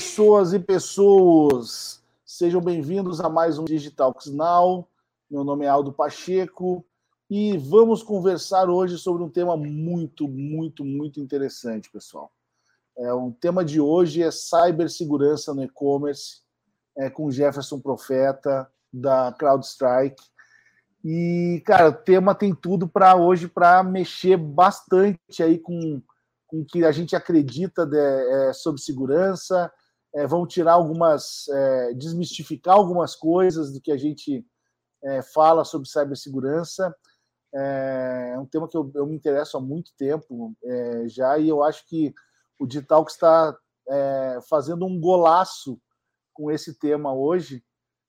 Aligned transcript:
pessoas 0.00 0.54
e 0.54 0.58
pessoas, 0.58 2.02
sejam 2.24 2.58
bem-vindos 2.58 3.20
a 3.20 3.28
mais 3.28 3.58
um 3.58 3.66
Digital 3.66 4.16
Now. 4.28 4.88
Meu 5.30 5.44
nome 5.44 5.66
é 5.66 5.68
Aldo 5.68 5.92
Pacheco 5.92 6.82
e 7.28 7.58
vamos 7.58 8.02
conversar 8.02 8.70
hoje 8.70 8.96
sobre 8.96 9.22
um 9.22 9.28
tema 9.28 9.58
muito, 9.58 10.26
muito, 10.26 10.86
muito 10.86 11.20
interessante, 11.20 11.90
pessoal. 11.90 12.32
É, 12.96 13.12
o 13.12 13.30
tema 13.30 13.62
de 13.62 13.78
hoje 13.78 14.22
é 14.22 14.30
cibersegurança 14.30 15.52
no 15.52 15.62
e-commerce, 15.62 16.40
é, 16.96 17.10
com 17.10 17.30
Jefferson 17.30 17.78
Profeta, 17.78 18.72
da 18.90 19.34
CrowdStrike. 19.38 20.24
E, 21.04 21.62
cara, 21.66 21.90
o 21.90 21.92
tema 21.92 22.34
tem 22.34 22.54
tudo 22.54 22.88
para 22.88 23.16
hoje 23.16 23.48
para 23.48 23.82
mexer 23.82 24.38
bastante 24.38 25.42
aí 25.42 25.58
com 25.58 26.00
com 26.50 26.64
que 26.64 26.84
a 26.84 26.90
gente 26.90 27.14
acredita 27.14 27.86
de, 27.86 27.96
é, 27.96 28.52
sobre 28.52 28.80
segurança, 28.80 29.72
é, 30.14 30.26
vão 30.26 30.46
tirar 30.46 30.72
algumas, 30.72 31.48
é, 31.48 31.94
desmistificar 31.94 32.76
algumas 32.76 33.14
coisas 33.14 33.72
do 33.72 33.80
que 33.80 33.92
a 33.92 33.96
gente 33.96 34.44
é, 35.04 35.22
fala 35.22 35.64
sobre 35.64 35.88
cibersegurança. 35.88 36.94
É, 37.54 38.32
é 38.34 38.38
um 38.38 38.46
tema 38.46 38.68
que 38.68 38.76
eu, 38.76 38.90
eu 38.94 39.06
me 39.06 39.14
interesso 39.14 39.56
há 39.56 39.60
muito 39.60 39.92
tempo 39.96 40.54
é, 40.62 41.08
já 41.08 41.38
e 41.38 41.48
eu 41.48 41.62
acho 41.62 41.86
que 41.86 42.14
o 42.58 42.66
Digital 42.66 43.04
que 43.04 43.12
está 43.12 43.56
é, 43.88 44.38
fazendo 44.48 44.84
um 44.84 45.00
golaço 45.00 45.80
com 46.32 46.50
esse 46.50 46.78
tema 46.78 47.12
hoje. 47.12 47.64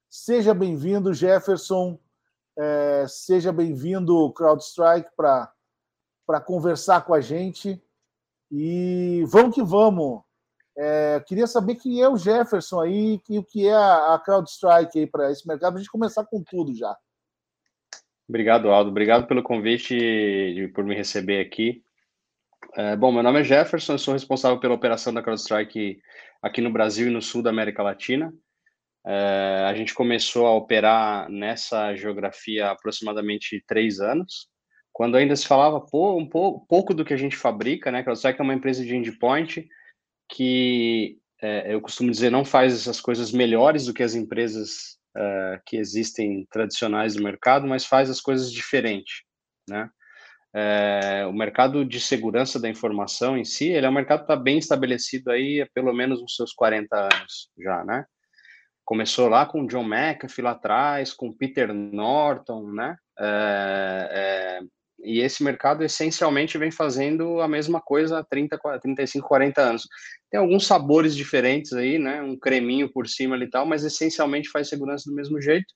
Seja 0.10 0.54
bem-vindo, 0.54 1.14
Jefferson. 1.14 1.98
seja 3.08 3.52
bem-vindo, 3.52 4.32
CrowdStrike, 4.34 5.10
para 5.16 6.42
conversar 6.46 7.06
com 7.06 7.14
a 7.14 7.22
gente. 7.22 7.82
E 8.52 9.24
vamos 9.28 9.56
que 9.56 9.64
vamos. 9.64 10.22
É, 10.78 11.22
queria 11.28 11.48
saber 11.48 11.76
quem 11.76 12.02
é 12.02 12.08
o 12.08 12.18
Jefferson 12.18 12.80
aí 12.80 13.20
e 13.30 13.38
o 13.38 13.44
que 13.44 13.68
é 13.68 13.74
a, 13.74 14.20
CrowdStrike 14.24 15.00
aí 15.00 15.08
para 15.08 15.32
esse 15.32 15.48
mercado, 15.48 15.72
para 15.72 15.80
a 15.80 15.84
gente 15.84 15.92
começar 15.92 16.26
com 16.26 16.42
tudo 16.44 16.74
já. 16.74 16.96
Obrigado, 18.28 18.70
Aldo. 18.70 18.90
Obrigado 18.90 19.28
pelo 19.28 19.44
convite 19.44 19.94
e 19.96 20.68
por 20.70 20.86
me 20.86 20.96
receber 20.96 21.42
aqui. 21.42 21.84
É, 22.76 22.96
bom, 22.96 23.12
meu 23.12 23.22
nome 23.22 23.42
é 23.42 23.44
Jefferson, 23.44 23.94
eu 23.94 24.00
sou 24.00 24.14
responsável 24.14 24.60
pela 24.60 24.74
operação 24.74 25.14
da 25.14 25.22
CrowdStrike 25.22 26.00
aqui 26.42 26.62
no 26.62 26.72
Brasil 26.72 27.08
e 27.08 27.12
no 27.12 27.22
sul 27.22 27.42
da 27.42 27.50
América 27.50 27.84
Latina. 27.84 28.34
É, 29.06 29.66
a 29.68 29.74
gente 29.74 29.94
começou 29.94 30.46
a 30.46 30.56
operar 30.56 31.30
nessa 31.30 31.94
geografia 31.96 32.68
há 32.68 32.72
aproximadamente 32.72 33.62
três 33.68 34.00
anos 34.00 34.50
quando 34.94 35.16
ainda 35.16 35.36
se 35.36 35.48
falava 35.48 35.80
pô, 35.82 36.18
um 36.18 36.28
pouco, 36.28 36.66
pouco 36.68 36.94
do 36.94 37.06
que 37.06 37.14
a 37.14 37.18
gente 37.18 37.36
fabrica, 37.36 37.92
né? 37.92 38.04
CrowdStrike 38.04 38.40
é 38.40 38.44
uma 38.44 38.54
empresa 38.54 38.86
de 38.86 38.96
endpoint 38.96 39.68
que 40.32 41.18
é, 41.42 41.74
eu 41.74 41.82
costumo 41.82 42.10
dizer 42.10 42.30
não 42.30 42.46
faz 42.46 42.74
essas 42.74 43.02
coisas 43.02 43.32
melhores 43.32 43.86
do 43.86 43.94
que 43.94 44.04
as 44.04 44.16
empresas 44.16 44.98
é, 45.16 45.62
que 45.66 45.78
existem 45.78 46.48
tradicionais 46.50 47.16
do 47.16 47.24
mercado, 47.24 47.68
mas 47.68 47.86
faz 47.86 48.10
as 48.10 48.22
coisas 48.22 48.52
diferente, 48.52 49.26
né? 49.70 49.90
É, 50.54 51.26
o 51.28 51.34
mercado 51.34 51.86
de 51.86 51.98
segurança 52.00 52.60
da 52.60 52.68
informação 52.68 53.38
em 53.38 53.46
si, 53.46 53.70
ele 53.70 53.86
é 53.86 53.90
um 53.90 53.94
mercado 53.94 54.20
que 54.20 54.24
está 54.26 54.36
bem 54.36 54.58
estabelecido 54.58 55.32
aí 55.32 55.62
há 55.62 55.68
pelo 55.74 55.94
menos 55.94 56.22
uns 56.22 56.36
seus 56.36 56.52
40 56.54 56.94
anos 56.94 57.50
já, 57.58 57.84
né? 57.86 58.06
Começou 58.84 59.30
lá 59.30 59.46
com 59.46 59.66
John 59.66 59.86
McAfee 59.86 60.44
lá 60.44 60.52
atrás, 60.52 61.14
com 61.14 61.32
Peter 61.32 61.74
Norton, 61.74 62.72
né? 62.72 62.98
É, 63.18 64.10
é, 64.12 64.60
e 65.04 65.20
esse 65.20 65.44
mercado 65.44 65.84
essencialmente 65.84 66.58
vem 66.58 66.72
fazendo 66.72 67.42
a 67.42 67.48
mesma 67.48 67.82
coisa 67.82 68.20
há 68.20 68.24
30, 68.24 68.60
35, 68.82 69.28
40 69.28 69.62
anos. 69.62 69.88
Tem 70.30 70.40
alguns 70.40 70.66
sabores 70.66 71.16
diferentes 71.16 71.74
aí, 71.74 71.98
né? 71.98 72.22
Um 72.22 72.38
creminho 72.38 72.92
por 72.92 73.08
cima 73.08 73.38
e 73.38 73.50
tal, 73.50 73.66
mas 73.66 73.84
essencialmente 73.84 74.50
faz 74.50 74.70
segurança 74.70 75.10
do 75.10 75.16
mesmo 75.16 75.42
jeito. 75.42 75.74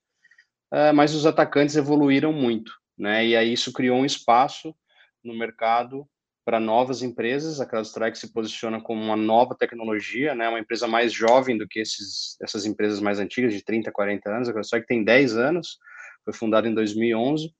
Uh, 0.71 0.93
mas 0.93 1.13
os 1.13 1.25
atacantes 1.25 1.75
evoluíram 1.75 2.31
muito, 2.31 2.71
né? 2.97 3.25
E 3.25 3.35
aí 3.35 3.53
isso 3.53 3.73
criou 3.73 3.97
um 3.97 4.05
espaço 4.05 4.75
no 5.23 5.37
mercado 5.37 6.07
para 6.43 6.59
novas 6.59 7.01
empresas. 7.01 7.59
A 7.59 7.65
CrowdStrike 7.65 8.17
se 8.17 8.31
posiciona 8.31 8.79
como 8.81 9.01
uma 9.01 9.15
nova 9.15 9.55
tecnologia, 9.55 10.35
né? 10.35 10.47
Uma 10.47 10.59
empresa 10.59 10.87
mais 10.87 11.11
jovem 11.11 11.57
do 11.57 11.67
que 11.67 11.79
esses, 11.79 12.37
essas 12.41 12.65
empresas 12.65 12.99
mais 12.99 13.19
antigas, 13.19 13.53
de 13.53 13.63
30, 13.63 13.91
40 13.91 14.29
anos. 14.29 14.49
A 14.49 14.51
CrowdStrike 14.51 14.87
tem 14.87 15.03
10 15.03 15.37
anos, 15.37 15.79
foi 16.23 16.33
fundada 16.33 16.67
em 16.67 16.73
2011 16.73 17.51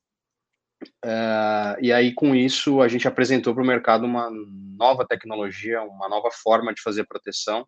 Uh, 1.03 1.77
e 1.81 1.91
aí, 1.91 2.13
com 2.13 2.35
isso, 2.35 2.81
a 2.81 2.87
gente 2.87 3.07
apresentou 3.07 3.53
para 3.53 3.63
o 3.63 3.65
mercado 3.65 4.05
uma 4.05 4.29
nova 4.77 5.05
tecnologia, 5.05 5.81
uma 5.81 6.09
nova 6.09 6.29
forma 6.31 6.73
de 6.73 6.81
fazer 6.81 7.05
proteção, 7.05 7.65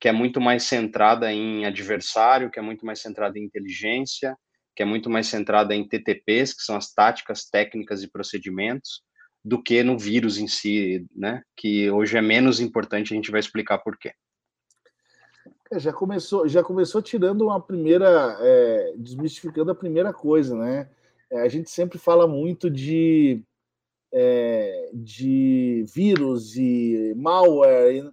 que 0.00 0.08
é 0.08 0.12
muito 0.12 0.40
mais 0.40 0.64
centrada 0.64 1.32
em 1.32 1.64
adversário, 1.64 2.50
que 2.50 2.58
é 2.58 2.62
muito 2.62 2.84
mais 2.84 3.00
centrada 3.00 3.38
em 3.38 3.44
inteligência, 3.44 4.36
que 4.74 4.82
é 4.82 4.86
muito 4.86 5.08
mais 5.08 5.28
centrada 5.28 5.74
em 5.74 5.86
TTPs, 5.86 6.52
que 6.52 6.62
são 6.62 6.76
as 6.76 6.92
táticas, 6.92 7.44
técnicas 7.44 8.02
e 8.02 8.10
procedimentos, 8.10 9.02
do 9.44 9.62
que 9.62 9.82
no 9.82 9.98
vírus 9.98 10.38
em 10.38 10.48
si, 10.48 11.06
né? 11.14 11.42
Que 11.56 11.90
hoje 11.90 12.16
é 12.16 12.22
menos 12.22 12.60
importante, 12.60 13.12
a 13.12 13.16
gente 13.16 13.30
vai 13.30 13.40
explicar 13.40 13.78
por 13.78 13.96
quê. 13.96 14.12
É, 15.70 15.78
já 15.78 15.92
começou, 15.92 16.48
já 16.48 16.62
começou 16.62 17.02
tirando 17.02 17.42
uma 17.42 17.60
primeira, 17.60 18.36
é, 18.40 18.94
desmistificando 18.96 19.70
a 19.70 19.74
primeira 19.74 20.12
coisa, 20.12 20.56
né? 20.56 20.88
É, 21.34 21.40
a 21.40 21.48
gente 21.48 21.68
sempre 21.68 21.98
fala 21.98 22.28
muito 22.28 22.70
de, 22.70 23.42
é, 24.12 24.90
de 24.94 25.84
vírus 25.92 26.56
e 26.56 27.12
malware, 27.16 28.08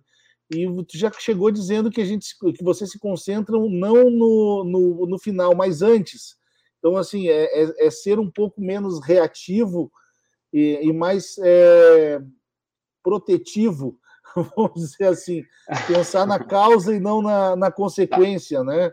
e, 0.50 0.66
e 0.66 0.86
tu 0.86 0.98
já 0.98 1.12
chegou 1.12 1.52
dizendo 1.52 1.92
que 1.92 2.02
a 2.02 2.06
gente 2.06 2.36
que 2.40 2.64
vocês 2.64 2.90
se 2.90 2.98
concentram 2.98 3.70
não 3.70 4.10
no, 4.10 4.64
no, 4.64 5.06
no 5.06 5.20
final, 5.20 5.54
mas 5.56 5.84
antes. 5.84 6.36
Então, 6.80 6.98
assim, 6.98 7.30
é, 7.30 7.44
é, 7.64 7.88
é 7.88 7.92
ser 7.92 8.18
um 8.18 8.30
pouco 8.30 8.60
menos 8.60 9.00
reativo 9.06 9.92
e, 10.52 10.80
e 10.82 10.92
mais 10.92 11.38
é, 11.38 12.20
protetivo, 13.04 14.00
vamos 14.58 14.74
dizer 14.74 15.10
assim, 15.10 15.46
pensar 15.86 16.26
na 16.26 16.44
causa 16.44 16.96
e 16.96 17.00
não 17.00 17.22
na, 17.22 17.56
na 17.56 17.72
consequência, 17.72 18.64
né? 18.64 18.92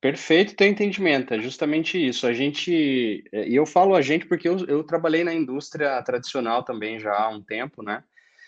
Perfeito 0.00 0.56
teu 0.56 0.66
entendimento, 0.66 1.34
é 1.34 1.38
justamente 1.38 1.98
isso. 1.98 2.26
A 2.26 2.32
gente, 2.32 3.22
é, 3.32 3.46
e 3.46 3.54
eu 3.54 3.66
falo 3.66 3.94
a 3.94 4.00
gente 4.00 4.26
porque 4.26 4.48
eu, 4.48 4.56
eu 4.66 4.82
trabalhei 4.82 5.22
na 5.22 5.34
indústria 5.34 6.02
tradicional 6.02 6.62
também 6.62 6.98
já 6.98 7.12
há 7.12 7.28
um 7.28 7.42
tempo, 7.42 7.82
né? 7.82 8.02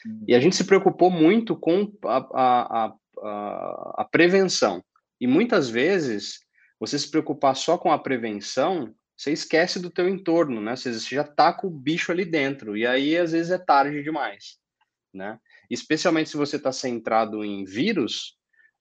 Uhum. 0.06 0.24
E 0.26 0.34
a 0.34 0.40
gente 0.40 0.56
se 0.56 0.64
preocupou 0.64 1.10
muito 1.10 1.54
com 1.54 1.92
a, 2.04 2.16
a, 2.16 2.94
a, 3.22 3.94
a 3.98 4.08
prevenção. 4.10 4.82
E 5.20 5.26
muitas 5.26 5.68
vezes, 5.68 6.40
você 6.80 6.98
se 6.98 7.10
preocupar 7.10 7.54
só 7.54 7.76
com 7.76 7.92
a 7.92 7.98
prevenção, 7.98 8.94
você 9.16 9.30
esquece 9.30 9.78
do 9.78 9.90
teu 9.90 10.08
entorno, 10.08 10.60
né? 10.60 10.74
Você 10.74 10.98
já 11.14 11.22
tá 11.22 11.52
com 11.52 11.66
o 11.66 11.70
bicho 11.70 12.10
ali 12.10 12.24
dentro, 12.24 12.76
e 12.76 12.86
aí 12.86 13.16
às 13.16 13.32
vezes 13.32 13.52
é 13.52 13.58
tarde 13.58 14.02
demais, 14.02 14.56
né? 15.12 15.38
Especialmente 15.70 16.30
se 16.30 16.36
você 16.36 16.56
está 16.56 16.72
centrado 16.72 17.44
em 17.44 17.62
vírus, 17.64 18.36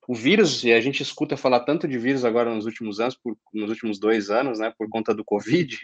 o 0.08 0.16
vírus, 0.16 0.64
e 0.64 0.74
a 0.74 0.82
gente 0.82 1.04
escuta 1.04 1.38
falar 1.38 1.62
tanto 1.62 1.88
de 1.88 1.98
vírus 1.98 2.26
agora 2.26 2.54
nos 2.54 2.66
últimos 2.66 3.00
anos, 3.00 3.16
por, 3.16 3.38
nos 3.54 3.70
últimos 3.70 4.00
dois 4.00 4.30
anos, 4.30 4.60
né, 4.60 4.74
por 4.78 4.90
conta 4.90 5.14
do 5.14 5.24
Covid, 5.24 5.78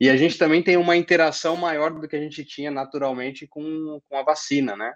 e 0.00 0.08
a 0.08 0.16
gente 0.16 0.38
também 0.38 0.62
tem 0.62 0.76
uma 0.76 0.96
interação 0.96 1.56
maior 1.56 1.92
do 1.92 2.08
que 2.08 2.16
a 2.16 2.20
gente 2.20 2.44
tinha 2.44 2.70
naturalmente 2.70 3.46
com, 3.46 4.00
com 4.08 4.16
a 4.16 4.22
vacina, 4.22 4.76
né? 4.76 4.92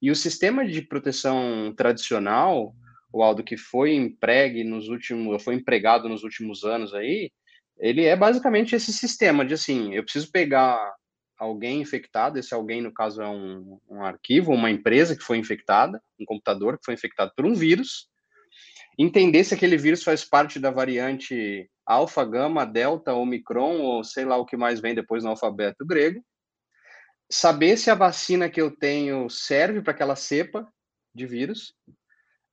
E 0.00 0.10
o 0.10 0.16
sistema 0.16 0.66
de 0.66 0.80
proteção 0.80 1.74
tradicional, 1.76 2.74
o 3.12 3.22
Aldo, 3.22 3.44
que 3.44 3.56
foi 3.56 3.92
empregue 3.92 4.64
nos 4.64 4.88
últimos, 4.88 5.42
foi 5.42 5.54
empregado 5.54 6.08
nos 6.08 6.24
últimos 6.24 6.64
anos 6.64 6.94
aí, 6.94 7.30
ele 7.78 8.04
é 8.04 8.16
basicamente 8.16 8.74
esse 8.74 8.92
sistema 8.92 9.44
de 9.44 9.54
assim, 9.54 9.94
eu 9.94 10.02
preciso 10.02 10.30
pegar 10.30 10.94
alguém 11.40 11.80
infectado, 11.80 12.38
esse 12.38 12.52
alguém, 12.52 12.82
no 12.82 12.92
caso, 12.92 13.22
é 13.22 13.28
um, 13.28 13.80
um 13.88 14.04
arquivo, 14.04 14.52
uma 14.52 14.70
empresa 14.70 15.16
que 15.16 15.24
foi 15.24 15.38
infectada, 15.38 16.00
um 16.18 16.24
computador 16.26 16.78
que 16.78 16.84
foi 16.84 16.92
infectado 16.92 17.32
por 17.34 17.46
um 17.46 17.54
vírus, 17.54 18.08
entender 18.98 19.42
se 19.44 19.54
aquele 19.54 19.78
vírus 19.78 20.02
faz 20.02 20.22
parte 20.22 20.60
da 20.60 20.70
variante 20.70 21.66
alfa, 21.86 22.24
gama, 22.26 22.66
delta, 22.66 23.14
omicron, 23.14 23.80
ou 23.80 24.04
sei 24.04 24.26
lá 24.26 24.36
o 24.36 24.44
que 24.44 24.56
mais 24.56 24.80
vem 24.80 24.94
depois 24.94 25.24
no 25.24 25.30
alfabeto 25.30 25.86
grego, 25.86 26.22
saber 27.32 27.78
se 27.78 27.90
a 27.90 27.94
vacina 27.94 28.50
que 28.50 28.60
eu 28.60 28.70
tenho 28.70 29.30
serve 29.30 29.80
para 29.80 29.92
aquela 29.92 30.16
cepa 30.16 30.70
de 31.14 31.26
vírus. 31.26 31.74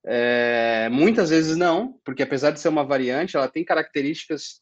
É, 0.06 0.88
muitas 0.90 1.30
vezes 1.30 1.57
não, 1.57 2.00
porque 2.06 2.24
apesar 2.24 2.51
de 2.51 2.62
ser 2.62 2.69
uma 2.69 2.86
variante, 2.86 3.36
ela 3.36 3.50
tem 3.50 3.66
características 3.66 4.62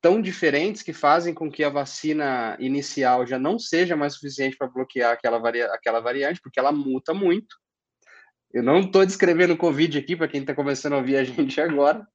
tão 0.00 0.20
diferentes 0.20 0.82
que 0.82 0.92
fazem 0.92 1.34
com 1.34 1.50
que 1.50 1.64
a 1.64 1.70
vacina 1.70 2.56
inicial 2.60 3.26
já 3.26 3.38
não 3.38 3.58
seja 3.58 3.96
mais 3.96 4.14
suficiente 4.14 4.56
para 4.56 4.68
bloquear 4.68 5.12
aquela, 5.12 5.38
aquela 5.74 6.00
variante, 6.00 6.40
porque 6.40 6.60
ela 6.60 6.72
muta 6.72 7.12
muito. 7.12 7.56
Eu 8.52 8.62
não 8.62 8.80
estou 8.80 9.04
descrevendo 9.04 9.54
o 9.54 9.58
Covid 9.58 9.98
aqui 9.98 10.16
para 10.16 10.28
quem 10.28 10.40
está 10.40 10.54
começando 10.54 10.94
a 10.94 10.98
ouvir 10.98 11.16
a 11.16 11.24
gente 11.24 11.60
agora. 11.60 12.06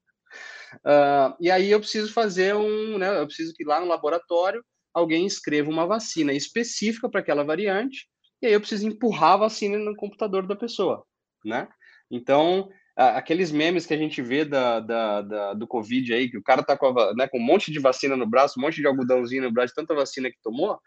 Uh, 0.85 1.35
e 1.39 1.51
aí 1.51 1.69
eu 1.69 1.79
preciso 1.79 2.13
fazer 2.13 2.55
um, 2.55 2.97
né, 2.97 3.19
eu 3.19 3.25
preciso 3.25 3.53
que 3.53 3.65
lá 3.65 3.81
no 3.81 3.87
laboratório 3.87 4.63
alguém 4.93 5.25
escreva 5.25 5.69
uma 5.69 5.85
vacina 5.85 6.33
específica 6.33 7.09
para 7.09 7.19
aquela 7.19 7.43
variante, 7.43 8.07
e 8.41 8.47
aí 8.47 8.53
eu 8.53 8.59
preciso 8.59 8.87
empurrar 8.87 9.33
a 9.33 9.37
vacina 9.37 9.77
no 9.77 9.95
computador 9.95 10.47
da 10.47 10.55
pessoa, 10.55 11.05
né? 11.45 11.67
Então, 12.09 12.69
aqueles 12.95 13.51
memes 13.51 13.85
que 13.85 13.93
a 13.93 13.97
gente 13.97 14.21
vê 14.21 14.43
da, 14.43 14.79
da, 14.79 15.21
da, 15.21 15.53
do 15.53 15.67
Covid 15.67 16.13
aí, 16.13 16.29
que 16.29 16.37
o 16.37 16.43
cara 16.43 16.63
tá 16.63 16.77
com, 16.77 16.87
a, 16.87 17.13
né, 17.13 17.27
com 17.27 17.37
um 17.37 17.43
monte 17.43 17.71
de 17.71 17.79
vacina 17.79 18.15
no 18.15 18.27
braço, 18.27 18.59
um 18.59 18.61
monte 18.61 18.81
de 18.81 18.87
algodãozinho 18.87 19.43
no 19.43 19.51
braço, 19.51 19.73
tanta 19.75 19.95
vacina 19.95 20.29
que 20.29 20.41
tomou, 20.43 20.79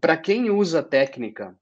para 0.00 0.16
quem 0.16 0.50
usa 0.50 0.80
a 0.80 0.82
técnica 0.82 1.56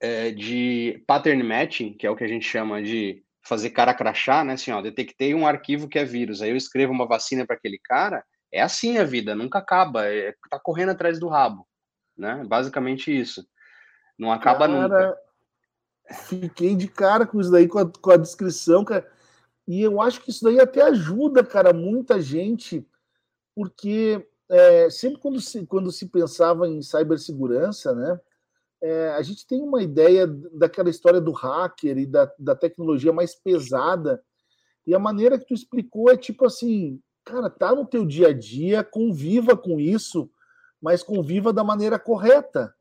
é, 0.00 0.30
de 0.30 1.02
pattern 1.06 1.42
matching, 1.42 1.94
que 1.94 2.06
é 2.06 2.10
o 2.10 2.16
que 2.16 2.24
a 2.24 2.28
gente 2.28 2.46
chama 2.46 2.82
de 2.82 3.22
fazer 3.46 3.70
cara 3.70 3.92
crachá, 3.92 4.42
né? 4.42 4.54
Assim, 4.54 4.70
ó, 4.70 4.80
detectei 4.80 5.34
um 5.34 5.46
arquivo 5.46 5.88
que 5.88 5.98
é 5.98 6.04
vírus, 6.04 6.40
aí 6.40 6.50
eu 6.50 6.56
escrevo 6.56 6.92
uma 6.92 7.06
vacina 7.06 7.46
para 7.46 7.56
aquele 7.56 7.78
cara, 7.82 8.24
é 8.52 8.62
assim 8.62 8.98
a 8.98 9.04
vida, 9.04 9.34
nunca 9.34 9.58
acaba, 9.58 10.06
é, 10.06 10.34
tá 10.48 10.58
correndo 10.58 10.90
atrás 10.90 11.18
do 11.18 11.28
rabo, 11.28 11.66
né? 12.16 12.42
Basicamente 12.46 13.14
isso. 13.14 13.46
Não 14.18 14.32
acaba 14.32 14.68
cara, 14.68 14.72
nunca. 14.72 15.16
Fiquei 16.10 16.76
de 16.76 16.86
cara 16.86 17.26
com 17.26 17.40
isso 17.40 17.50
daí, 17.50 17.66
com 17.66 17.78
a, 17.78 17.90
com 17.90 18.10
a 18.10 18.16
descrição, 18.16 18.84
cara. 18.84 19.10
E 19.66 19.80
eu 19.80 20.00
acho 20.00 20.20
que 20.20 20.30
isso 20.30 20.44
daí 20.44 20.60
até 20.60 20.82
ajuda, 20.82 21.42
cara, 21.42 21.72
muita 21.72 22.20
gente, 22.20 22.86
porque 23.54 24.26
é, 24.48 24.90
sempre 24.90 25.18
quando 25.18 25.40
se, 25.40 25.66
quando 25.66 25.90
se 25.90 26.06
pensava 26.06 26.68
em 26.68 26.82
cibersegurança, 26.82 27.94
né, 27.94 28.20
é, 28.82 29.08
a 29.14 29.22
gente 29.22 29.46
tem 29.46 29.62
uma 29.62 29.82
ideia 29.82 30.26
daquela 30.26 30.90
história 30.90 31.20
do 31.20 31.32
hacker 31.32 31.96
e 31.96 32.04
da, 32.04 32.30
da 32.38 32.54
tecnologia 32.54 33.12
mais 33.12 33.34
pesada, 33.34 34.22
e 34.86 34.94
a 34.94 34.98
maneira 34.98 35.38
que 35.38 35.46
tu 35.46 35.54
explicou 35.54 36.10
é 36.10 36.16
tipo 36.16 36.44
assim, 36.44 37.00
cara, 37.24 37.48
tá 37.48 37.74
no 37.74 37.86
teu 37.86 38.04
dia 38.04 38.28
a 38.28 38.32
dia, 38.34 38.84
conviva 38.84 39.56
com 39.56 39.80
isso, 39.80 40.30
mas 40.80 41.02
conviva 41.02 41.50
da 41.50 41.64
maneira 41.64 41.98
correta, 41.98 42.74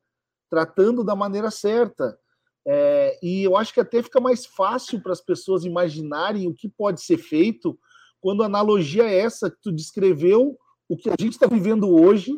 tratando 0.50 1.04
da 1.04 1.16
maneira 1.16 1.50
certa. 1.50 2.20
É, 2.66 3.20
e 3.22 3.44
eu 3.44 3.58
acho 3.58 3.74
que 3.74 3.80
até 3.80 4.02
fica 4.02 4.22
mais 4.22 4.46
fácil 4.46 5.02
para 5.02 5.12
as 5.12 5.22
pessoas 5.22 5.66
imaginarem 5.66 6.48
o 6.48 6.54
que 6.54 6.70
pode 6.70 7.02
ser 7.02 7.18
feito 7.18 7.78
quando 8.22 8.42
a 8.42 8.46
analogia 8.46 9.04
é 9.04 9.18
essa 9.18 9.52
que 9.52 9.58
tu 9.62 9.70
descreveu, 9.70 10.58
o 10.88 10.96
que 10.96 11.10
a 11.10 11.16
gente 11.20 11.34
está 11.34 11.46
vivendo 11.46 11.90
hoje, 11.90 12.32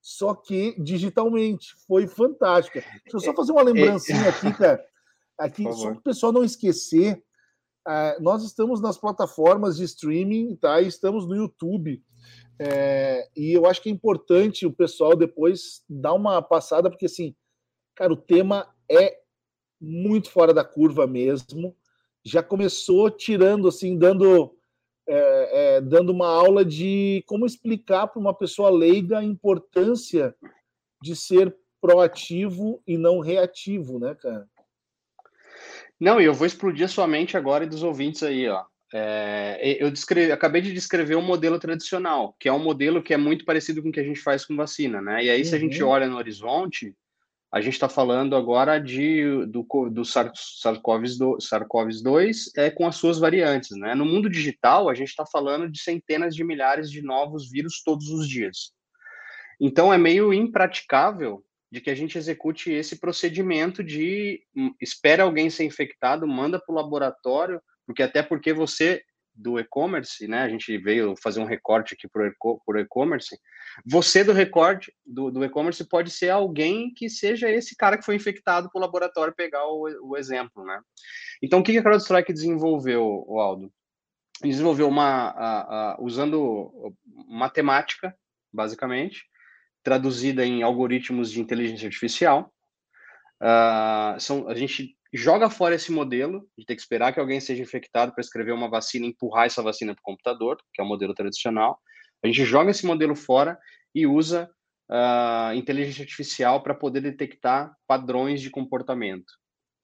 só 0.00 0.34
que 0.34 0.74
digitalmente. 0.82 1.74
Foi 1.86 2.08
fantástica. 2.08 2.80
Deixa 2.80 3.16
eu 3.16 3.20
só 3.20 3.32
fazer 3.34 3.52
uma 3.52 3.62
lembrancinha 3.62 4.28
aqui, 4.28 4.52
cara. 4.52 4.84
Aqui, 5.38 5.62
só 5.72 5.90
para 5.90 5.98
o 5.98 6.02
pessoal 6.02 6.32
não 6.32 6.42
esquecer, 6.42 7.22
uh, 7.86 8.20
nós 8.20 8.42
estamos 8.42 8.80
nas 8.80 8.98
plataformas 8.98 9.76
de 9.76 9.84
streaming, 9.84 10.56
tá? 10.56 10.80
E 10.80 10.88
estamos 10.88 11.28
no 11.28 11.36
YouTube. 11.36 12.02
É, 12.60 13.28
e 13.36 13.52
eu 13.52 13.66
acho 13.66 13.80
que 13.80 13.88
é 13.88 13.92
importante 13.92 14.66
o 14.66 14.72
pessoal 14.72 15.14
depois 15.14 15.84
dar 15.88 16.14
uma 16.14 16.42
passada, 16.42 16.90
porque 16.90 17.06
assim, 17.06 17.36
cara, 17.94 18.12
o 18.12 18.16
tema 18.16 18.68
é 18.90 19.20
muito 19.80 20.30
fora 20.30 20.52
da 20.52 20.64
curva 20.64 21.06
mesmo. 21.06 21.76
Já 22.24 22.42
começou 22.42 23.10
tirando, 23.10 23.68
assim, 23.68 23.96
dando, 23.96 24.54
é, 25.06 25.76
é, 25.76 25.80
dando 25.80 26.10
uma 26.10 26.28
aula 26.28 26.64
de 26.64 27.22
como 27.26 27.46
explicar 27.46 28.08
para 28.08 28.20
uma 28.20 28.34
pessoa 28.34 28.70
leiga 28.70 29.18
a 29.18 29.24
importância 29.24 30.34
de 31.02 31.14
ser 31.14 31.54
proativo 31.80 32.82
e 32.86 32.98
não 32.98 33.20
reativo, 33.20 33.98
né, 33.98 34.14
cara? 34.14 34.48
Não, 35.98 36.20
e 36.20 36.24
eu 36.24 36.34
vou 36.34 36.46
explodir 36.46 36.84
a 36.84 36.88
sua 36.88 37.06
mente 37.06 37.36
agora 37.36 37.64
e 37.64 37.68
dos 37.68 37.82
ouvintes 37.82 38.22
aí, 38.22 38.48
ó. 38.48 38.64
É, 38.92 39.76
eu 39.82 39.90
descrevi, 39.90 40.32
acabei 40.32 40.62
de 40.62 40.72
descrever 40.72 41.14
um 41.16 41.22
modelo 41.22 41.58
tradicional, 41.58 42.34
que 42.38 42.48
é 42.48 42.52
um 42.52 42.62
modelo 42.62 43.02
que 43.02 43.12
é 43.12 43.18
muito 43.18 43.44
parecido 43.44 43.82
com 43.82 43.90
o 43.90 43.92
que 43.92 44.00
a 44.00 44.04
gente 44.04 44.20
faz 44.20 44.46
com 44.46 44.56
vacina, 44.56 45.02
né? 45.02 45.24
E 45.24 45.30
aí, 45.30 45.40
uhum. 45.40 45.44
se 45.44 45.54
a 45.54 45.58
gente 45.58 45.82
uhum. 45.82 45.90
olha 45.90 46.08
no 46.08 46.16
horizonte, 46.16 46.94
a 47.50 47.62
gente 47.62 47.72
está 47.74 47.88
falando 47.88 48.36
agora 48.36 48.78
de, 48.78 49.46
do, 49.46 49.66
do 49.90 50.02
SARS-CoV-2 50.02 52.50
é, 52.56 52.70
com 52.70 52.86
as 52.86 52.96
suas 52.96 53.18
variantes. 53.18 53.74
Né? 53.78 53.94
No 53.94 54.04
mundo 54.04 54.28
digital, 54.28 54.90
a 54.90 54.94
gente 54.94 55.08
está 55.08 55.24
falando 55.24 55.70
de 55.70 55.80
centenas 55.80 56.34
de 56.34 56.44
milhares 56.44 56.90
de 56.90 57.00
novos 57.00 57.50
vírus 57.50 57.82
todos 57.82 58.10
os 58.10 58.28
dias. 58.28 58.72
Então, 59.58 59.90
é 59.92 59.98
meio 59.98 60.32
impraticável 60.32 61.42
de 61.70 61.80
que 61.80 61.90
a 61.90 61.94
gente 61.94 62.18
execute 62.18 62.70
esse 62.70 62.96
procedimento 62.96 63.82
de 63.82 64.42
hum, 64.54 64.74
espera 64.80 65.22
alguém 65.22 65.50
ser 65.50 65.64
infectado, 65.64 66.26
manda 66.26 66.60
para 66.60 66.72
o 66.72 66.76
laboratório, 66.76 67.60
porque 67.86 68.02
até 68.02 68.22
porque 68.22 68.52
você 68.52 69.02
do 69.38 69.58
e-commerce, 69.58 70.26
né? 70.26 70.42
A 70.42 70.48
gente 70.48 70.76
veio 70.78 71.14
fazer 71.22 71.40
um 71.40 71.44
recorte 71.44 71.94
aqui 71.94 72.08
para 72.08 72.32
o 72.42 72.78
e-commerce. 72.78 73.38
Você 73.86 74.24
do 74.24 74.32
recorte 74.32 74.92
do, 75.06 75.30
do 75.30 75.44
e-commerce 75.44 75.86
pode 75.88 76.10
ser 76.10 76.30
alguém 76.30 76.92
que 76.92 77.08
seja 77.08 77.48
esse 77.48 77.76
cara 77.76 77.96
que 77.96 78.04
foi 78.04 78.16
infectado 78.16 78.68
para 78.68 78.78
o 78.78 78.82
laboratório 78.82 79.34
pegar 79.34 79.64
o, 79.66 79.88
o, 80.02 80.16
exemplo, 80.16 80.64
né? 80.64 80.80
Então, 81.40 81.60
o 81.60 81.62
que 81.62 81.78
a 81.78 81.82
CrowdStrike 81.82 82.32
desenvolveu, 82.32 83.24
Aldo? 83.38 83.72
Desenvolveu 84.42 84.88
uma 84.88 85.28
a, 85.28 85.92
a, 85.92 85.96
usando 86.00 86.92
matemática, 87.28 88.14
basicamente, 88.52 89.24
traduzida 89.84 90.44
em 90.44 90.62
algoritmos 90.62 91.30
de 91.30 91.40
inteligência 91.40 91.86
artificial. 91.86 92.52
Uh, 93.40 94.18
são, 94.18 94.48
a 94.48 94.54
gente 94.54 94.97
joga 95.12 95.48
fora 95.48 95.74
esse 95.74 95.90
modelo 95.90 96.48
de 96.56 96.64
ter 96.64 96.74
que 96.74 96.82
esperar 96.82 97.12
que 97.12 97.20
alguém 97.20 97.40
seja 97.40 97.62
infectado 97.62 98.12
para 98.12 98.20
escrever 98.20 98.52
uma 98.52 98.68
vacina 98.68 99.06
e 99.06 99.08
empurrar 99.08 99.46
essa 99.46 99.62
vacina 99.62 99.94
para 99.94 100.00
o 100.00 100.04
computador, 100.04 100.58
que 100.72 100.80
é 100.80 100.84
o 100.84 100.88
modelo 100.88 101.14
tradicional. 101.14 101.78
A 102.22 102.26
gente 102.26 102.44
joga 102.44 102.70
esse 102.70 102.84
modelo 102.84 103.14
fora 103.14 103.58
e 103.94 104.06
usa 104.06 104.50
uh, 104.90 105.54
inteligência 105.54 106.02
artificial 106.02 106.62
para 106.62 106.74
poder 106.74 107.00
detectar 107.00 107.72
padrões 107.86 108.40
de 108.40 108.50
comportamento 108.50 109.32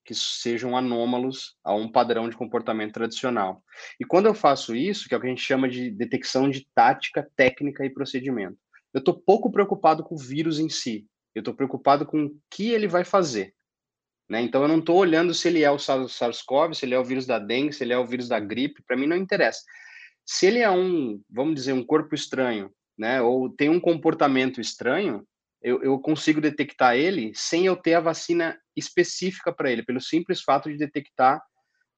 que 0.05 0.15
sejam 0.15 0.77
anômalos 0.77 1.57
a 1.65 1.75
um 1.75 1.91
padrão 1.91 2.29
de 2.29 2.37
comportamento 2.37 2.93
tradicional. 2.93 3.63
E 3.99 4.05
quando 4.05 4.27
eu 4.27 4.35
faço 4.35 4.77
isso, 4.77 5.09
que 5.09 5.15
é 5.15 5.17
o 5.17 5.21
que 5.21 5.27
a 5.27 5.31
gente 5.31 5.43
chama 5.43 5.69
de 5.69 5.91
detecção 5.91 6.51
de 6.51 6.69
tática, 6.75 7.27
técnica 7.35 7.85
e 7.85 7.91
procedimento, 7.91 8.59
eu 8.93 8.99
estou 8.99 9.19
pouco 9.19 9.51
preocupado 9.51 10.05
com 10.05 10.15
o 10.15 10.19
vírus 10.19 10.59
em 10.59 10.69
si. 10.69 11.07
Eu 11.35 11.41
estou 11.41 11.55
preocupado 11.55 12.07
com 12.07 12.27
o 12.27 12.37
que 12.51 12.71
ele 12.71 12.87
vai 12.87 13.03
fazer. 13.03 13.55
Né? 14.29 14.41
Então, 14.41 14.63
eu 14.63 14.69
não 14.69 14.79
estou 14.79 14.97
olhando 14.97 15.35
se 15.35 15.49
ele 15.49 15.63
é 15.63 15.71
o 15.71 15.79
SARS-CoV, 15.79 16.75
se 16.75 16.87
ele 16.87 16.95
é 16.95 16.99
o 16.99 17.05
vírus 17.05 17.27
da 17.27 17.39
dengue, 17.39 17.73
se 17.73 17.85
ele 17.85 17.93
é 17.93 17.99
o 17.99 18.07
vírus 18.07 18.29
da 18.29 18.41
gripe, 18.41 18.83
para 18.87 18.97
mim 18.97 19.07
não 19.07 19.17
interessa. 19.17 19.61
Se 20.25 20.47
ele 20.47 20.61
é 20.61 20.71
um, 20.71 21.21
vamos 21.29 21.55
dizer, 21.55 21.73
um 21.73 21.85
corpo 21.85 22.15
estranho, 22.15 22.71
né, 22.97 23.21
ou 23.21 23.51
tem 23.51 23.69
um 23.69 23.81
comportamento 23.81 24.61
estranho, 24.61 25.27
eu, 25.61 25.83
eu 25.83 25.99
consigo 25.99 26.41
detectar 26.41 26.97
ele 26.97 27.33
sem 27.35 27.67
eu 27.67 27.77
ter 27.77 27.95
a 27.95 28.01
vacina 28.01 28.59
específica 28.77 29.53
para 29.53 29.71
ele, 29.71 29.83
pelo 29.83 30.01
simples 30.01 30.43
fato 30.43 30.71
de 30.71 30.77
detectar 30.77 31.43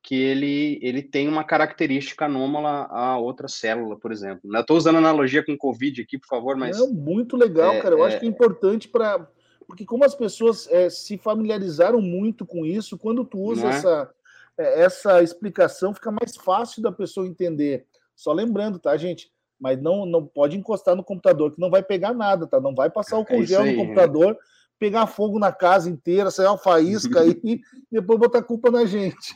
que 0.03 0.15
ele, 0.15 0.79
ele 0.83 1.03
tem 1.03 1.27
uma 1.27 1.43
característica 1.43 2.27
anômala 2.27 2.87
a 2.91 3.19
outra 3.19 3.49
célula, 3.49 3.99
por 3.99 4.13
exemplo. 4.13 4.41
Eu 4.55 4.61
estou 4.61 4.77
usando 4.77 4.99
analogia 4.99 5.45
com 5.45 5.57
Covid 5.57 6.01
aqui, 6.01 6.17
por 6.17 6.29
favor, 6.29 6.57
mas... 6.57 6.81
É 6.81 6.87
muito 6.87 7.37
legal, 7.37 7.75
é, 7.75 7.81
cara. 7.81 7.97
Eu 7.97 8.05
é... 8.05 8.09
acho 8.09 8.21
que 8.21 8.25
é 8.25 8.29
importante 8.29 8.89
para 8.89 9.29
porque 9.67 9.85
como 9.85 10.05
as 10.05 10.15
pessoas 10.15 10.69
é, 10.71 10.89
se 10.89 11.19
familiarizaram 11.19 12.01
muito 12.01 12.47
com 12.47 12.65
isso, 12.65 12.97
quando 12.97 13.25
tu 13.25 13.39
usa 13.39 13.67
é? 13.67 13.71
essa, 13.71 14.11
é, 14.59 14.83
essa 14.83 15.23
explicação, 15.23 15.95
fica 15.95 16.11
mais 16.11 16.37
fácil 16.37 16.83
da 16.83 16.93
pessoa 16.93 17.27
entender. 17.27 17.87
Só 18.15 18.33
lembrando, 18.33 18.79
tá, 18.79 18.97
gente? 18.97 19.31
Mas 19.59 19.81
não, 19.81 20.07
não 20.07 20.25
pode 20.25 20.57
encostar 20.57 20.95
no 20.95 21.05
computador, 21.05 21.53
que 21.53 21.61
não 21.61 21.71
vai 21.71 21.83
pegar 21.83 22.15
nada, 22.15 22.47
tá? 22.47 22.61
Não 22.61 22.75
vai 22.75 22.91
passar 22.91 23.19
o 23.19 23.23
é 23.23 23.25
congel 23.25 23.63
aí, 23.63 23.75
no 23.75 23.83
computador, 23.83 24.35
né? 24.35 24.39
pegar 24.79 25.07
fogo 25.07 25.39
na 25.39 25.53
casa 25.53 25.89
inteira, 25.91 26.31
sair 26.31 26.47
uma 26.47 26.59
faísca 26.59 27.21
aí 27.21 27.41
e 27.43 27.61
depois 27.91 28.19
botar 28.19 28.43
culpa 28.43 28.71
na 28.71 28.85
gente. 28.85 29.35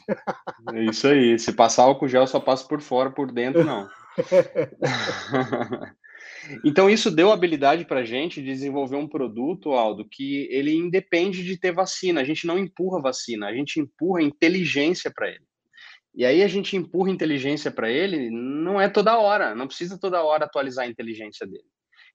É 0.73 0.85
isso 0.85 1.07
aí. 1.09 1.39
Se 1.39 1.53
passar 1.53 1.85
álcool 1.85 2.09
gel, 2.09 2.27
só 2.27 2.39
passa 2.39 2.67
por 2.67 2.81
fora, 2.81 3.11
por 3.11 3.33
dentro, 3.33 3.65
não. 3.65 3.89
Então, 6.65 6.89
isso 6.89 7.11
deu 7.11 7.33
habilidade 7.33 7.85
para 7.85 8.01
a 8.01 8.05
gente 8.05 8.41
de 8.43 8.47
desenvolver 8.47 8.97
um 8.97 9.09
produto, 9.09 9.73
Aldo, 9.73 10.09
que 10.09 10.49
ele 10.51 10.75
independe 10.75 11.45
de 11.45 11.59
ter 11.59 11.73
vacina. 11.73 12.21
A 12.21 12.25
gente 12.25 12.47
não 12.47 12.59
empurra 12.59 13.01
vacina, 13.01 13.47
a 13.47 13.55
gente 13.55 13.81
empurra 13.81 14.23
inteligência 14.23 15.11
para 15.15 15.29
ele. 15.29 15.45
E 16.15 16.25
aí 16.25 16.43
a 16.43 16.49
gente 16.49 16.77
empurra 16.77 17.11
inteligência 17.11 17.71
para 17.71 17.91
ele, 17.91 18.31
não 18.31 18.81
é 18.81 18.89
toda 18.89 19.19
hora, 19.19 19.55
não 19.55 19.67
precisa 19.67 19.99
toda 19.99 20.23
hora 20.23 20.45
atualizar 20.45 20.85
a 20.85 20.89
inteligência 20.89 21.47
dele. 21.47 21.65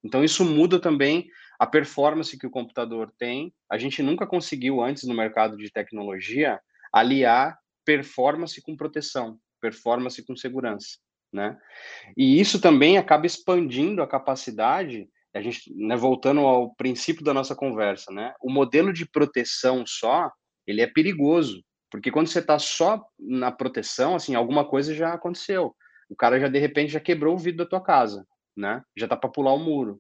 Então, 0.03 0.24
isso 0.24 0.44
muda 0.44 0.79
também 0.79 1.27
a 1.58 1.65
performance 1.65 2.38
que 2.38 2.46
o 2.46 2.51
computador 2.51 3.12
tem. 3.17 3.53
A 3.72 3.77
gente 3.77 4.03
nunca 4.03 4.27
conseguiu, 4.27 4.82
antes 4.82 5.03
no 5.03 5.15
mercado 5.15 5.58
de 5.58 5.72
tecnologia, 5.72 6.60
aliar 6.94 7.58
performance 7.86 8.62
com 8.62 8.75
proteção, 8.75 9.39
performance 9.62 10.24
com 10.25 10.36
segurança 10.36 10.98
né? 11.36 11.58
E 12.15 12.39
isso 12.39 12.62
também 12.62 12.98
acaba 12.98 13.25
expandindo 13.25 14.01
a 14.01 14.08
capacidade, 14.08 15.10
a 15.34 15.42
gente, 15.42 15.72
né, 15.75 15.98
voltando 15.98 16.39
ao 16.39 16.74
princípio 16.75 17.25
da 17.25 17.34
nossa 17.34 17.54
conversa, 17.54 18.12
né? 18.12 18.34
O 18.42 18.50
modelo 18.50 18.94
de 18.94 19.06
proteção 19.06 19.84
só, 19.86 20.32
ele 20.65 20.82
é 20.82 20.88
perigoso, 20.88 21.62
porque 21.92 22.10
quando 22.10 22.27
você 22.27 22.39
está 22.39 22.58
só 22.58 23.04
na 23.20 23.51
proteção, 23.51 24.15
assim, 24.15 24.34
alguma 24.34 24.65
coisa 24.65 24.96
já 24.96 25.13
aconteceu. 25.13 25.75
O 26.10 26.15
cara 26.15 26.39
já 26.39 26.48
de 26.48 26.58
repente 26.58 26.94
já 26.94 27.00
quebrou 27.01 27.36
o 27.36 27.38
vidro 27.38 27.65
da 27.65 27.70
tua 27.70 27.84
casa, 27.84 28.25
né? 28.56 28.82
Já 28.96 29.08
tá 29.08 29.18
para 29.18 29.30
pular 29.30 29.54
o 29.54 29.60
muro. 29.60 30.00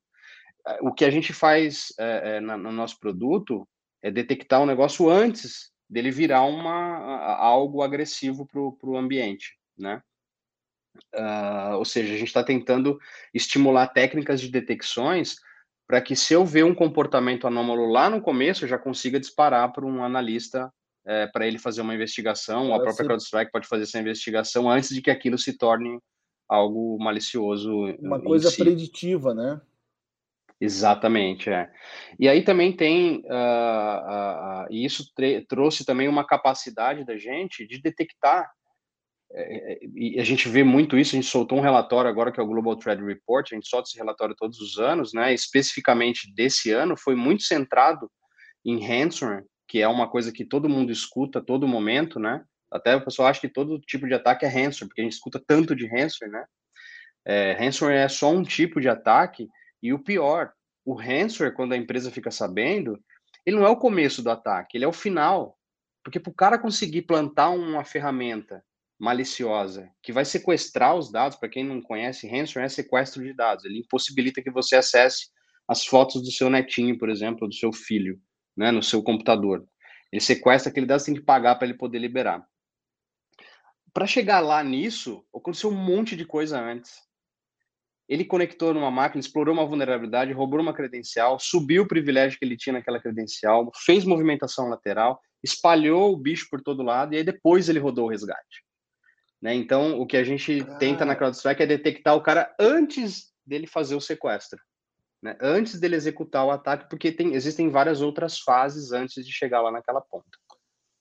O 0.81 0.93
que 0.93 1.03
a 1.03 1.11
gente 1.11 1.33
faz 1.33 1.93
é, 1.99 2.37
é, 2.37 2.39
no 2.39 2.71
nosso 2.71 2.97
produto 2.99 3.67
é 4.01 4.09
detectar 4.09 4.61
o 4.61 4.63
um 4.63 4.67
negócio 4.67 5.09
antes 5.09 5.71
dele 5.87 6.11
virar 6.11 6.43
uma, 6.43 7.35
algo 7.35 7.83
agressivo 7.83 8.47
para 8.47 8.89
o 8.89 8.97
ambiente, 8.97 9.53
né? 9.77 10.01
Uh, 11.13 11.77
ou 11.77 11.85
seja, 11.85 12.13
a 12.13 12.17
gente 12.17 12.27
está 12.27 12.43
tentando 12.43 12.99
estimular 13.33 13.87
técnicas 13.87 14.39
de 14.41 14.49
detecções 14.49 15.35
para 15.87 16.01
que 16.01 16.15
se 16.15 16.33
eu 16.33 16.45
ver 16.45 16.65
um 16.65 16.73
comportamento 16.73 17.47
anômalo 17.47 17.85
lá 17.91 18.09
no 18.09 18.21
começo, 18.21 18.63
eu 18.63 18.69
já 18.69 18.77
consiga 18.77 19.19
disparar 19.19 19.71
para 19.71 19.85
um 19.85 20.03
analista 20.03 20.71
é, 21.05 21.27
para 21.27 21.45
ele 21.45 21.59
fazer 21.59 21.81
uma 21.81 21.93
investigação, 21.93 22.69
ou 22.69 22.73
a 22.73 22.81
própria 22.81 23.05
CrowdStrike 23.05 23.51
pode 23.51 23.67
fazer 23.67 23.83
essa 23.83 23.99
investigação 23.99 24.69
antes 24.69 24.89
de 24.89 25.01
que 25.01 25.11
aquilo 25.11 25.37
se 25.37 25.55
torne 25.55 25.99
algo 26.49 26.97
malicioso. 26.99 27.71
Uma 27.99 28.19
coisa 28.19 28.49
si. 28.49 28.57
preditiva, 28.57 29.33
né? 29.33 29.61
Exatamente, 30.59 31.49
é. 31.49 31.69
E 32.17 32.27
aí 32.27 32.41
também 32.41 32.75
tem, 32.75 33.17
uh, 33.25 34.63
uh, 34.63 34.67
e 34.71 34.85
isso 34.85 35.05
trouxe 35.47 35.85
também 35.85 36.07
uma 36.07 36.25
capacidade 36.25 37.05
da 37.05 37.17
gente 37.17 37.67
de 37.67 37.79
detectar, 37.79 38.49
e 39.93 40.19
a 40.19 40.23
gente 40.23 40.47
vê 40.47 40.63
muito 40.63 40.97
isso, 40.97 41.15
a 41.15 41.19
gente 41.19 41.29
soltou 41.29 41.57
um 41.57 41.61
relatório 41.61 42.09
agora 42.09 42.31
que 42.31 42.39
é 42.39 42.43
o 42.43 42.47
Global 42.47 42.75
Threat 42.77 43.03
Report, 43.03 43.51
a 43.51 43.55
gente 43.55 43.67
solta 43.67 43.89
esse 43.89 43.97
relatório 43.97 44.35
todos 44.35 44.59
os 44.59 44.77
anos, 44.79 45.13
né, 45.13 45.33
especificamente 45.33 46.33
desse 46.33 46.71
ano, 46.71 46.95
foi 46.97 47.15
muito 47.15 47.43
centrado 47.43 48.09
em 48.63 48.79
ransomware, 48.85 49.43
que 49.67 49.81
é 49.81 49.87
uma 49.87 50.09
coisa 50.09 50.31
que 50.31 50.45
todo 50.45 50.69
mundo 50.69 50.91
escuta 50.91 51.39
a 51.39 51.41
todo 51.41 51.67
momento, 51.67 52.19
né? 52.19 52.43
Até 52.71 52.95
o 52.95 53.03
pessoal 53.03 53.27
acha 53.27 53.41
que 53.41 53.49
todo 53.49 53.79
tipo 53.79 54.07
de 54.07 54.13
ataque 54.13 54.45
é 54.45 54.47
ransomware, 54.47 54.87
porque 54.87 55.01
a 55.01 55.03
gente 55.03 55.13
escuta 55.13 55.41
tanto 55.45 55.75
de 55.75 55.85
ransomware, 55.85 56.31
né? 56.31 56.45
É, 57.25 57.51
ransomware 57.53 57.97
é 57.97 58.07
só 58.07 58.31
um 58.31 58.43
tipo 58.43 58.79
de 58.79 58.87
ataque, 58.87 59.47
e 59.83 59.93
o 59.93 59.99
pior, 59.99 60.51
o 60.85 60.93
ransomware, 60.93 61.53
quando 61.53 61.73
a 61.73 61.77
empresa 61.77 62.09
fica 62.09 62.31
sabendo, 62.31 62.99
ele 63.45 63.57
não 63.57 63.65
é 63.65 63.69
o 63.69 63.77
começo 63.77 64.23
do 64.23 64.31
ataque, 64.31 64.77
ele 64.77 64.85
é 64.85 64.87
o 64.87 64.93
final. 64.93 65.57
Porque 66.03 66.19
para 66.19 66.31
o 66.31 66.35
cara 66.35 66.57
conseguir 66.57 67.03
plantar 67.03 67.49
uma 67.49 67.83
ferramenta 67.83 68.63
maliciosa 68.99 69.89
que 70.01 70.13
vai 70.13 70.25
sequestrar 70.25 70.95
os 70.95 71.11
dados, 71.11 71.37
para 71.37 71.49
quem 71.49 71.63
não 71.63 71.81
conhece, 71.81 72.27
ransomware 72.27 72.65
é 72.65 72.69
sequestro 72.69 73.23
de 73.23 73.33
dados, 73.33 73.65
ele 73.65 73.79
impossibilita 73.79 74.41
que 74.41 74.51
você 74.51 74.75
acesse 74.75 75.27
as 75.67 75.85
fotos 75.85 76.21
do 76.21 76.31
seu 76.31 76.49
netinho, 76.49 76.97
por 76.97 77.09
exemplo, 77.09 77.47
do 77.47 77.53
seu 77.53 77.73
filho 77.73 78.19
né, 78.55 78.71
no 78.71 78.81
seu 78.81 79.03
computador. 79.03 79.67
Ele 80.11 80.21
sequestra 80.21 80.71
aquele 80.71 80.85
dado, 80.85 80.99
você 80.99 81.07
tem 81.07 81.15
que 81.15 81.25
pagar 81.25 81.55
para 81.55 81.67
ele 81.67 81.77
poder 81.77 81.99
liberar. 81.99 82.45
Para 83.93 84.07
chegar 84.07 84.39
lá 84.39 84.63
nisso, 84.63 85.25
aconteceu 85.33 85.69
um 85.69 85.75
monte 85.75 86.15
de 86.15 86.25
coisa 86.25 86.59
antes. 86.59 87.03
Ele 88.07 88.23
conectou 88.23 88.73
numa 88.73 88.91
máquina, 88.91 89.19
explorou 89.19 89.53
uma 89.53 89.65
vulnerabilidade, 89.65 90.31
roubou 90.31 90.59
uma 90.59 90.73
credencial, 90.73 91.39
subiu 91.39 91.83
o 91.83 91.87
privilégio 91.87 92.37
que 92.37 92.45
ele 92.45 92.55
tinha 92.55 92.73
naquela 92.73 92.99
credencial, 92.99 93.71
fez 93.83 94.05
movimentação 94.05 94.69
lateral, 94.69 95.19
espalhou 95.43 96.13
o 96.13 96.17
bicho 96.17 96.47
por 96.49 96.61
todo 96.61 96.83
lado 96.83 97.13
e 97.13 97.17
aí 97.17 97.23
depois 97.23 97.67
ele 97.67 97.79
rodou 97.79 98.05
o 98.05 98.09
resgate. 98.09 98.64
Né? 99.45 99.55
Então, 99.55 99.99
o 99.99 100.07
que 100.07 100.17
a 100.17 100.23
gente 100.23 100.61
ah. 100.61 100.75
tenta 100.75 101.05
na 101.05 101.15
CrowdStrike 101.15 101.63
é 101.63 101.67
detectar 101.67 102.15
o 102.15 102.21
cara 102.21 102.53
antes 102.59 103.31
dele 103.45 103.67
fazer 103.67 103.95
o 103.95 104.01
sequestro 104.01 104.59
né, 105.25 105.35
antes 105.41 105.79
dele 105.79 105.95
executar 105.95 106.45
o 106.45 106.51
ataque, 106.51 106.87
porque 106.87 107.11
tem, 107.11 107.33
existem 107.33 107.67
várias 107.71 107.99
outras 107.99 108.37
fases 108.37 108.91
antes 108.91 109.25
de 109.25 109.31
chegar 109.31 109.59
lá 109.59 109.71
naquela 109.71 109.99
ponta. 109.99 110.25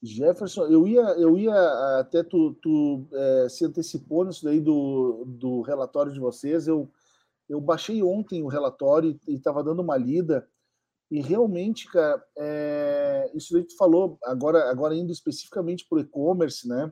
Jefferson, 0.02 0.64
eu 0.66 0.88
ia, 0.88 1.02
eu 1.18 1.38
ia 1.38 1.54
até 2.00 2.22
tu, 2.22 2.54
tu 2.62 3.06
é, 3.12 3.48
se 3.50 3.66
antecipou 3.66 4.24
nisso 4.24 4.42
daí 4.42 4.60
do, 4.60 5.24
do 5.26 5.60
relatório 5.60 6.10
de 6.10 6.18
vocês. 6.18 6.66
Eu, 6.66 6.90
eu 7.50 7.60
baixei 7.60 8.02
ontem 8.02 8.42
o 8.42 8.48
relatório 8.48 9.18
e 9.28 9.34
estava 9.34 9.62
dando 9.62 9.82
uma 9.82 9.96
lida. 9.98 10.48
E 11.10 11.20
realmente, 11.20 11.86
cara, 11.90 12.22
é, 12.38 13.30
isso 13.34 13.52
daí 13.52 13.62
que 13.62 13.74
tu 13.74 13.76
falou, 13.76 14.18
agora, 14.24 14.70
agora 14.70 14.94
indo 14.94 15.12
especificamente 15.12 15.86
para 15.86 15.98
o 15.98 16.00
e-commerce, 16.00 16.66
né? 16.66 16.90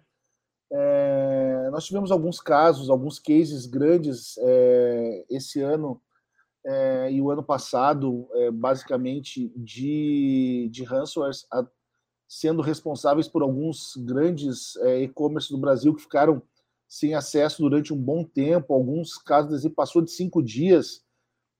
É, 0.74 1.68
nós 1.70 1.84
tivemos 1.84 2.10
alguns 2.10 2.40
casos, 2.40 2.88
alguns 2.88 3.18
cases 3.18 3.66
grandes 3.66 4.38
é, 4.38 5.24
esse 5.28 5.60
ano 5.60 6.00
é, 6.64 7.12
e 7.12 7.20
o 7.20 7.30
ano 7.30 7.42
passado, 7.42 8.26
é, 8.32 8.50
basicamente, 8.50 9.52
de, 9.54 10.68
de 10.72 10.82
ransomwares 10.82 11.46
a, 11.52 11.66
sendo 12.26 12.62
responsáveis 12.62 13.28
por 13.28 13.42
alguns 13.42 13.94
grandes 13.96 14.76
é, 14.76 15.02
e-commerce 15.02 15.50
do 15.50 15.58
Brasil 15.58 15.94
que 15.94 16.02
ficaram 16.02 16.42
sem 16.88 17.14
acesso 17.14 17.60
durante 17.60 17.92
um 17.92 17.96
bom 17.96 18.24
tempo, 18.24 18.72
alguns 18.72 19.18
casos 19.18 19.66
passou 19.74 20.00
de 20.00 20.10
cinco 20.10 20.42
dias. 20.42 21.02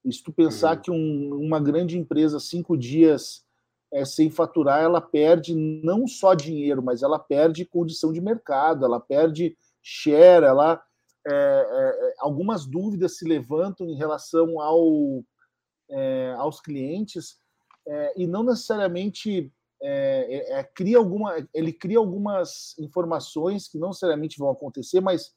E 0.04 0.12
se 0.12 0.22
tu 0.22 0.32
pensar 0.32 0.76
uhum. 0.76 0.82
que 0.82 0.90
um, 0.90 1.34
uma 1.40 1.60
grande 1.60 1.98
empresa, 1.98 2.40
cinco 2.40 2.76
dias 2.76 3.41
é, 3.92 4.04
sem 4.04 4.30
faturar, 4.30 4.82
ela 4.82 5.00
perde 5.00 5.54
não 5.54 6.06
só 6.06 6.34
dinheiro, 6.34 6.82
mas 6.82 7.02
ela 7.02 7.18
perde 7.18 7.64
condição 7.64 8.12
de 8.12 8.20
mercado, 8.20 8.84
ela 8.84 8.98
perde 8.98 9.56
share, 9.82 10.44
ela 10.44 10.82
é, 11.26 11.32
é, 11.34 12.14
algumas 12.18 12.66
dúvidas 12.66 13.16
se 13.16 13.24
levantam 13.24 13.86
em 13.88 13.94
relação 13.94 14.60
ao, 14.60 15.22
é, 15.90 16.34
aos 16.36 16.60
clientes 16.60 17.36
é, 17.86 18.14
e 18.16 18.26
não 18.26 18.42
necessariamente 18.42 19.52
é, 19.82 20.58
é, 20.58 20.64
cria 20.64 20.98
alguma, 20.98 21.46
ele 21.52 21.72
cria 21.72 21.98
algumas 21.98 22.76
informações 22.78 23.68
que 23.68 23.78
não 23.78 23.88
necessariamente 23.88 24.38
vão 24.38 24.50
acontecer, 24.50 25.00
mas 25.00 25.32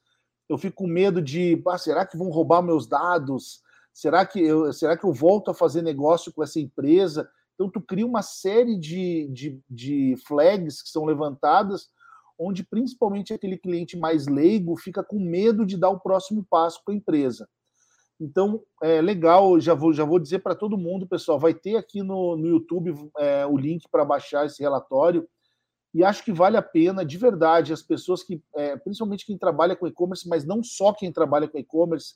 eu 0.48 0.58
fico 0.58 0.84
com 0.84 0.88
medo 0.88 1.22
de, 1.22 1.62
ah, 1.68 1.78
será 1.78 2.06
que 2.06 2.18
vão 2.18 2.30
roubar 2.30 2.62
meus 2.62 2.88
dados? 2.88 3.62
Será 3.92 4.26
que 4.26 4.40
eu, 4.40 4.72
será 4.72 4.96
que 4.96 5.04
eu 5.04 5.12
volto 5.12 5.50
a 5.50 5.56
fazer 5.56 5.82
negócio 5.82 6.32
com 6.32 6.44
essa 6.44 6.60
empresa? 6.60 7.28
Então, 7.56 7.70
tu 7.70 7.82
cria 7.82 8.06
uma 8.06 8.22
série 8.22 8.78
de, 8.78 9.28
de, 9.32 9.60
de 9.70 10.16
flags 10.28 10.82
que 10.82 10.90
são 10.90 11.06
levantadas 11.06 11.90
onde 12.38 12.64
principalmente 12.64 13.34
aquele 13.34 13.58
cliente 13.58 13.98
mais 13.98 14.28
leigo 14.28 14.76
fica 14.78 15.04
com 15.04 15.20
medo 15.20 15.66
de 15.66 15.78
dar 15.78 15.90
o 15.90 16.00
próximo 16.00 16.46
passo 16.50 16.82
para 16.84 16.94
a 16.94 16.98
empresa. 16.98 17.48
Então, 18.20 18.62
é 18.82 19.02
legal, 19.02 19.60
já 19.60 19.74
vou, 19.74 19.94
já 19.94 20.06
vou 20.06 20.20
dizer 20.20 20.40
para 20.40 20.56
todo 20.56 20.78
mundo, 20.78 21.08
pessoal, 21.08 21.38
vai 21.38 21.54
ter 21.54 21.76
aqui 21.76 22.02
no, 22.02 22.38
no 22.38 22.48
YouTube 22.48 22.94
é, 23.18 23.46
o 23.46 23.58
link 23.58 23.88
para 23.90 24.06
baixar 24.06 24.46
esse 24.46 24.62
relatório, 24.62 25.28
e 25.94 26.04
acho 26.04 26.24
que 26.24 26.32
vale 26.32 26.58
a 26.58 26.62
pena, 26.62 27.06
de 27.06 27.18
verdade, 27.18 27.72
as 27.72 27.82
pessoas 27.82 28.22
que, 28.24 28.42
é, 28.56 28.76
principalmente 28.78 29.26
quem 29.26 29.38
trabalha 29.38 29.76
com 29.76 29.88
e-commerce, 29.88 30.28
mas 30.28 30.46
não 30.46 30.62
só 30.64 30.94
quem 30.94 31.12
trabalha 31.12 31.48
com 31.48 31.58
e-commerce, 31.58 32.16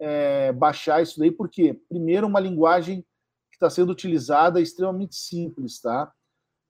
é, 0.00 0.52
baixar 0.52 1.02
isso 1.02 1.18
daí, 1.18 1.30
porque, 1.30 1.74
primeiro, 1.88 2.26
uma 2.26 2.40
linguagem 2.40 3.04
está 3.64 3.70
sendo 3.70 3.90
utilizada 3.90 4.60
é 4.60 4.62
extremamente 4.62 5.16
simples, 5.16 5.80
tá? 5.80 6.12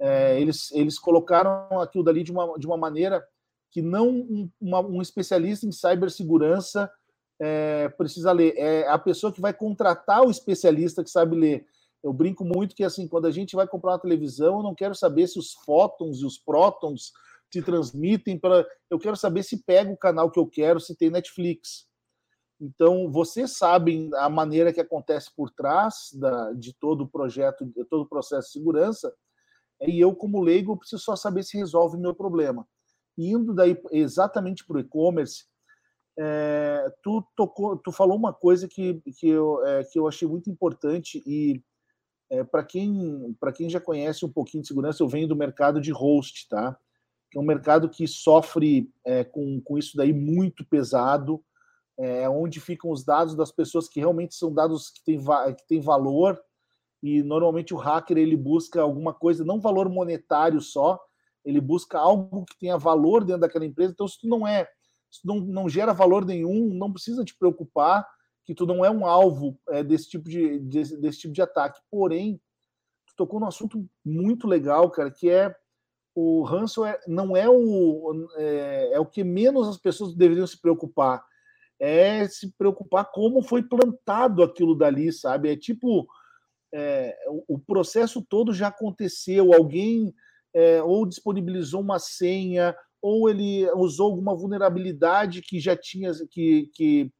É, 0.01 0.41
eles, 0.41 0.71
eles 0.73 0.99
colocaram 0.99 1.81
aquilo 1.81 2.05
dali 2.05 2.23
de 2.23 2.33
uma, 2.33 2.59
de 2.59 2.67
uma 2.67 2.77
maneira 2.77 3.25
que 3.71 3.83
não 3.83 4.09
um, 4.09 4.51
uma, 4.61 4.81
um 4.81 5.03
especialista 5.03 5.67
em 5.67 5.73
cibersegurança 5.73 6.91
é, 7.41 7.89
precisa 7.91 8.31
ler. 8.31 8.55
É 8.57 8.89
a 8.89 8.99
pessoa 8.99 9.33
que 9.33 9.41
vai 9.41 9.53
contratar 9.53 10.23
o 10.23 10.31
especialista 10.31 11.03
que 11.03 11.11
sabe 11.11 11.37
ler. 11.37 11.67
Eu 12.03 12.13
brinco 12.13 12.45
muito 12.45 12.75
que, 12.75 12.85
assim, 12.85 13.09
quando 13.09 13.27
a 13.27 13.31
gente 13.31 13.57
vai 13.57 13.67
comprar 13.67 13.93
uma 13.93 13.99
televisão, 13.99 14.59
eu 14.59 14.63
não 14.63 14.75
quero 14.75 14.95
saber 14.95 15.27
se 15.27 15.39
os 15.39 15.53
fótons 15.65 16.21
e 16.21 16.27
os 16.27 16.39
prótons 16.39 17.13
se 17.53 17.63
transmitem 17.63 18.39
para. 18.39 18.67
Eu 18.91 18.99
quero 18.99 19.17
saber 19.17 19.43
se 19.43 19.65
pega 19.65 19.91
o 19.91 19.97
canal 19.97 20.31
que 20.31 20.39
eu 20.39 20.47
quero, 20.47 20.79
se 20.79 20.95
tem 20.95 21.11
Netflix. 21.11 21.87
Então, 22.65 23.13
vocês 23.13 23.59
sabem 23.59 24.09
a 24.15 24.27
maneira 24.31 24.73
que 24.73 24.81
acontece 24.81 25.31
por 25.37 25.51
trás 25.51 26.09
da, 26.15 26.51
de 26.55 26.73
todo 26.73 27.05
o 27.05 27.09
projeto, 27.09 27.67
de 27.67 27.85
todo 27.85 28.05
o 28.05 28.09
processo 28.09 28.47
de 28.47 28.53
segurança, 28.55 29.15
e 29.83 30.01
eu, 30.01 30.15
como 30.15 30.41
leigo, 30.41 30.77
preciso 30.79 31.03
só 31.03 31.15
saber 31.15 31.43
se 31.43 31.59
resolve 31.59 31.99
o 31.99 32.01
meu 32.01 32.15
problema. 32.15 32.67
indo 33.19 33.53
daí 33.53 33.79
exatamente 33.93 34.65
para 34.67 34.79
o 34.79 34.81
e-commerce, 34.81 35.45
é, 36.19 36.91
tu, 37.03 37.23
tu 37.85 37.93
falou 37.93 38.17
uma 38.17 38.33
coisa 38.33 38.67
que, 38.67 39.03
que, 39.19 39.29
eu, 39.29 39.63
é, 39.67 39.85
que 39.85 39.99
eu 39.99 40.09
achei 40.09 40.27
muito 40.27 40.49
importante 40.49 41.23
e 41.27 41.63
é, 42.31 42.43
para 42.45 42.65
quem, 42.65 43.37
quem 43.55 43.69
já 43.69 43.81
conhece 43.81 44.25
um 44.25 44.33
pouquinho 44.33 44.63
de 44.63 44.69
segurança, 44.69 45.03
eu 45.03 45.09
venho 45.09 45.29
do 45.29 45.37
mercado 45.37 45.83
de 45.83 45.93
host, 45.93 46.49
tá? 46.49 46.79
Que 47.31 47.37
é 47.37 47.41
um 47.41 47.45
mercado 47.45 47.91
que 47.91 48.07
sofre 48.09 48.91
é, 49.05 49.23
com, 49.23 49.61
com 49.61 49.77
isso 49.77 49.99
daí 49.99 50.15
muito 50.15 50.65
pesado, 50.65 51.45
é, 51.99 52.29
onde 52.29 52.61
ficam 52.61 52.91
os 52.91 53.05
dados 53.05 53.35
das 53.35 53.53
pessoas 53.53 53.89
que 53.89 54.01
realmente 54.01 54.35
são 54.35 54.53
dados 54.53 54.91
que 54.91 55.05
têm, 55.05 55.19
que 55.57 55.67
têm 55.67 55.81
valor, 55.81 56.41
e 57.03 57.23
normalmente 57.23 57.75
o 57.75 57.77
hacker 57.77 58.17
ele 58.17 58.37
busca 58.37 58.81
alguma 58.81 59.13
coisa, 59.13 59.45
não 59.45 59.61
valor 59.61 59.89
monetário 59.89 60.61
só, 60.61 60.99
ele 61.45 61.61
busca 61.61 61.99
algo 61.99 62.45
que 62.47 62.59
tenha 62.59 62.79
valor 62.79 63.25
dentro 63.25 63.43
daquela 63.43 63.67
empresa. 63.67 63.93
Então, 63.93 64.09
se 64.09 64.19
tu 64.19 64.27
não 64.27 64.47
é, 64.47 64.67
se 65.11 65.21
tu 65.21 65.29
não, 65.29 65.41
não 65.41 65.69
gera 65.69 65.93
valor 65.93 66.25
nenhum, 66.25 66.73
não 66.73 66.91
precisa 66.91 67.25
te 67.25 67.37
preocupar 67.37 68.09
que 68.45 68.55
tu 68.55 68.67
não 68.67 68.85
é 68.85 68.91
um 68.91 69.07
alvo 69.07 69.59
é, 69.69 69.83
desse 69.83 70.09
tipo 70.09 70.29
de 70.29 70.59
desse, 70.61 70.97
desse, 70.99 71.21
tipo 71.21 71.35
de 71.35 71.43
ataque. 71.43 71.81
Porém, 71.91 72.41
tu 73.07 73.15
tocou 73.17 73.41
num 73.41 73.47
assunto 73.47 73.87
muito 74.05 74.47
legal, 74.47 74.91
cara, 74.91 75.11
que 75.11 75.29
é 75.31 75.55
o 76.15 76.43
ransomware 76.43 77.01
não 77.07 77.37
é 77.37 77.49
o 77.49 78.29
é, 78.37 78.93
é 78.93 79.01
o 79.01 79.07
que 79.07 79.25
menos 79.25 79.69
as 79.69 79.77
pessoas 79.77 80.15
deveriam 80.15 80.47
se 80.47 80.61
preocupar, 80.61 81.25
é 81.85 82.29
se 82.29 82.53
preocupar 82.57 83.11
como 83.13 83.43
foi 83.43 83.63
plantado 83.63 84.43
aquilo 84.43 84.75
dali, 84.75 85.13
sabe? 85.13 85.53
É 85.53 85.57
tipo 85.57 86.07
é, 86.73 87.17
o, 87.47 87.59
processo 87.59 88.25
todo 88.29 88.53
já 88.53 88.69
aconteceu, 88.69 89.53
alguém 89.55 90.13
é, 90.53 90.83
ou 90.83 91.07
disponibilizou 91.07 91.81
uma 91.81 91.99
senha, 91.99 92.75
ou 93.01 93.29
ele 93.29 93.71
usou 93.73 94.11
alguma 94.11 94.35
vulnerabilidade 94.35 95.43
que 95.43 95.61
já 95.61 95.77
tinha, 95.77 96.11
que, 96.31 96.71
que 96.75 97.13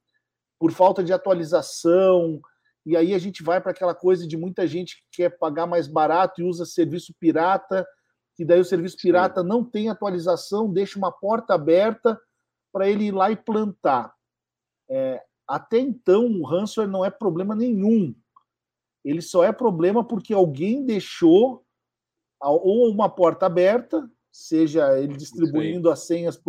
por 0.59 0.73
falta 0.73 1.05
de 1.05 1.13
atualização, 1.13 2.41
e 2.87 2.97
aí 2.97 3.15
a 3.15 3.19
gente 3.19 3.43
vai 3.43 3.61
para 3.61 3.71
aquela 3.71 3.95
coisa 3.95 4.27
de 4.27 4.37
muita 4.37 4.67
gente 4.67 4.97
que 4.97 5.23
quer 5.23 5.39
pagar 5.39 5.67
mais 5.67 5.87
barato 5.87 6.41
e 6.41 6.45
usa 6.45 6.67
serviço 6.67 7.15
pirata, 7.19 7.87
que 8.35 8.45
daí 8.45 8.61
o 8.61 8.65
serviço 8.65 8.97
pirata 8.97 9.43
Sim. 9.43 9.47
não 9.47 9.65
tem 9.65 9.89
atualização, 9.89 10.73
deixa 10.73 10.99
uma 10.99 11.13
porta 11.13 11.55
aberta 11.55 12.21
para 12.73 12.89
ele 12.89 13.05
ir 13.05 13.13
lá 13.13 13.31
e 13.31 13.37
plantar. 13.37 14.13
É, 14.89 15.23
até 15.47 15.79
então, 15.79 16.27
o 16.27 16.45
ransomware 16.45 16.91
não 16.91 17.05
é 17.05 17.11
problema 17.11 17.55
nenhum. 17.55 18.15
Ele 19.05 19.21
só 19.21 19.45
é 19.45 19.53
problema 19.53 20.03
porque 20.03 20.33
alguém 20.33 20.85
deixou 20.85 21.65
ou 22.41 22.91
uma 22.91 23.09
porta 23.09 23.47
aberta, 23.47 24.11
seja 24.31 24.99
ele 24.99 25.17
distribuindo 25.17 25.91
as 25.91 26.01
senhas 26.01 26.41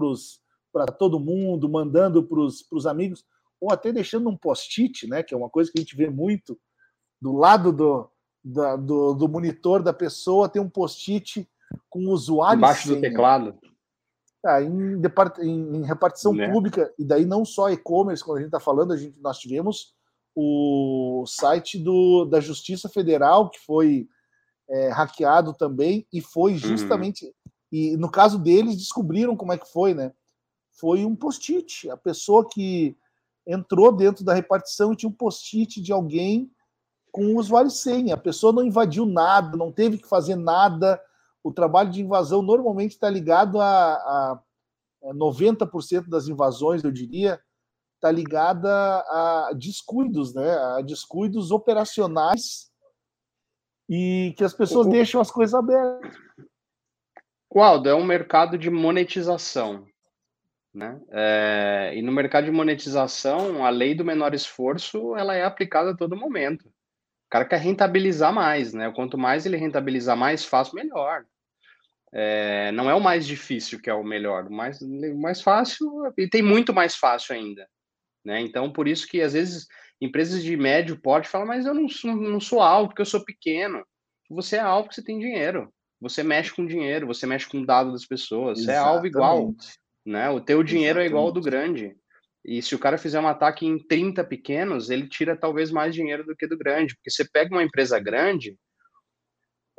para 0.74 0.86
todo 0.88 1.20
mundo, 1.20 1.70
mandando 1.70 2.24
para 2.24 2.39
os 2.39 2.86
amigos, 2.86 3.25
ou 3.62 3.72
até 3.72 3.92
deixando 3.92 4.30
um 4.30 4.36
post-it, 4.36 5.08
né, 5.08 5.24
que 5.24 5.34
é 5.34 5.38
uma 5.38 5.50
coisa 5.50 5.72
que 5.72 5.80
a 5.80 5.82
gente 5.82 5.96
vê 5.96 6.10
muito, 6.10 6.60
do 7.22 7.34
lado 7.34 7.72
do, 7.72 8.10
da, 8.44 8.75
do, 8.75 9.13
do, 9.13 9.27
monitor 9.27 9.82
da 9.82 9.94
pessoa 9.94 10.50
tem 10.50 10.62
um 10.62 10.70
post-it 10.70 11.48
com 11.89 12.06
o 12.06 12.12
usuário. 12.12 12.58
Embaixo 12.58 12.89
do 12.89 13.01
teclado. 13.01 13.58
Ah, 14.46 14.62
em, 14.62 15.02
em, 15.02 15.84
repartição 15.84 16.34
né? 16.34 16.52
pública, 16.52 16.94
e 17.00 17.04
daí 17.04 17.25
não 17.25 17.44
só 17.44 17.70
e-commerce, 17.72 18.24
quando 18.24 18.38
a 18.38 18.42
gente 18.42 18.50
está 18.50 18.60
falando, 18.60 18.94
a 18.94 18.98
gente, 18.98 19.20
nós 19.20 19.40
tivemos 19.40 19.96
o 20.36 21.24
site 21.25 21.80
do, 21.80 22.25
da 22.25 22.40
Justiça 22.40 22.88
Federal, 22.88 23.50
que 23.50 23.60
foi 23.60 24.08
é, 24.70 24.90
hackeado 24.90 25.54
também, 25.54 26.06
e 26.14 26.22
foi 26.22 26.52
uhum. 26.54 26.58
justamente. 26.60 27.25
Uhum. 27.25 27.32
E 27.72 27.98
no 27.98 28.10
caso 28.10 28.38
deles, 28.38 28.78
descobriram 28.78 29.36
como 29.36 29.54
é 29.54 29.58
que 29.58 29.72
foi, 29.72 29.94
né? 29.94 30.12
Foi 30.80 31.06
um 31.06 31.16
post-it. 31.16 31.90
A 31.90 31.98
pessoa 31.98 32.48
que 32.48 32.96
entrou 33.48 33.92
dentro 33.92 34.24
da 34.24 34.34
repartição 34.34 34.92
e 34.92 34.96
tinha 34.96 35.10
um 35.10 35.14
post-it 35.14 35.82
de 35.82 35.92
alguém 35.92 36.52
com 37.12 37.28
o 37.28 37.38
usuário 37.40 37.70
senha. 37.70 38.16
A 38.16 38.18
pessoa 38.18 38.52
não 38.52 38.64
invadiu 38.64 39.06
nada, 39.06 39.56
não 39.56 39.72
teve 39.72 39.98
que 39.98 40.08
fazer 40.08 40.36
nada. 40.36 41.02
O 41.46 41.54
trabalho 41.54 41.92
de 41.92 42.02
invasão 42.02 42.42
normalmente 42.42 42.94
está 42.94 43.08
ligado 43.08 43.62
a, 43.62 43.94
a 43.94 44.42
90% 45.14 46.10
das 46.10 46.28
invasões, 46.28 46.84
eu 46.84 46.92
diria, 46.92 47.40
está 47.94 48.12
ligada 48.12 48.68
a 48.68 49.52
descuidos, 49.56 50.34
né? 50.34 50.58
A 50.58 50.82
descuidos 50.82 51.52
operacionais 51.52 52.72
e 53.88 54.34
que 54.36 54.44
as 54.44 54.56
pessoas 54.56 54.88
o, 54.88 54.90
deixam 54.90 55.22
as 55.22 55.30
coisas 55.30 55.54
abertas. 55.54 56.18
Aldo, 57.54 57.90
é 57.90 57.94
um 57.94 58.04
mercado 58.04 58.58
de 58.58 58.72
monetização. 58.72 59.86
Né? 60.74 61.00
É, 61.12 61.94
e 61.96 62.02
no 62.02 62.12
mercado 62.12 62.46
de 62.46 62.52
monetização, 62.52 63.64
a 63.64 63.70
lei 63.70 63.94
do 63.94 64.04
menor 64.04 64.34
esforço 64.34 65.16
ela 65.16 65.36
é 65.36 65.46
aplicada 65.46 65.92
a 65.92 65.96
todo 65.96 66.18
momento. 66.18 66.68
O 66.68 67.30
cara 67.30 67.46
quer 67.46 67.60
rentabilizar 67.60 68.34
mais, 68.34 68.74
né? 68.74 68.92
Quanto 68.96 69.16
mais 69.16 69.46
ele 69.46 69.58
rentabilizar 69.58 70.18
mais 70.18 70.44
fácil, 70.44 70.74
melhor. 70.74 71.24
É, 72.17 72.72
não 72.72 72.89
é 72.89 72.95
o 72.95 73.01
mais 73.01 73.27
difícil 73.27 73.81
que 73.81 73.89
é 73.89 73.93
o 73.93 74.03
melhor, 74.03 74.48
o 74.48 74.53
mais, 74.53 74.81
o 74.81 75.17
mais 75.19 75.41
fácil, 75.41 75.86
e 76.17 76.29
tem 76.29 76.41
muito 76.41 76.74
mais 76.74 76.95
fácil 76.95 77.36
ainda. 77.36 77.67
Né? 78.24 78.39
Então, 78.39 78.72
por 78.72 78.88
isso 78.88 79.05
que 79.05 79.22
às 79.22 79.34
vezes 79.34 79.67
empresas 80.01 80.41
de 80.41 80.55
médio 80.55 81.00
porte 81.00 81.27
falam, 81.27 81.45
mas 81.45 81.65
eu 81.65 81.74
não 81.74 81.90
sou, 81.90 82.16
não 82.16 82.40
sou 82.40 82.61
alto 82.61 82.90
porque 82.90 83.01
eu 83.01 83.05
sou 83.05 83.24
pequeno. 83.25 83.85
Você 84.29 84.55
é 84.55 84.61
alto 84.61 84.85
porque 84.85 84.96
você 84.96 85.03
tem 85.03 85.20
dinheiro. 85.20 85.70
Você 86.00 86.24
mexe 86.24 86.53
com 86.53 86.66
dinheiro, 86.66 87.05
você 87.05 87.25
mexe 87.25 87.48
com 87.48 87.63
dados 87.63 87.92
das 87.92 88.05
pessoas. 88.05 88.59
Exatamente. 88.59 88.66
Você 88.66 88.72
é 88.72 88.77
alvo 88.77 89.07
igual 89.07 89.55
né? 90.05 90.29
O 90.29 90.40
teu 90.40 90.61
dinheiro 90.61 91.00
Exatamente. 91.00 91.07
é 91.07 91.09
igual 91.09 91.25
ao 91.25 91.31
do 91.31 91.42
grande. 91.42 91.96
E 92.46 92.61
se 92.61 92.75
o 92.75 92.79
cara 92.79 92.98
fizer 92.98 93.20
um 93.20 93.27
ataque 93.27 93.66
em 93.66 93.79
30 93.79 94.24
pequenos, 94.24 94.90
ele 94.90 95.09
tira 95.09 95.35
talvez 95.35 95.72
mais 95.72 95.96
dinheiro 95.96 96.24
do 96.24 96.35
que 96.35 96.48
do 96.48 96.57
grande. 96.57 96.96
Porque 96.96 97.09
você 97.09 97.27
pega 97.27 97.55
uma 97.55 97.63
empresa 97.63 98.00
grande, 98.00 98.55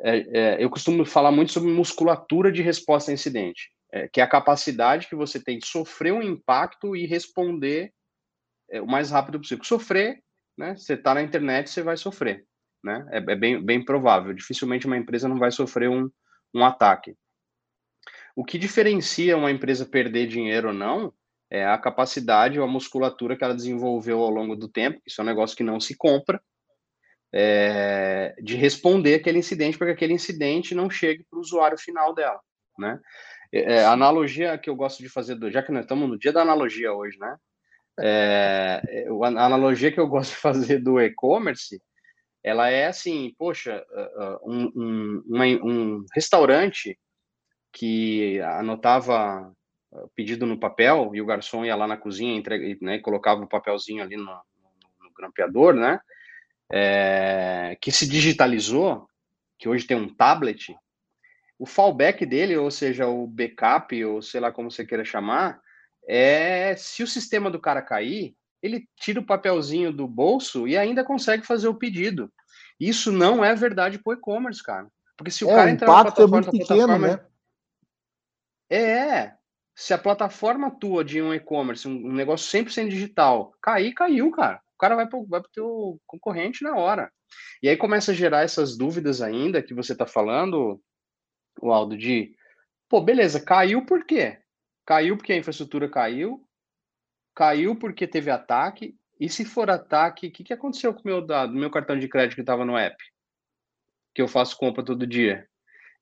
é, 0.00 0.18
é, 0.18 0.64
eu 0.64 0.68
costumo 0.68 1.04
falar 1.04 1.32
muito 1.32 1.52
sobre 1.52 1.70
musculatura 1.70 2.52
de 2.52 2.62
resposta 2.62 3.10
a 3.10 3.14
incidente, 3.14 3.70
é, 3.92 4.08
que 4.08 4.20
é 4.20 4.24
a 4.24 4.28
capacidade 4.28 5.08
que 5.08 5.14
você 5.14 5.42
tem 5.42 5.58
de 5.58 5.66
sofrer 5.66 6.12
um 6.12 6.22
impacto 6.22 6.94
e 6.94 7.06
responder 7.06 7.92
é, 8.70 8.80
o 8.80 8.86
mais 8.86 9.10
rápido 9.10 9.38
possível. 9.38 9.64
Sofrer, 9.64 10.22
né? 10.56 10.76
Você 10.76 10.94
está 10.94 11.14
na 11.14 11.22
internet, 11.22 11.70
você 11.70 11.82
vai 11.82 11.96
sofrer. 11.96 12.44
Né? 12.84 13.06
É, 13.10 13.18
é, 13.18 13.36
bem, 13.36 13.62
bem 13.62 13.84
provável. 13.84 14.32
Dificilmente 14.34 14.86
uma 14.86 14.96
empresa 14.96 15.28
não 15.28 15.38
vai 15.38 15.50
sofrer 15.50 15.88
um, 15.88 16.10
um 16.54 16.64
ataque. 16.64 17.14
O 18.34 18.44
que 18.44 18.58
diferencia 18.58 19.36
uma 19.36 19.50
empresa 19.50 19.86
perder 19.86 20.26
dinheiro 20.26 20.68
ou 20.68 20.74
não 20.74 21.12
é 21.50 21.64
a 21.64 21.78
capacidade 21.78 22.58
ou 22.58 22.64
a 22.64 22.70
musculatura 22.70 23.36
que 23.36 23.42
ela 23.42 23.54
desenvolveu 23.54 24.20
ao 24.20 24.30
longo 24.30 24.56
do 24.56 24.68
tempo, 24.68 25.00
isso 25.06 25.20
é 25.20 25.24
um 25.24 25.26
negócio 25.26 25.56
que 25.56 25.62
não 25.62 25.80
se 25.80 25.96
compra, 25.96 26.42
é, 27.32 28.34
de 28.40 28.56
responder 28.56 29.14
aquele 29.14 29.38
incidente 29.38 29.76
para 29.76 29.88
que 29.88 29.92
aquele 29.92 30.12
incidente 30.12 30.74
não 30.74 30.88
chegue 30.88 31.24
para 31.28 31.38
o 31.38 31.40
usuário 31.40 31.78
final 31.78 32.14
dela, 32.14 32.40
né? 32.78 32.98
É, 33.52 33.84
a 33.84 33.92
analogia 33.92 34.58
que 34.58 34.68
eu 34.68 34.74
gosto 34.74 35.02
de 35.02 35.08
fazer, 35.08 35.36
do, 35.36 35.50
já 35.50 35.62
que 35.62 35.72
nós 35.72 35.84
estamos 35.84 36.08
no 36.08 36.18
dia 36.18 36.32
da 36.32 36.42
analogia 36.42 36.92
hoje, 36.92 37.18
né? 37.18 37.36
É, 37.98 38.82
é 38.88 39.08
a 39.08 39.44
analogia 39.44 39.90
que 39.92 40.00
eu 40.00 40.06
gosto 40.06 40.32
de 40.32 40.36
fazer 40.40 40.78
do 40.78 41.00
e-commerce, 41.00 41.80
ela 42.42 42.68
é 42.68 42.86
assim, 42.86 43.34
poxa, 43.36 43.84
um, 44.44 44.70
um, 44.76 45.22
um 45.64 46.04
restaurante 46.14 46.96
que 47.72 48.40
anotava 48.40 49.52
pedido 50.14 50.46
no 50.46 50.58
papel 50.58 51.10
e 51.12 51.20
o 51.20 51.26
garçom 51.26 51.64
ia 51.64 51.74
lá 51.74 51.86
na 51.86 51.96
cozinha 51.96 52.36
entrega, 52.36 52.76
né, 52.80 52.98
colocava 52.98 53.42
o 53.42 53.48
papelzinho 53.48 54.02
ali 54.02 54.16
no, 54.16 54.24
no, 54.24 54.32
no 55.00 55.12
grampeador, 55.16 55.74
né? 55.74 55.98
É, 56.72 57.76
que 57.80 57.92
se 57.92 58.08
digitalizou, 58.08 59.08
que 59.58 59.68
hoje 59.68 59.86
tem 59.86 59.96
um 59.96 60.12
tablet, 60.12 60.76
o 61.58 61.64
fallback 61.64 62.26
dele, 62.26 62.56
ou 62.56 62.70
seja, 62.70 63.06
o 63.06 63.26
backup, 63.26 64.04
ou 64.04 64.20
sei 64.20 64.40
lá 64.40 64.52
como 64.52 64.70
você 64.70 64.84
queira 64.84 65.04
chamar, 65.04 65.60
é 66.06 66.76
se 66.76 67.02
o 67.02 67.06
sistema 67.06 67.50
do 67.50 67.60
cara 67.60 67.80
cair, 67.80 68.36
ele 68.62 68.88
tira 68.96 69.20
o 69.20 69.24
papelzinho 69.24 69.92
do 69.92 70.06
bolso 70.06 70.66
e 70.66 70.76
ainda 70.76 71.04
consegue 71.04 71.46
fazer 71.46 71.68
o 71.68 71.74
pedido. 71.74 72.32
Isso 72.78 73.10
não 73.10 73.44
é 73.44 73.54
verdade 73.54 73.98
para 73.98 74.10
o 74.10 74.14
e-commerce, 74.14 74.62
cara. 74.62 74.88
Porque 75.16 75.30
se 75.30 75.44
o 75.44 75.50
é, 75.50 75.54
cara 75.54 75.70
entrar 75.70 75.86
na 75.86 76.02
plataforma, 76.02 76.38
é 76.38 76.42
muito 76.42 76.50
pequeno, 76.50 76.98
né? 76.98 77.20
É, 78.68 79.32
se 79.74 79.94
a 79.94 79.98
plataforma 79.98 80.70
tua 80.70 81.04
de 81.04 81.22
um 81.22 81.32
e-commerce, 81.32 81.88
um, 81.88 82.12
negócio 82.12 82.50
100% 82.58 82.88
digital, 82.88 83.52
cair, 83.62 83.92
caiu, 83.94 84.30
cara. 84.30 84.60
O 84.76 84.78
cara 84.78 84.94
vai 84.94 85.08
para 85.08 85.18
o 85.18 85.42
teu 85.52 86.00
concorrente 86.06 86.62
na 86.62 86.76
hora. 86.76 87.10
E 87.62 87.68
aí 87.68 87.76
começa 87.76 88.12
a 88.12 88.14
gerar 88.14 88.42
essas 88.42 88.76
dúvidas 88.76 89.22
ainda 89.22 89.62
que 89.62 89.72
você 89.72 89.92
está 89.92 90.06
falando, 90.06 90.80
o 91.60 91.72
Aldo, 91.72 91.96
de, 91.96 92.36
pô, 92.88 93.00
beleza, 93.00 93.40
caiu 93.40 93.86
por 93.86 94.04
quê? 94.04 94.38
Caiu 94.84 95.16
porque 95.16 95.32
a 95.32 95.36
infraestrutura 95.36 95.88
caiu, 95.88 96.46
caiu 97.34 97.74
porque 97.74 98.06
teve 98.06 98.30
ataque, 98.30 98.94
e 99.18 99.30
se 99.30 99.46
for 99.46 99.70
ataque, 99.70 100.26
o 100.26 100.30
que, 100.30 100.44
que 100.44 100.52
aconteceu 100.52 100.92
com 100.92 101.00
o 101.00 101.06
meu 101.06 101.26
dado, 101.26 101.54
meu 101.54 101.70
cartão 101.70 101.98
de 101.98 102.06
crédito 102.06 102.34
que 102.34 102.42
estava 102.42 102.64
no 102.64 102.76
app? 102.76 102.96
Que 104.14 104.20
eu 104.20 104.28
faço 104.28 104.58
compra 104.58 104.84
todo 104.84 105.06
dia. 105.06 105.48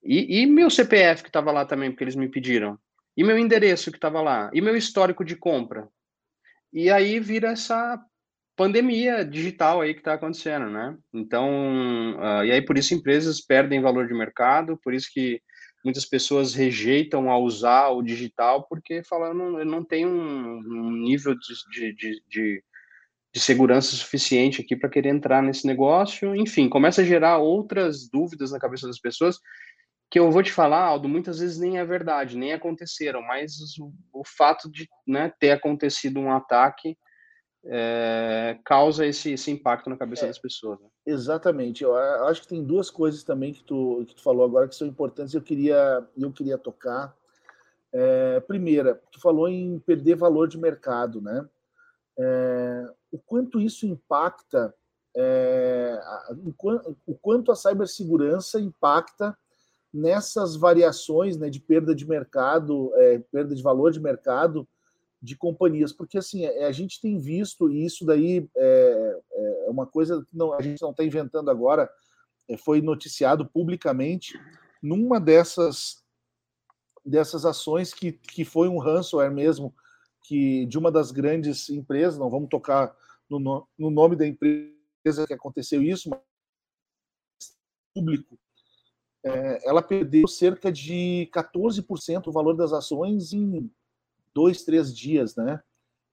E, 0.03 0.43
e 0.43 0.47
meu 0.47 0.69
CPF 0.69 1.23
que 1.23 1.29
estava 1.29 1.53
lá 1.53 1.65
também, 1.65 1.91
porque 1.91 2.03
eles 2.03 2.17
me 2.17 2.29
pediram. 2.29 2.77
E 3.17 3.23
meu 3.23 3.39
endereço 3.39 3.93
que 3.93 3.97
estava 3.97 4.21
lá. 4.21 4.51
E 4.53 4.61
meu 4.61 4.77
histórico 4.77 5.25
de 5.25 5.37
compra. 5.37 5.89
E 6.73 6.91
aí 6.91 7.21
vira 7.21 7.53
essa 7.53 8.05
pandemia 8.57 9.25
digital 9.25 9.81
aí 9.81 9.95
que 9.95 10.01
está 10.01 10.15
acontecendo, 10.15 10.71
né? 10.71 10.97
Então, 11.13 12.17
uh, 12.17 12.45
e 12.45 12.53
aí 12.53 12.63
por 12.63 12.79
isso 12.79 12.95
empresas 12.95 13.41
perdem 13.41 13.81
valor 13.81 14.07
de 14.07 14.15
mercado, 14.15 14.79
por 14.83 14.95
isso 14.95 15.09
que 15.13 15.41
muitas 15.85 16.07
pessoas 16.07 16.55
rejeitam 16.55 17.31
a 17.31 17.39
usar 17.39 17.89
o 17.91 18.03
digital, 18.03 18.67
porque 18.69 19.03
falam, 19.05 19.35
não, 19.35 19.65
não 19.65 19.85
tem 19.85 20.07
um, 20.07 20.59
um 20.59 20.91
nível 20.93 21.35
de, 21.35 21.93
de, 21.93 22.23
de, 22.29 22.63
de, 23.35 23.41
segurança 23.41 23.95
suficiente 23.95 24.63
aqui 24.63 24.75
para 24.75 24.89
querer 24.89 25.11
entrar 25.11 25.43
nesse 25.43 25.67
negócio. 25.67 26.35
Enfim, 26.35 26.69
começa 26.69 27.03
a 27.03 27.05
gerar 27.05 27.39
outras 27.39 28.09
dúvidas 28.09 28.53
na 28.53 28.59
cabeça 28.59 28.87
das 28.87 28.99
pessoas 28.99 29.39
que 30.11 30.19
eu 30.19 30.31
vou 30.31 30.43
te 30.43 30.53
falar, 30.53 30.83
Aldo, 30.83 31.09
muitas 31.09 31.41
vezes 31.41 31.59
nem 31.59 31.79
é 31.79 31.85
verdade, 31.85 32.37
nem 32.37 32.53
aconteceram, 32.53 33.21
mas 33.21 33.57
o, 33.81 33.93
o 34.13 34.23
fato 34.25 34.71
de 34.71 34.89
né, 35.07 35.33
ter 35.41 35.51
acontecido 35.51 36.21
um 36.21 36.31
ataque 36.31 36.97
é, 37.67 38.59
causa 38.65 39.07
esse, 39.07 39.33
esse 39.33 39.51
impacto 39.51 39.89
na 39.89 39.97
cabeça 39.97 40.25
é, 40.25 40.29
das 40.29 40.39
pessoas. 40.39 40.79
Né? 40.81 40.87
Exatamente. 41.07 41.83
Eu, 41.83 41.95
acho 41.97 42.43
que 42.43 42.49
tem 42.49 42.63
duas 42.63 42.91
coisas 42.91 43.23
também 43.23 43.53
que 43.53 43.63
tu, 43.63 44.05
que 44.07 44.15
tu 44.15 44.23
falou 44.23 44.45
agora 44.45 44.69
que 44.69 44.75
são 44.75 44.87
importantes 44.87 45.35
e 45.35 45.37
eu 45.37 45.43
queria, 45.43 46.07
eu 46.17 46.33
queria 46.33 46.59
tocar. 46.59 47.17
É, 47.93 48.41
primeira, 48.41 49.01
tu 49.11 49.21
falou 49.21 49.49
em 49.49 49.79
perder 49.79 50.17
valor 50.17 50.49
de 50.49 50.59
mercado, 50.59 51.21
né? 51.21 51.47
É, 52.19 52.89
o 53.11 53.19
quanto 53.19 53.61
isso 53.61 53.87
impacta, 53.87 54.75
é, 55.17 56.01
o 57.07 57.15
quanto 57.15 57.51
a 57.51 57.57
cibersegurança 57.57 58.61
impacta 58.61 59.37
nessas 59.93 60.57
variações 60.57 61.37
né, 61.37 61.49
de 61.49 61.61
perda 61.61 61.95
de 61.95 62.07
mercado, 62.07 62.93
é, 62.95 63.19
perda 63.31 63.55
de 63.55 63.63
valor 63.63 63.93
de 63.93 64.01
mercado 64.01 64.67
de 65.25 65.35
companhias, 65.37 65.91
porque 65.91 66.19
assim 66.19 66.45
é, 66.45 66.67
a 66.67 66.73
gente 66.73 67.01
tem 67.01 67.19
visto 67.19 67.71
e 67.71 67.87
isso 67.87 68.05
daí 68.05 68.47
é, 68.55 69.21
é 69.67 69.71
uma 69.71 69.87
coisa 69.87 70.23
que 70.23 70.37
não, 70.37 70.53
a 70.53 70.61
gente 70.61 70.83
não 70.83 70.91
está 70.91 71.03
inventando 71.03 71.51
agora, 71.51 71.91
é, 72.47 72.59
foi 72.59 72.83
noticiado 72.83 73.47
publicamente 73.47 74.39
numa 74.83 75.19
dessas 75.19 76.05
dessas 77.03 77.47
ações 77.47 77.93
que, 77.93 78.13
que 78.13 78.45
foi 78.45 78.69
um 78.69 78.79
ransomware 78.79 79.33
mesmo 79.33 79.75
que 80.25 80.67
de 80.67 80.79
uma 80.79 80.91
das 80.91 81.11
grandes 81.11 81.71
empresas, 81.71 82.19
não 82.19 82.31
vamos 82.31 82.51
tocar 82.51 82.95
no, 83.29 83.67
no 83.79 83.91
nome 83.91 84.17
da 84.17 84.27
empresa 84.27 85.27
que 85.27 85.35
aconteceu 85.35 85.83
isso, 85.83 86.11
mas 86.11 86.21
público, 87.95 88.39
é, 89.25 89.69
ela 89.69 89.83
perdeu 89.83 90.27
cerca 90.29 90.71
de 90.71 91.31
14% 91.33 92.27
o 92.27 92.33
valor 92.33 92.55
das 92.57 92.73
ações 92.73 93.33
em 93.33 93.71
dois, 94.35 94.65
três 94.65 94.97
dias, 94.97 95.37
né? 95.37 95.61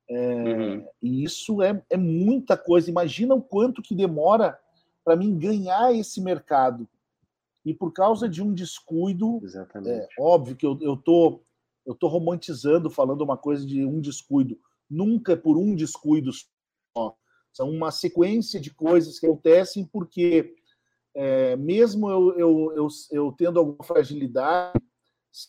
É, 0.10 0.36
uhum. 0.36 0.88
E 1.02 1.24
isso 1.24 1.62
é, 1.62 1.82
é 1.90 1.98
muita 1.98 2.58
coisa. 2.58 2.90
Imagina 2.90 3.34
o 3.34 3.42
quanto 3.42 3.82
que 3.82 3.96
demora 3.96 4.60
para 5.04 5.16
mim 5.16 5.38
ganhar 5.38 5.94
esse 5.94 6.22
mercado. 6.22 6.88
E 7.66 7.74
por 7.74 7.94
causa 7.94 8.28
de 8.28 8.42
um 8.42 8.54
descuido, 8.54 9.40
é, 9.86 10.08
óbvio 10.20 10.56
que 10.56 10.66
eu, 10.66 10.78
eu 10.82 10.98
tô 10.98 11.42
eu 11.86 11.96
tô 11.96 12.08
romantizando 12.08 12.90
falando 12.90 13.22
uma 13.22 13.38
coisa 13.38 13.66
de 13.66 13.86
um 13.86 14.00
descuido. 14.00 14.58
Nunca 14.90 15.34
é 15.34 15.36
por 15.36 15.58
um 15.58 15.76
descuido 15.76 16.32
só. 16.34 17.16
São 17.52 17.70
uma 17.70 17.92
sequência 17.92 18.60
de 18.60 18.74
coisas 18.74 19.20
que 19.20 19.26
acontecem 19.26 19.86
porque 19.86 20.56
é, 21.14 21.56
mesmo 21.56 22.10
eu, 22.10 22.38
eu, 22.38 22.74
eu, 22.76 22.88
eu, 23.12 23.32
tendo 23.34 23.60
alguma 23.60 23.84
fragilidade, 23.84 24.80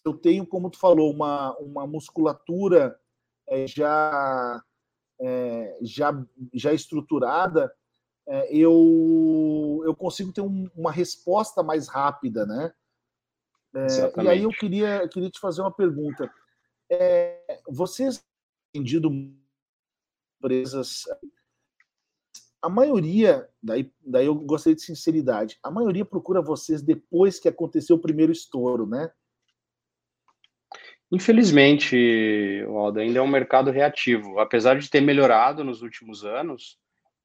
eu 0.04 0.14
tenho, 0.14 0.46
como 0.46 0.70
tu 0.70 0.78
falou, 0.78 1.10
uma, 1.12 1.56
uma 1.58 1.86
musculatura 1.86 2.98
é, 3.48 3.66
já, 3.66 4.62
é, 5.20 5.78
já, 5.82 6.26
já 6.54 6.72
estruturada, 6.72 7.72
é, 8.26 8.54
eu, 8.54 9.82
eu 9.84 9.94
consigo 9.94 10.32
ter 10.32 10.40
um, 10.40 10.68
uma 10.76 10.92
resposta 10.92 11.62
mais 11.62 11.88
rápida, 11.88 12.46
né? 12.46 12.72
É, 13.74 14.22
e 14.22 14.28
aí 14.28 14.42
eu 14.42 14.50
queria, 14.50 15.08
queria 15.08 15.30
te 15.30 15.40
fazer 15.40 15.62
uma 15.62 15.72
pergunta. 15.72 16.30
É, 16.90 17.62
vocês 17.68 18.22
vendido 18.74 19.10
empresas 20.38 21.04
a 22.62 22.68
maioria, 22.68 23.48
daí, 23.60 23.92
daí 24.00 24.26
eu 24.26 24.36
gostei 24.36 24.72
de 24.72 24.82
sinceridade, 24.82 25.58
a 25.64 25.70
maioria 25.70 26.04
procura 26.04 26.40
vocês 26.40 26.80
depois 26.80 27.40
que 27.40 27.48
aconteceu 27.48 27.96
o 27.96 28.00
primeiro 28.00 28.30
estouro, 28.30 28.86
né? 28.86 29.10
Infelizmente, 31.12 32.64
Aldo, 32.68 33.00
ainda 33.00 33.18
é 33.18 33.22
um 33.22 33.28
mercado 33.28 33.70
reativo. 33.70 34.40
Apesar 34.40 34.78
de 34.78 34.88
ter 34.88 35.02
melhorado 35.02 35.62
nos 35.62 35.82
últimos 35.82 36.24
anos, 36.24 36.78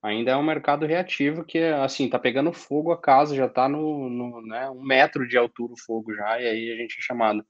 ainda 0.04 0.32
é 0.32 0.36
um 0.36 0.44
mercado 0.44 0.86
reativo 0.86 1.46
que, 1.46 1.60
assim, 1.60 2.10
tá 2.10 2.20
pegando 2.20 2.52
fogo 2.52 2.92
a 2.92 3.02
casa, 3.02 3.34
já 3.34 3.48
tá 3.48 3.70
no, 3.70 4.10
no 4.10 4.42
né, 4.42 4.70
um 4.70 4.84
metro 4.84 5.26
de 5.26 5.38
altura 5.38 5.72
o 5.72 5.80
fogo 5.80 6.14
já, 6.14 6.42
e 6.42 6.48
aí 6.48 6.72
a 6.74 6.76
gente 6.76 6.98
é 7.00 7.02
chamado. 7.02 7.46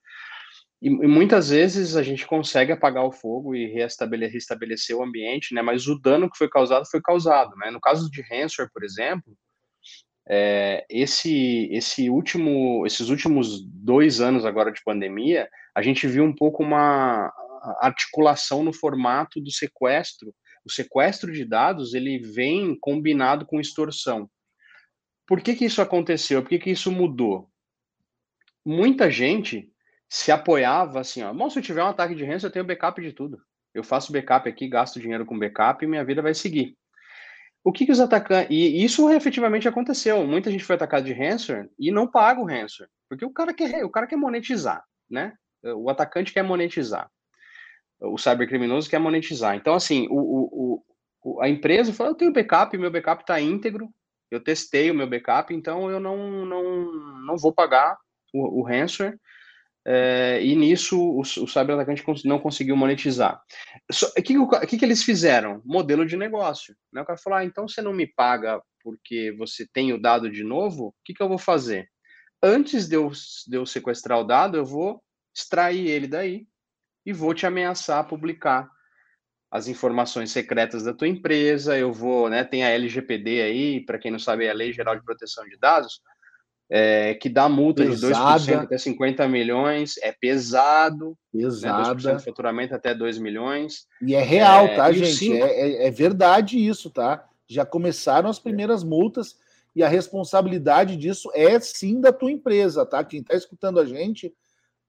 E, 0.80 0.90
e, 0.90 1.08
muitas 1.08 1.50
vezes 1.50 1.96
a 1.96 2.04
gente 2.04 2.28
consegue 2.28 2.72
apagar 2.72 3.04
o 3.04 3.12
fogo 3.12 3.56
e 3.56 3.66
restabelecer, 3.74 4.34
restabelecer 4.36 4.96
o 4.96 5.04
ambiente, 5.04 5.56
né? 5.56 5.64
Mas 5.64 5.88
o 5.88 6.00
dano 6.00 6.30
que 6.30 6.38
foi 6.38 6.48
causado 6.48 6.86
foi 6.88 7.02
causado, 7.02 7.56
né? 7.56 7.72
No 7.72 7.82
caso 7.82 8.12
de 8.12 8.22
ransomware, 8.22 8.72
por 8.72 8.84
exemplo, 8.84 9.36
é, 10.30 10.86
esse, 10.90 11.70
esse 11.72 12.10
último, 12.10 12.86
esses 12.86 13.10
últimos 13.10 13.64
dois 13.66 14.20
anos 14.20 14.46
agora 14.46 14.72
de 14.72 14.84
pandemia, 14.84 15.50
a 15.74 15.82
gente 15.82 16.08
viu 16.08 16.24
um 16.24 16.34
pouco 16.34 16.64
uma 16.64 17.32
articulação 17.80 18.64
no 18.64 18.74
formato 18.74 19.40
do 19.40 19.52
sequestro. 19.52 20.34
O 20.66 20.72
sequestro 20.72 21.32
de 21.32 21.46
dados 21.46 21.94
ele 21.94 22.20
vem 22.20 22.78
combinado 22.80 23.46
com 23.46 23.60
extorsão. 23.60 24.30
Por 25.26 25.42
que, 25.42 25.56
que 25.56 25.66
isso 25.66 25.82
aconteceu? 25.82 26.42
Por 26.42 26.50
que, 26.50 26.60
que 26.60 26.72
isso 26.72 26.92
mudou? 26.92 27.50
Muita 28.66 29.10
gente 29.10 29.72
se 30.10 30.32
apoiava 30.32 31.00
assim, 31.02 31.22
ó, 31.24 31.34
bom, 31.34 31.50
se 31.50 31.60
eu 31.60 31.64
tiver 31.64 31.84
um 31.84 31.88
ataque 31.88 32.16
de 32.16 32.24
ransomware, 32.24 32.46
eu 32.46 32.52
tenho 32.52 32.66
backup 32.66 33.02
de 33.02 33.14
tudo. 33.14 33.38
Eu 33.74 33.84
faço 33.84 34.12
backup 34.12 34.48
aqui, 34.48 34.68
gasto 34.68 35.00
dinheiro 35.00 35.26
com 35.26 35.38
backup 35.38 35.84
e 35.84 35.88
minha 35.88 36.04
vida 36.04 36.22
vai 36.22 36.34
seguir. 36.34 36.78
O 37.68 37.72
que, 37.74 37.86
que 37.86 37.92
os 37.92 38.00
atacantes. 38.00 38.48
E 38.50 38.82
isso 38.82 39.10
efetivamente 39.10 39.68
aconteceu. 39.68 40.26
Muita 40.26 40.50
gente 40.50 40.64
foi 40.64 40.78
atacada 40.78 41.04
de 41.04 41.12
ransomware 41.12 41.70
e 41.78 41.92
não 41.92 42.08
paga 42.08 42.40
o 42.40 42.46
ransomware. 42.46 42.90
Porque 43.10 43.26
o 43.26 43.30
cara 43.30 43.54
quer, 43.54 43.84
o 43.84 43.90
cara 43.90 44.08
quer 44.08 44.16
monetizar, 44.16 44.86
né? 45.10 45.34
O 45.62 45.90
atacante 45.90 46.32
quer 46.32 46.44
monetizar. 46.44 47.12
O 48.00 48.18
cybercriminoso 48.18 48.90
quer 48.90 49.00
monetizar. 49.00 49.54
Então, 49.58 49.74
assim, 49.74 50.08
o, 50.10 50.82
o 51.26 51.42
a 51.42 51.50
empresa 51.50 51.92
falou: 51.92 52.14
eu 52.14 52.18
tenho 52.18 52.32
backup, 52.32 52.78
meu 52.78 52.90
backup 52.90 53.24
está 53.24 53.42
íntegro, 53.42 53.90
eu 54.32 54.42
testei 54.42 54.90
o 54.90 54.96
meu 54.96 55.06
backup, 55.10 55.54
então 55.54 55.92
eu 55.92 56.00
não, 56.00 56.46
não, 56.46 56.94
não 57.26 57.38
vou 57.38 57.52
pagar 57.52 57.98
o, 58.34 58.62
o 58.62 58.64
ransomware 58.64 59.20
é, 59.90 60.44
e 60.44 60.54
nisso 60.54 61.00
o, 61.00 61.22
o 61.22 61.24
cyberatacante 61.48 62.04
não 62.26 62.40
conseguiu 62.40 62.76
monetizar. 62.76 63.42
O 64.18 64.22
que, 64.22 64.36
que, 64.68 64.78
que, 64.78 64.84
eles 64.84 65.02
fizeram? 65.02 65.62
Modelo 65.64 66.06
de 66.06 66.18
negócio. 66.18 66.76
Né? 66.92 67.02
O 67.02 67.06
cara 67.06 67.18
falou: 67.18 67.40
ah, 67.40 67.46
então 67.46 67.66
você 67.66 67.82
não 67.82 67.94
me 67.94 68.06
paga 68.06 68.62
porque 68.84 69.34
você 69.38 69.66
tem 69.66 69.94
o 69.94 70.02
dado 70.02 70.30
de 70.30 70.44
novo, 70.44 70.88
o 70.88 70.94
que, 71.06 71.14
que 71.14 71.24
eu 71.24 71.30
vou 71.30 71.38
fazer? 71.38 71.88
Antes 72.44 72.88
de 72.90 72.96
eu, 72.98 73.10
de 73.48 73.56
eu 73.56 73.66
sequestrar 73.66 74.20
o 74.20 74.26
dado, 74.26 74.58
eu 74.58 74.66
vou 74.66 75.02
extrair 75.34 75.88
ele 75.88 76.08
daí 76.08 76.46
e 77.06 77.14
vou 77.14 77.34
te 77.34 77.46
ameaçar 77.46 78.00
a 78.00 78.04
publicar 78.04 78.70
as 79.50 79.70
informações 79.70 80.32
secretas 80.32 80.84
da 80.84 80.94
tua 80.94 81.08
empresa, 81.08 81.78
eu 81.78 81.94
vou, 81.94 82.30
né, 82.30 82.44
tem 82.44 82.66
a 82.66 82.70
LGPD 82.70 83.42
aí, 83.42 83.86
para 83.86 83.98
quem 83.98 84.12
não 84.12 84.20
sabe, 84.20 84.46
é 84.46 84.52
a 84.52 84.54
Lei 84.54 84.74
Geral 84.74 84.98
de 84.98 85.06
Proteção 85.06 85.46
de 85.46 85.58
Dados, 85.58 86.02
é, 86.70 87.14
que 87.14 87.30
dá 87.30 87.48
multa 87.48 87.84
Pesada. 87.84 88.40
de 88.40 88.52
2% 88.52 88.64
até 88.64 88.78
50 88.78 89.28
milhões, 89.28 89.98
é 90.02 90.12
pesado, 90.12 91.18
Pesada. 91.32 91.94
Né, 91.94 92.14
2% 92.14 92.18
de 92.18 92.26
faturamento 92.26 92.76
até 92.76 92.94
2 92.94 93.18
milhões. 93.18 93.88
E 94.02 94.14
é 94.14 94.22
real, 94.22 94.66
é, 94.66 94.76
tá, 94.76 94.92
gente? 94.92 95.16
Cinco... 95.16 95.38
É, 95.38 95.50
é, 95.50 95.88
é, 95.88 95.92
verdade 95.92 96.58
isso, 96.58 96.90
tá? 96.90 97.26
Já 97.48 97.66
começaram 97.66 98.30
as 98.30 98.40
primeiras 98.40 98.84
multas 98.84 99.38
e 99.74 99.82
a 99.84 99.88
responsabilidade 99.88 100.98
disso 100.98 101.32
é 101.34 101.58
sim 101.60 102.02
da 102.02 102.12
tua 102.12 102.32
empresa, 102.32 102.86
tá? 102.86 103.04
Quem 103.04 103.22
está 103.22 103.36
escutando 103.36 103.80
a 103.80 103.86
gente, 103.86 104.34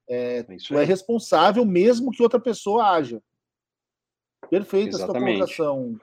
é, 0.09 0.39
é 0.39 0.43
tu 0.43 0.77
é 0.77 0.83
responsável 0.83 1.63
mesmo 1.63 2.11
que 2.11 2.21
outra 2.21 2.39
pessoa 2.39 2.89
haja. 2.89 3.21
Perfeita 4.49 4.97
a 4.97 4.99
sua 4.99 5.13
colocação. 5.13 5.99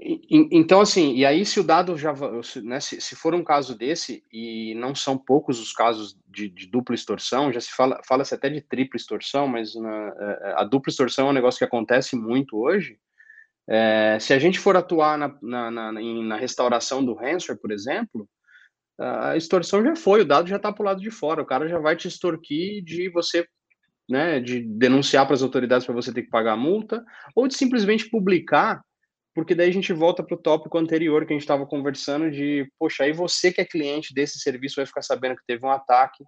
Então, 0.00 0.80
assim, 0.80 1.14
e 1.14 1.24
aí 1.24 1.44
se 1.44 1.60
o 1.60 1.64
dado 1.64 1.96
já, 1.96 2.14
né, 2.62 2.80
se, 2.80 3.00
se, 3.00 3.16
for 3.16 3.34
um 3.34 3.44
caso 3.44 3.76
desse, 3.76 4.24
e 4.32 4.74
não 4.76 4.94
são 4.94 5.18
poucos 5.18 5.60
os 5.60 5.72
casos 5.72 6.16
de, 6.26 6.48
de 6.48 6.66
dupla 6.66 6.94
extorsão, 6.94 7.52
já 7.52 7.60
se 7.60 7.70
fala, 7.70 8.00
fala-se 8.06 8.34
até 8.34 8.48
de 8.48 8.60
tripla 8.60 8.96
extorsão, 8.96 9.46
mas 9.46 9.74
na, 9.74 10.14
é, 10.18 10.50
é, 10.50 10.54
a 10.56 10.64
dupla 10.64 10.90
extorsão 10.90 11.26
é 11.26 11.30
um 11.30 11.34
negócio 11.34 11.58
que 11.58 11.64
acontece 11.64 12.16
muito 12.16 12.56
hoje. 12.56 12.98
É, 13.68 14.18
se 14.20 14.32
a 14.32 14.38
gente 14.38 14.58
for 14.58 14.76
atuar 14.76 15.18
na, 15.18 15.36
na, 15.42 15.70
na, 15.70 15.92
na 15.92 16.36
restauração 16.36 17.04
do 17.04 17.14
ransomware, 17.14 17.60
por 17.60 17.70
exemplo, 17.70 18.28
a 18.98 19.36
extorsão 19.36 19.82
já 19.82 19.96
foi, 19.96 20.22
o 20.22 20.26
dado 20.26 20.48
já 20.48 20.56
está 20.56 20.72
para 20.72 20.82
o 20.82 20.86
lado 20.86 21.00
de 21.00 21.10
fora, 21.10 21.42
o 21.42 21.46
cara 21.46 21.68
já 21.68 21.78
vai 21.78 21.96
te 21.96 22.08
extorquir 22.08 22.82
de 22.84 23.08
você 23.08 23.46
né, 24.08 24.40
de 24.40 24.60
denunciar 24.60 25.26
para 25.26 25.34
as 25.34 25.42
autoridades 25.42 25.86
para 25.86 25.94
você 25.94 26.12
ter 26.12 26.22
que 26.22 26.30
pagar 26.30 26.52
a 26.52 26.56
multa, 26.56 27.04
ou 27.34 27.46
de 27.48 27.56
simplesmente 27.56 28.10
publicar 28.10 28.82
porque 29.34 29.54
daí 29.54 29.70
a 29.70 29.72
gente 29.72 29.92
volta 29.92 30.22
para 30.22 30.34
o 30.34 30.40
tópico 30.40 30.76
anterior 30.78 31.24
que 31.24 31.32
a 31.32 31.36
gente 31.36 31.42
estava 31.42 31.66
conversando 31.66 32.30
de, 32.30 32.70
poxa, 32.78 33.04
aí 33.04 33.12
você 33.12 33.52
que 33.52 33.60
é 33.60 33.64
cliente 33.64 34.12
desse 34.12 34.38
serviço 34.38 34.76
vai 34.76 34.86
ficar 34.86 35.02
sabendo 35.02 35.36
que 35.36 35.46
teve 35.46 35.64
um 35.64 35.70
ataque, 35.70 36.22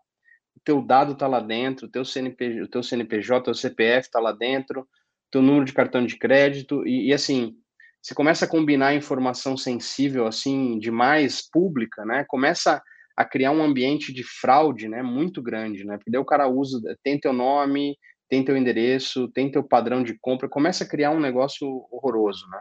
o 0.56 0.60
teu 0.64 0.80
dado 0.80 1.12
está 1.12 1.26
lá 1.26 1.40
dentro, 1.40 1.86
o 1.86 1.90
teu, 1.90 2.02
o 2.02 2.68
teu 2.68 2.82
CNPJ, 2.82 3.38
o 3.38 3.42
teu 3.42 3.54
CPF 3.54 4.06
está 4.06 4.20
lá 4.20 4.32
dentro, 4.32 4.88
teu 5.30 5.42
número 5.42 5.64
de 5.64 5.72
cartão 5.72 6.06
de 6.06 6.16
crédito, 6.16 6.86
e, 6.86 7.08
e, 7.08 7.12
assim, 7.12 7.54
você 8.00 8.14
começa 8.14 8.44
a 8.44 8.48
combinar 8.48 8.94
informação 8.94 9.56
sensível, 9.56 10.26
assim, 10.26 10.78
demais, 10.78 11.42
pública, 11.50 12.04
né, 12.04 12.24
começa 12.28 12.82
a 13.16 13.24
criar 13.24 13.50
um 13.50 13.62
ambiente 13.62 14.12
de 14.12 14.24
fraude, 14.24 14.88
né, 14.88 15.02
muito 15.02 15.42
grande, 15.42 15.84
né, 15.84 15.96
porque 15.96 16.10
daí 16.10 16.20
o 16.20 16.24
cara 16.24 16.48
usa, 16.48 16.80
tem 17.02 17.18
teu 17.18 17.32
nome, 17.32 17.96
tem 18.28 18.44
teu 18.44 18.56
endereço, 18.56 19.28
tem 19.28 19.50
teu 19.50 19.62
padrão 19.62 20.02
de 20.02 20.16
compra, 20.20 20.48
começa 20.48 20.84
a 20.84 20.88
criar 20.88 21.10
um 21.10 21.20
negócio 21.20 21.66
horroroso, 21.90 22.48
né. 22.48 22.60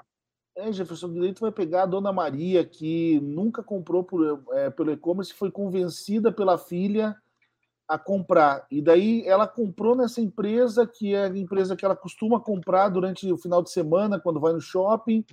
É, 0.56 0.72
Jefferson, 0.72 1.12
daí 1.14 1.34
tu 1.34 1.42
vai 1.42 1.52
pegar 1.52 1.84
a 1.84 1.88
dona 1.88 2.14
Maria, 2.14 2.64
que 2.64 3.20
nunca 3.22 3.64
comprou 3.64 4.04
por, 4.04 4.44
é, 4.52 4.70
pelo 4.70 4.92
e-commerce, 4.92 5.34
foi 5.34 5.50
convencida 5.50 6.32
pela 6.32 6.58
filha 6.58 7.16
a 7.88 7.98
comprar. 7.98 8.66
E 8.70 8.82
daí 8.82 9.28
ela 9.28 9.48
comprou 9.48 9.96
nessa 9.96 10.22
empresa, 10.22 10.86
que 10.86 11.14
é 11.14 11.26
a 11.26 11.38
empresa 11.38 11.76
que 11.76 11.84
ela 11.84 11.96
costuma 11.96 12.40
comprar 12.40 12.90
durante 12.90 13.32
o 13.32 13.38
final 13.38 13.62
de 13.64 13.72
semana, 13.72 14.20
quando 14.20 14.40
vai 14.40 14.54
no 14.54 14.62
shopping. 14.62 15.26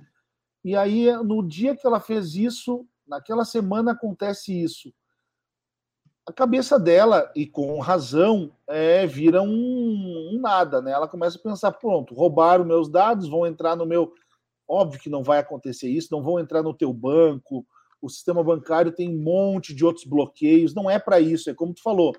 E 0.63 0.75
aí, 0.75 1.11
no 1.23 1.41
dia 1.47 1.75
que 1.75 1.85
ela 1.85 1.99
fez 1.99 2.35
isso, 2.35 2.85
naquela 3.07 3.45
semana 3.45 3.91
acontece 3.91 4.59
isso. 4.59 4.93
a 6.27 6.31
cabeça 6.33 6.79
dela, 6.79 7.31
e 7.35 7.47
com 7.47 7.79
razão, 7.79 8.51
é, 8.67 9.05
vira 9.07 9.41
um, 9.41 10.31
um, 10.33 10.39
nada, 10.39 10.81
né? 10.81 10.91
Ela 10.91 11.07
começa 11.07 11.37
a 11.37 11.41
pensar: 11.41 11.71
pronto, 11.73 12.13
roubaram 12.13 12.65
meus 12.65 12.89
dados, 12.89 13.29
vão 13.29 13.45
entrar 13.45 13.75
no 13.75 13.85
meu. 13.85 14.13
Óbvio 14.71 15.01
que 15.01 15.09
não 15.09 15.23
vai 15.23 15.39
acontecer 15.39 15.89
isso, 15.89 16.09
não 16.11 16.23
vão 16.23 16.39
entrar 16.39 16.63
no 16.63 16.73
teu 16.73 16.93
banco. 16.93 17.65
O 18.01 18.09
sistema 18.09 18.43
bancário 18.43 18.91
tem 18.91 19.09
um 19.09 19.21
monte 19.21 19.75
de 19.75 19.83
outros 19.83 20.05
bloqueios, 20.05 20.73
não 20.73 20.89
é 20.89 20.97
para 20.97 21.19
isso, 21.19 21.49
é 21.49 21.53
como 21.53 21.73
tu 21.73 21.81
falou. 21.81 22.13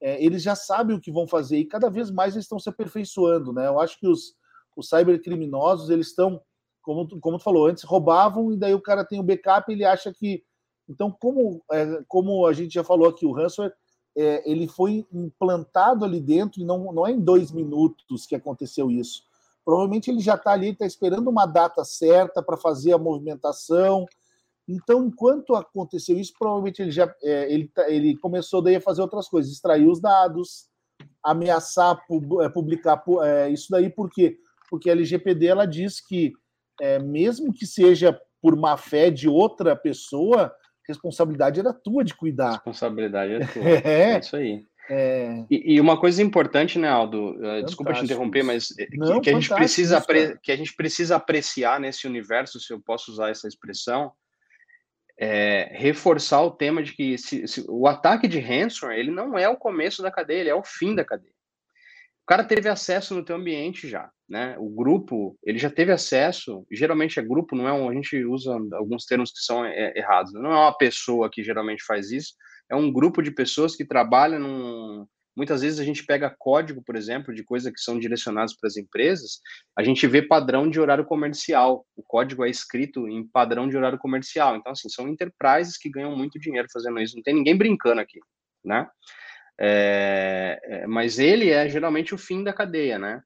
É, 0.00 0.22
eles 0.22 0.42
já 0.42 0.54
sabem 0.54 0.96
o 0.96 1.00
que 1.00 1.10
vão 1.10 1.26
fazer 1.26 1.58
e 1.58 1.64
cada 1.64 1.88
vez 1.88 2.10
mais 2.10 2.34
eles 2.34 2.44
estão 2.44 2.58
se 2.58 2.68
aperfeiçoando, 2.68 3.52
né? 3.52 3.66
Eu 3.66 3.80
acho 3.80 3.98
que 3.98 4.06
os, 4.06 4.34
os 4.76 4.88
cybercriminosos, 4.88 5.88
eles 5.88 6.08
estão, 6.08 6.40
como, 6.82 7.08
como 7.20 7.38
tu 7.38 7.44
falou, 7.44 7.66
antes 7.66 7.84
roubavam 7.84 8.52
e 8.52 8.56
daí 8.56 8.74
o 8.74 8.82
cara 8.82 9.04
tem 9.04 9.18
o 9.18 9.22
backup 9.22 9.70
e 9.70 9.74
ele 9.74 9.84
acha 9.84 10.12
que 10.12 10.44
então, 10.88 11.10
como, 11.10 11.62
é, 11.72 12.02
como 12.08 12.46
a 12.46 12.52
gente 12.52 12.74
já 12.74 12.84
falou 12.84 13.08
aqui, 13.08 13.24
o 13.24 13.32
ransomware 13.32 13.74
é, 14.16 14.48
ele 14.48 14.68
foi 14.68 15.06
implantado 15.12 16.04
ali 16.04 16.20
dentro 16.20 16.60
e 16.60 16.64
não, 16.64 16.92
não 16.92 17.06
é 17.06 17.10
em 17.10 17.20
dois 17.20 17.50
minutos 17.50 18.26
que 18.26 18.34
aconteceu 18.34 18.90
isso. 18.90 19.22
Provavelmente 19.64 20.10
ele 20.10 20.20
já 20.20 20.34
está 20.34 20.52
ali, 20.52 20.70
está 20.70 20.86
esperando 20.86 21.28
uma 21.28 21.46
data 21.46 21.84
certa 21.84 22.42
para 22.42 22.56
fazer 22.56 22.92
a 22.92 22.98
movimentação. 22.98 24.04
Então, 24.68 25.04
enquanto 25.04 25.54
aconteceu 25.54 26.18
isso, 26.18 26.32
provavelmente 26.38 26.82
ele 26.82 26.90
já 26.90 27.12
é, 27.22 27.52
ele, 27.52 27.68
tá, 27.68 27.88
ele 27.88 28.16
começou 28.16 28.62
daí 28.62 28.76
a 28.76 28.80
fazer 28.80 29.02
outras 29.02 29.28
coisas, 29.28 29.52
extrair 29.52 29.86
os 29.86 30.00
dados, 30.00 30.66
ameaçar 31.22 31.98
é, 32.42 32.48
publicar 32.48 33.02
é, 33.22 33.48
isso 33.50 33.68
daí, 33.70 33.90
por 33.90 34.10
quê? 34.10 34.36
Porque 34.70 34.88
a 34.88 34.92
LGPD 34.92 35.46
ela 35.46 35.66
diz 35.66 36.00
que 36.00 36.32
é, 36.80 36.98
mesmo 36.98 37.52
que 37.52 37.66
seja 37.66 38.18
por 38.40 38.56
má 38.56 38.76
fé 38.76 39.10
de 39.10 39.28
outra 39.28 39.74
pessoa, 39.74 40.54
responsabilidade 40.86 41.60
era 41.60 41.72
tua 41.72 42.04
de 42.04 42.14
cuidar. 42.14 42.52
Responsabilidade 42.52 43.32
é 43.32 43.46
tua. 43.46 43.62
é, 43.88 44.12
é 44.12 44.18
isso 44.18 44.36
aí. 44.36 44.66
É... 44.88 45.44
E, 45.50 45.74
e, 45.74 45.80
uma 45.80 45.98
coisa 45.98 46.22
importante, 46.22 46.78
né, 46.78 46.88
Aldo? 46.88 47.34
Fantástico. 47.34 47.66
Desculpa 47.66 47.92
te 47.94 48.04
interromper, 48.04 48.42
mas 48.42 48.68
Não, 48.92 49.20
que, 49.20 49.30
a 49.30 49.32
gente 49.32 49.48
precisa 49.48 50.04
que 50.42 50.52
a 50.52 50.56
gente 50.56 50.74
precisa 50.74 51.16
apreciar 51.16 51.80
nesse 51.80 52.06
universo, 52.06 52.60
se 52.60 52.72
eu 52.72 52.80
posso 52.80 53.10
usar 53.10 53.30
essa 53.30 53.48
expressão, 53.48 54.12
é 55.18 55.70
reforçar 55.72 56.42
o 56.42 56.50
tema 56.50 56.82
de 56.82 56.92
que 56.92 57.16
se, 57.16 57.46
se, 57.46 57.64
o 57.68 57.86
ataque 57.86 58.28
de 58.28 58.40
ransomware 58.40 58.98
ele 58.98 59.10
não 59.10 59.38
é 59.38 59.48
o 59.48 59.56
começo 59.56 60.02
da 60.02 60.10
cadeia, 60.10 60.40
ele 60.40 60.50
é 60.50 60.54
o 60.54 60.64
fim 60.64 60.94
da 60.94 61.04
cadeia. 61.04 61.32
O 62.22 62.26
cara 62.26 62.44
teve 62.44 62.68
acesso 62.68 63.14
no 63.14 63.24
teu 63.24 63.36
ambiente 63.36 63.88
já 63.88 64.10
né? 64.28 64.56
O 64.58 64.70
grupo, 64.70 65.38
ele 65.42 65.58
já 65.58 65.70
teve 65.70 65.92
acesso, 65.92 66.66
geralmente 66.70 67.18
é 67.18 67.22
grupo, 67.22 67.54
não 67.54 67.68
é 67.68 67.72
um, 67.72 67.88
a 67.88 67.94
gente 67.94 68.24
usa 68.24 68.54
alguns 68.72 69.04
termos 69.04 69.30
que 69.30 69.40
são 69.40 69.64
é, 69.64 69.92
errados, 69.96 70.32
não 70.32 70.50
é 70.50 70.56
uma 70.56 70.76
pessoa 70.76 71.30
que 71.30 71.42
geralmente 71.42 71.84
faz 71.84 72.10
isso, 72.10 72.34
é 72.70 72.76
um 72.76 72.92
grupo 72.92 73.22
de 73.22 73.30
pessoas 73.30 73.76
que 73.76 73.84
trabalham 73.84 74.40
num, 74.40 75.06
muitas 75.36 75.62
vezes 75.62 75.80
a 75.80 75.84
gente 75.84 76.04
pega 76.04 76.34
código, 76.38 76.82
por 76.82 76.96
exemplo, 76.96 77.34
de 77.34 77.42
coisas 77.42 77.72
que 77.72 77.80
são 77.80 77.98
direcionadas 77.98 78.56
para 78.56 78.68
as 78.68 78.76
empresas, 78.76 79.40
a 79.76 79.82
gente 79.82 80.06
vê 80.06 80.22
padrão 80.22 80.68
de 80.68 80.80
horário 80.80 81.04
comercial. 81.04 81.86
O 81.96 82.02
código 82.02 82.44
é 82.44 82.50
escrito 82.50 83.08
em 83.08 83.26
padrão 83.26 83.68
de 83.68 83.76
horário 83.76 83.98
comercial. 83.98 84.56
Então, 84.56 84.72
assim, 84.72 84.88
são 84.88 85.08
enterprises 85.08 85.76
que 85.76 85.90
ganham 85.90 86.16
muito 86.16 86.38
dinheiro 86.38 86.68
fazendo 86.72 87.00
isso. 87.00 87.16
Não 87.16 87.22
tem 87.22 87.34
ninguém 87.34 87.56
brincando 87.56 88.00
aqui, 88.00 88.20
né? 88.64 88.88
É, 89.58 90.60
é 90.64 90.86
mas 90.86 91.18
ele 91.18 91.50
é 91.50 91.68
geralmente 91.68 92.14
o 92.14 92.18
fim 92.18 92.42
da 92.42 92.52
cadeia, 92.52 92.98
né? 92.98 93.22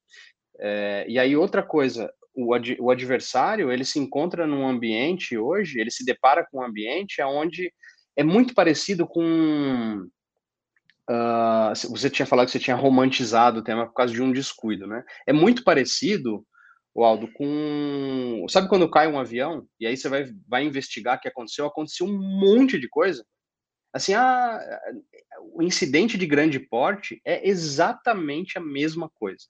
É, 0.60 1.06
e 1.08 1.18
aí, 1.18 1.36
outra 1.36 1.62
coisa, 1.62 2.12
o, 2.34 2.52
ad, 2.54 2.76
o 2.80 2.90
adversário, 2.90 3.70
ele 3.70 3.84
se 3.84 3.98
encontra 3.98 4.46
num 4.46 4.66
ambiente 4.66 5.36
hoje, 5.38 5.80
ele 5.80 5.90
se 5.90 6.04
depara 6.04 6.46
com 6.50 6.58
um 6.58 6.64
ambiente 6.64 7.22
onde 7.22 7.72
é 8.18 8.24
muito 8.24 8.52
parecido 8.52 9.06
com... 9.06 10.08
Uh, 11.08 11.88
você 11.88 12.10
tinha 12.10 12.26
falado 12.26 12.46
que 12.46 12.52
você 12.52 12.58
tinha 12.58 12.76
romantizado 12.76 13.60
o 13.60 13.62
tema 13.62 13.86
por 13.86 13.94
causa 13.94 14.12
de 14.12 14.20
um 14.20 14.32
descuido, 14.32 14.88
né? 14.88 15.04
É 15.24 15.32
muito 15.32 15.62
parecido, 15.62 16.44
Aldo, 16.96 17.32
com... 17.32 18.44
Sabe 18.48 18.68
quando 18.68 18.90
cai 18.90 19.06
um 19.06 19.20
avião 19.20 19.64
e 19.78 19.86
aí 19.86 19.96
você 19.96 20.08
vai, 20.08 20.26
vai 20.48 20.64
investigar 20.64 21.16
o 21.16 21.20
que 21.20 21.28
aconteceu? 21.28 21.64
Aconteceu 21.64 22.06
um 22.06 22.18
monte 22.18 22.76
de 22.76 22.88
coisa. 22.88 23.24
Assim, 23.92 24.14
a, 24.14 24.60
o 25.52 25.62
incidente 25.62 26.18
de 26.18 26.26
grande 26.26 26.58
porte 26.58 27.22
é 27.24 27.48
exatamente 27.48 28.58
a 28.58 28.60
mesma 28.60 29.08
coisa. 29.14 29.44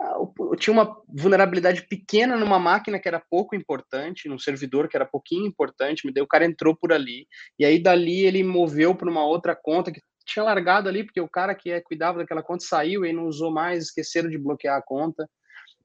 Ah, 0.00 0.16
tinha 0.58 0.72
uma 0.72 0.96
vulnerabilidade 1.06 1.86
pequena 1.86 2.36
numa 2.36 2.58
máquina 2.58 2.98
que 2.98 3.06
era 3.06 3.22
pouco 3.30 3.54
importante, 3.54 4.28
num 4.28 4.38
servidor 4.38 4.88
que 4.88 4.96
era 4.96 5.04
pouquinho 5.04 5.46
importante, 5.46 6.06
me 6.06 6.12
deu, 6.12 6.24
o 6.24 6.28
cara 6.28 6.46
entrou 6.46 6.74
por 6.74 6.90
ali, 6.90 7.26
e 7.58 7.66
aí 7.66 7.78
dali 7.78 8.24
ele 8.24 8.42
moveu 8.42 8.94
para 8.94 9.10
uma 9.10 9.24
outra 9.24 9.54
conta 9.54 9.92
que 9.92 10.00
tinha 10.24 10.42
largado 10.42 10.88
ali, 10.88 11.04
porque 11.04 11.20
o 11.20 11.28
cara 11.28 11.54
que 11.54 11.70
é, 11.70 11.82
cuidava 11.82 12.18
daquela 12.18 12.42
conta 12.42 12.64
saiu 12.64 13.04
e 13.04 13.12
não 13.12 13.26
usou 13.26 13.50
mais, 13.52 13.84
esqueceram 13.84 14.30
de 14.30 14.38
bloquear 14.38 14.78
a 14.78 14.82
conta, 14.82 15.28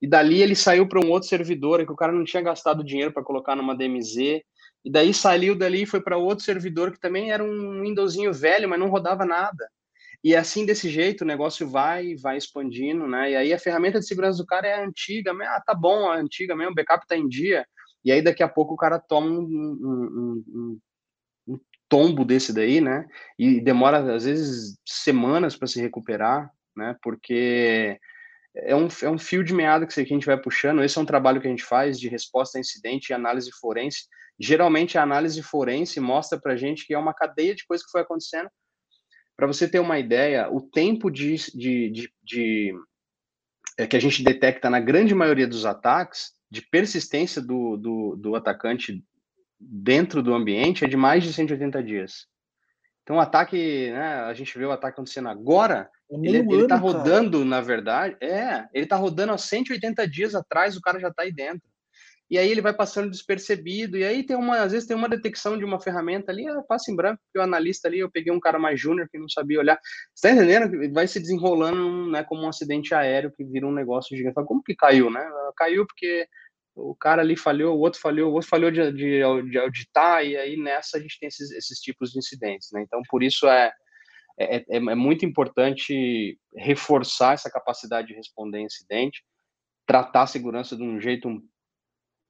e 0.02 0.08
dali 0.08 0.42
ele 0.42 0.56
saiu 0.56 0.88
para 0.88 1.06
um 1.06 1.10
outro 1.10 1.28
servidor 1.28 1.86
que 1.86 1.92
o 1.92 1.96
cara 1.96 2.14
não 2.14 2.24
tinha 2.24 2.44
gastado 2.44 2.86
dinheiro 2.86 3.12
para 3.12 3.24
colocar 3.24 3.56
numa 3.56 3.76
DMZ, 3.76 4.16
e 4.86 4.92
daí 4.92 5.14
saiu 5.14 5.58
dali 5.58 5.82
e 5.82 5.88
foi 5.88 6.00
para 6.00 6.16
outro 6.16 6.46
servidor 6.46 6.92
que 6.92 7.00
também 7.00 7.32
era 7.32 7.44
um 7.44 7.82
Windowsinho 7.82 8.32
velho, 8.32 8.70
mas 8.70 8.80
não 8.80 8.88
rodava 8.88 9.26
nada. 9.26 9.68
E 10.26 10.36
assim, 10.36 10.66
desse 10.66 10.90
jeito, 10.90 11.22
o 11.22 11.28
negócio 11.28 11.70
vai, 11.70 12.16
vai 12.16 12.36
expandindo, 12.36 13.08
né? 13.08 13.30
E 13.30 13.36
aí 13.36 13.54
a 13.54 13.60
ferramenta 13.60 14.00
de 14.00 14.08
segurança 14.08 14.40
do 14.40 14.46
cara 14.48 14.68
é 14.68 14.84
antiga, 14.84 15.32
ah, 15.32 15.62
tá 15.64 15.76
bom, 15.76 16.12
é 16.12 16.20
antiga 16.20 16.56
mesmo, 16.56 16.72
o 16.72 16.74
backup 16.74 17.06
tá 17.06 17.16
em 17.16 17.28
dia. 17.28 17.64
E 18.04 18.12
aí 18.12 18.24
daqui 18.24 18.42
a 18.42 18.50
pouco 18.50 18.74
o 18.74 18.78
cara 18.78 18.98
toma 18.98 19.28
um, 19.28 19.44
um, 19.44 20.44
um, 20.48 20.80
um 21.48 21.60
tombo 21.88 22.26
desse 22.26 22.52
daí, 22.52 22.82
né? 22.82 23.06
E 23.38 23.62
demora, 23.62 24.16
às 24.16 24.26
vezes, 24.26 24.80
semanas 24.84 25.56
para 25.56 25.68
se 25.68 25.80
recuperar, 25.80 26.50
né? 26.76 26.96
Porque 27.04 28.00
é 28.56 28.76
um, 28.76 28.88
é 29.04 29.10
um 29.12 29.20
fio 29.20 29.44
de 29.44 29.54
meada 29.54 29.86
que 29.86 30.02
a 30.02 30.04
gente 30.04 30.26
vai 30.26 30.42
puxando. 30.42 30.84
Esse 30.84 30.98
é 30.98 31.02
um 31.02 31.06
trabalho 31.06 31.40
que 31.40 31.46
a 31.46 31.52
gente 31.52 31.64
faz 31.64 32.00
de 32.00 32.10
resposta 32.10 32.58
a 32.58 32.62
incidente 32.62 33.10
e 33.10 33.14
análise 33.14 33.52
forense. 33.62 34.08
Geralmente, 34.40 34.98
a 34.98 35.04
análise 35.04 35.44
forense 35.44 36.00
mostra 36.00 36.42
para 36.42 36.58
gente 36.58 36.84
que 36.88 36.96
é 36.96 36.98
uma 36.98 37.14
cadeia 37.14 37.54
de 37.54 37.64
coisas 37.68 37.86
que 37.86 37.92
foi 37.92 38.02
acontecendo 38.02 38.50
para 39.36 39.48
você 39.48 39.68
ter 39.68 39.80
uma 39.80 40.00
ideia, 40.00 40.50
o 40.50 40.62
tempo 40.62 41.10
de, 41.10 41.36
de, 41.54 41.90
de, 41.90 42.14
de 42.24 42.74
é, 43.78 43.86
que 43.86 43.96
a 43.96 44.00
gente 44.00 44.24
detecta 44.24 44.70
na 44.70 44.80
grande 44.80 45.14
maioria 45.14 45.48
dos 45.48 45.66
ataques, 45.66 46.34
de 46.50 46.62
persistência 46.62 47.42
do, 47.42 47.76
do, 47.76 48.16
do 48.16 48.36
atacante 48.36 49.04
dentro 49.60 50.24
do 50.24 50.34
ambiente, 50.34 50.86
é 50.86 50.88
de 50.88 50.96
mais 50.96 51.24
de 51.24 51.34
180 51.34 51.84
dias. 51.84 52.28
Então, 53.04 53.18
o 53.18 53.20
ataque, 53.20 53.92
né, 53.92 54.22
a 54.22 54.34
gente 54.34 54.58
vê 54.58 54.66
o 54.66 54.72
ataque 54.72 54.94
acontecendo 54.94 55.30
agora, 55.30 55.90
é 56.10 56.16
ele, 56.16 56.40
ano, 56.40 56.54
ele 56.54 56.68
tá 56.68 56.76
rodando, 56.76 57.40
cara. 57.40 57.50
na 57.50 57.62
verdade, 57.62 58.18
é, 58.22 58.68
ele 58.74 58.86
tá 58.86 58.96
rodando 58.96 59.34
há 59.34 59.38
180 59.38 60.08
dias 60.08 60.34
atrás, 60.34 60.76
o 60.76 60.82
cara 60.82 61.00
já 61.00 61.12
tá 61.12 61.24
aí 61.24 61.32
dentro 61.32 61.68
e 62.30 62.40
aí 62.40 62.50
ele 62.50 62.62
vai 62.62 62.74
passando 62.74 63.12
despercebido, 63.12 63.98
e 63.98 64.04
aí 64.04 64.24
tem 64.24 64.36
uma, 64.36 64.60
às 64.62 64.72
vezes 64.72 64.88
tem 64.88 64.98
uma 64.98 65.08
detecção 65.08 65.58
de 65.58 65.64
uma 65.64 65.80
ferramenta 65.80 66.32
ali, 66.32 66.48
ah, 66.48 66.64
passa 66.68 66.92
em 66.92 66.96
branco, 66.96 67.22
porque 67.24 67.38
o 67.38 67.42
analista 67.42 67.88
ali, 67.88 68.00
eu 68.00 68.10
peguei 68.10 68.34
um 68.34 68.40
cara 68.40 68.58
mais 68.58 68.80
júnior 68.80 69.08
que 69.12 69.20
não 69.20 69.30
sabia 69.30 69.60
olhar. 69.60 69.80
Você 70.14 70.28
tá 70.28 70.34
entendendo? 70.34 70.92
Vai 70.92 71.08
se 71.08 71.20
desenrolando, 71.20 72.10
né, 72.10 72.24
como 72.24 72.42
um 72.42 72.50
acidente 72.50 72.96
aéreo 72.96 73.32
que 73.32 73.44
vira 73.44 73.68
um 73.68 73.74
negócio 73.74 74.18
gigante. 74.18 74.36
Como 74.46 74.64
que 74.64 74.76
caiu, 74.76 75.12
né? 75.12 75.24
Caiu 75.56 75.86
porque 75.86 76.28
o 76.76 76.96
cara 76.96 77.22
ali 77.22 77.38
falhou, 77.38 77.78
o 77.78 77.80
outro 77.80 78.00
falhou, 78.02 78.32
o 78.32 78.34
outro 78.34 78.50
falhou 78.50 78.72
de, 78.72 78.92
de, 78.92 79.22
de 79.50 79.58
auditar, 79.58 80.26
e 80.26 80.36
aí 80.36 80.58
nessa 80.58 80.98
a 80.98 81.00
gente 81.00 81.20
tem 81.20 81.28
esses, 81.28 81.52
esses 81.52 81.80
tipos 81.80 82.12
de 82.12 82.20
incidentes, 82.20 82.70
né? 82.74 82.82
Então, 82.82 83.02
por 83.08 83.24
isso 83.24 83.48
é, 83.48 83.72
é, 84.38 84.58
é, 84.58 84.66
é 84.70 84.96
muito 84.96 85.26
importante 85.26 86.38
reforçar 86.56 87.34
essa 87.34 87.50
capacidade 87.50 88.08
de 88.08 88.14
responder 88.14 88.60
incidente, 88.60 89.24
tratar 89.86 90.24
a 90.24 90.28
segurança 90.28 90.76
de 90.76 90.84
um 90.84 91.00
jeito 91.00 91.30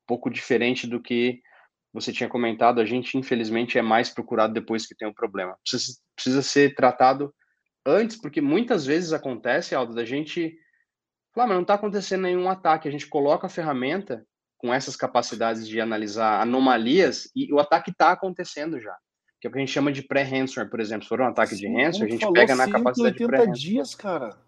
pouco 0.05 0.29
diferente 0.29 0.87
do 0.87 1.01
que 1.01 1.41
você 1.93 2.11
tinha 2.11 2.27
comentado, 2.27 2.81
a 2.81 2.85
gente 2.85 3.17
infelizmente 3.17 3.77
é 3.77 3.81
mais 3.81 4.09
procurado 4.09 4.53
depois 4.53 4.85
que 4.85 4.95
tem 4.95 5.07
um 5.07 5.13
problema. 5.13 5.57
Precisa, 5.61 5.97
precisa 6.13 6.41
ser 6.41 6.75
tratado 6.75 7.33
antes, 7.85 8.17
porque 8.19 8.41
muitas 8.41 8.85
vezes 8.85 9.13
acontece, 9.13 9.73
Aldo, 9.73 9.95
da 9.95 10.03
gente 10.03 10.57
falar, 11.33 11.47
mas 11.47 11.55
não 11.55 11.61
está 11.61 11.75
acontecendo 11.75 12.23
nenhum 12.23 12.49
ataque, 12.49 12.87
a 12.87 12.91
gente 12.91 13.07
coloca 13.07 13.47
a 13.47 13.49
ferramenta 13.49 14.25
com 14.57 14.73
essas 14.73 14.95
capacidades 14.95 15.67
de 15.67 15.79
analisar 15.79 16.41
anomalias 16.41 17.29
e 17.35 17.53
o 17.53 17.59
ataque 17.59 17.91
está 17.91 18.11
acontecendo 18.11 18.79
já. 18.79 18.95
Que 19.39 19.47
é 19.47 19.49
o 19.49 19.51
que 19.51 19.59
a 19.59 19.61
gente 19.61 19.71
chama 19.71 19.91
de 19.91 20.01
pré-ransomware, 20.01 20.69
por 20.69 20.79
exemplo. 20.79 21.03
Se 21.03 21.09
for 21.09 21.21
um 21.21 21.27
ataque 21.27 21.55
Sim, 21.55 21.61
de 21.61 21.67
ransomware, 21.67 22.07
a 22.07 22.11
gente 22.11 22.33
pega 22.33 22.55
na 22.55 22.69
capacidade 22.69 23.17
de 23.17 23.27
pré 23.27 23.45
dias, 23.47 23.93
cara. 23.93 24.44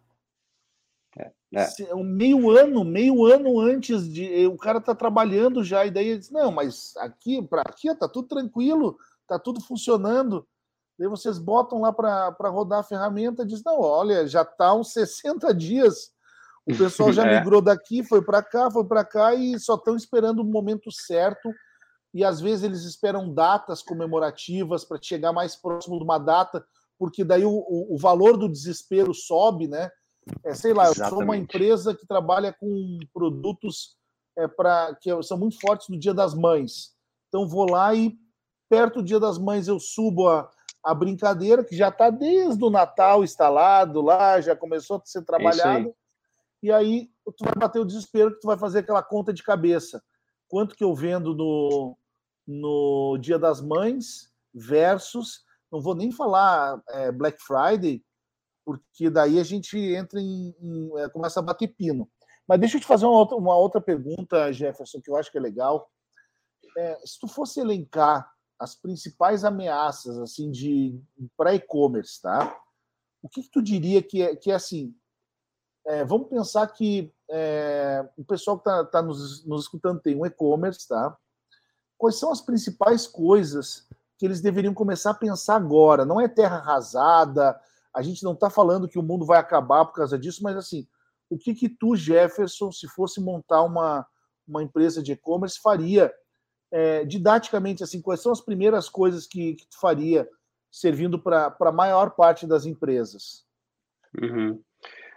É. 1.54 1.96
Um 1.96 2.04
meio 2.04 2.50
ano, 2.50 2.84
meio 2.84 3.26
ano 3.26 3.60
antes 3.60 4.08
de 4.12 4.46
o 4.48 4.58
cara 4.58 4.82
tá 4.82 4.94
trabalhando 4.94 5.64
já 5.64 5.86
e 5.86 5.92
daí 5.92 6.10
ele 6.10 6.20
diz, 6.20 6.30
não, 6.30 6.52
mas 6.52 6.94
aqui 6.98 7.42
para 7.42 7.62
aqui 7.62 7.94
tá 7.96 8.08
tudo 8.08 8.28
tranquilo, 8.28 8.98
tá 9.26 9.40
tudo 9.40 9.62
funcionando. 9.62 10.46
Daí 11.00 11.08
vocês 11.08 11.38
botam 11.38 11.82
lá 11.82 11.94
para 11.94 12.50
rodar 12.50 12.80
a 12.80 12.84
ferramenta, 12.84 13.46
diz 13.46 13.64
não, 13.64 13.80
olha, 13.80 14.28
já 14.28 14.44
tá 14.44 14.74
uns 14.74 14.92
60 14.92 15.54
dias. 15.54 16.12
O 16.66 16.76
pessoal 16.76 17.14
já 17.14 17.24
é. 17.26 17.40
migrou 17.40 17.62
daqui, 17.62 18.04
foi 18.04 18.22
para 18.22 18.44
cá, 18.44 18.70
foi 18.70 18.84
para 18.84 19.06
cá 19.06 19.34
e 19.34 19.58
só 19.60 19.76
estão 19.76 19.96
esperando 19.96 20.40
o 20.40 20.46
momento 20.46 20.92
certo. 20.92 21.54
E 22.14 22.26
às 22.26 22.42
vezes 22.42 22.64
eles 22.64 22.84
esperam 22.84 23.34
datas 23.34 23.82
comemorativas 23.82 24.84
para 24.84 25.00
chegar 25.02 25.32
mais 25.32 25.56
próximo 25.56 25.98
de 25.98 26.04
uma 26.04 26.18
data 26.18 26.66
porque 26.98 27.24
daí 27.24 27.46
o, 27.46 27.64
o, 27.68 27.98
valor 27.98 28.38
do 28.38 28.50
desespero 28.50 29.14
sobe, 29.14 29.68
né? 29.68 29.90
É, 30.44 30.54
sei 30.54 30.74
lá, 30.74 30.86
Exatamente. 30.86 31.12
eu 31.12 31.18
sou 31.18 31.24
uma 31.24 31.38
empresa 31.38 31.96
que 31.96 32.06
trabalha 32.06 32.54
com 32.54 33.00
produtos 33.13 33.98
é, 34.38 34.48
para 34.48 34.96
que 34.96 35.12
são 35.24 35.38
muito 35.38 35.60
fortes 35.60 35.90
no 35.90 36.00
Dia 36.00 36.13
das 36.13 36.34
Mães. 36.34 36.96
Então 37.28 37.48
vou 37.48 37.70
lá 37.70 37.94
e 37.94 38.18
perto 38.70 39.02
do 39.02 39.06
Dia 39.06 39.20
das 39.20 39.38
Mães 39.38 39.68
eu 39.68 39.80
subo 39.80 40.28
a, 40.28 40.50
a 40.84 40.94
brincadeira 40.94 41.63
que 41.63 41.76
já 41.76 41.90
está 41.90 42.10
desde 42.10 42.63
o 42.63 42.70
Natal 42.70 43.24
instalado 43.24 44.02
lá, 44.02 44.40
já 44.40 44.56
começou 44.56 44.98
a 44.98 45.02
ser 45.06 45.24
trabalhado. 45.24 45.94
e 46.62 46.72
aí 46.72 47.10
tu 47.38 47.44
vai 47.44 47.54
bater 47.58 47.80
o 47.80 47.86
desespero 47.86 48.34
que 48.34 48.40
tu 48.40 48.48
vai 48.48 48.58
fazer 48.58 48.80
aquela 48.80 49.04
conta 49.04 49.34
de 49.34 49.44
cabeça. 49.44 50.02
Quanto 50.48 50.76
que 50.76 50.84
eu 50.84 50.94
vendo 50.96 51.36
no, 51.36 51.98
no 52.48 53.18
Dia 53.20 53.38
das 53.38 53.60
Mães 53.60 54.32
versus, 54.54 55.42
não 55.72 55.82
vou 55.82 55.94
nem 55.94 56.12
falar 56.12 56.82
é, 56.90 57.12
Black 57.12 57.38
Friday, 57.42 58.02
porque 58.68 59.10
daí 59.10 59.40
a 59.40 59.46
gente 59.46 59.80
entra 59.80 60.20
em, 60.20 60.54
em 60.60 61.00
é, 61.00 61.08
começa 61.08 61.40
a 61.40 61.44
bater 61.44 61.70
pino. 61.70 62.12
Mas 62.46 62.60
deixa 62.60 62.76
eu 62.76 62.82
te 62.82 62.86
fazer 62.86 63.06
uma 63.06 63.18
outra, 63.18 63.38
uma 63.38 63.56
outra 63.56 63.80
pergunta, 63.80 64.52
Jefferson, 64.52 65.00
que 65.00 65.10
eu 65.10 65.16
acho 65.16 65.32
que 65.32 65.38
é 65.38 65.42
legal. 65.42 65.90
É, 66.78 67.00
se 67.06 67.18
tu 67.18 67.30
fosse 67.30 67.62
elencar 67.62 68.30
as 68.60 68.76
principais 68.76 69.46
ameaças 69.46 70.18
assim 70.18 70.52
de 70.52 71.02
para 71.38 71.56
e-commerce, 71.56 72.22
tá? 72.22 72.60
O 73.22 73.30
que, 73.30 73.44
que, 73.44 73.50
tu 73.50 73.62
diria 73.62 74.04
que 74.04 74.22
é, 74.22 74.36
que 74.36 74.52
é 74.52 74.56
assim? 74.56 74.94
É, 75.86 76.04
vamos 76.04 76.28
pensar 76.28 76.68
que 76.68 77.10
é, 77.32 78.06
o 78.18 78.26
pessoal 78.26 78.60
que 78.60 78.70
está 78.70 78.84
tá 78.84 79.02
nos, 79.02 79.46
nos 79.46 79.64
escutando 79.64 80.02
tem 80.02 80.14
um 80.14 80.26
e-commerce, 80.26 80.86
tá? 80.90 81.18
Quais 81.98 82.20
são 82.20 82.34
as 82.34 82.42
principais 82.42 83.08
coisas 83.08 83.88
que 84.18 84.26
eles 84.26 84.42
deveriam 84.42 84.74
começar 84.74 85.12
a 85.12 85.18
pensar 85.18 85.56
agora? 85.56 86.04
Não 86.04 86.20
é 86.20 86.28
terra 86.28 86.58
arrasada, 86.58 87.58
a 87.98 88.02
gente 88.04 88.24
não 88.24 88.34
está 88.34 88.48
falando 88.48 88.88
que 88.88 89.00
o 89.00 89.04
mundo 89.04 89.26
vai 89.26 89.40
acabar 89.40 89.84
por 89.86 89.94
causa 89.94 90.20
disso, 90.20 90.44
mas 90.44 90.56
assim, 90.56 90.88
o 91.30 91.38
que 91.38 91.56
que 91.56 91.68
tu, 91.68 91.96
Jefferson, 91.96 92.72
se 92.72 92.88
fosse 92.88 93.20
montar 93.20 93.64
uma, 93.64 94.06
uma 94.48 94.62
empresa 94.62 95.02
de 95.02 95.14
e-commerce, 95.14 95.60
faria 95.60 96.14
é, 96.72 97.04
didaticamente, 97.06 97.84
assim, 97.84 98.00
quais 98.00 98.22
são 98.22 98.32
as 98.32 98.40
primeiras 98.40 98.88
coisas 98.88 99.26
que, 99.26 99.56
que 99.56 99.68
tu 99.68 99.80
faria 99.80 100.30
servindo 100.72 101.18
para 101.18 101.56
a 101.60 101.72
maior 101.72 102.12
parte 102.12 102.46
das 102.46 102.68
empresas? 102.68 103.46
Uhum. 104.22 104.62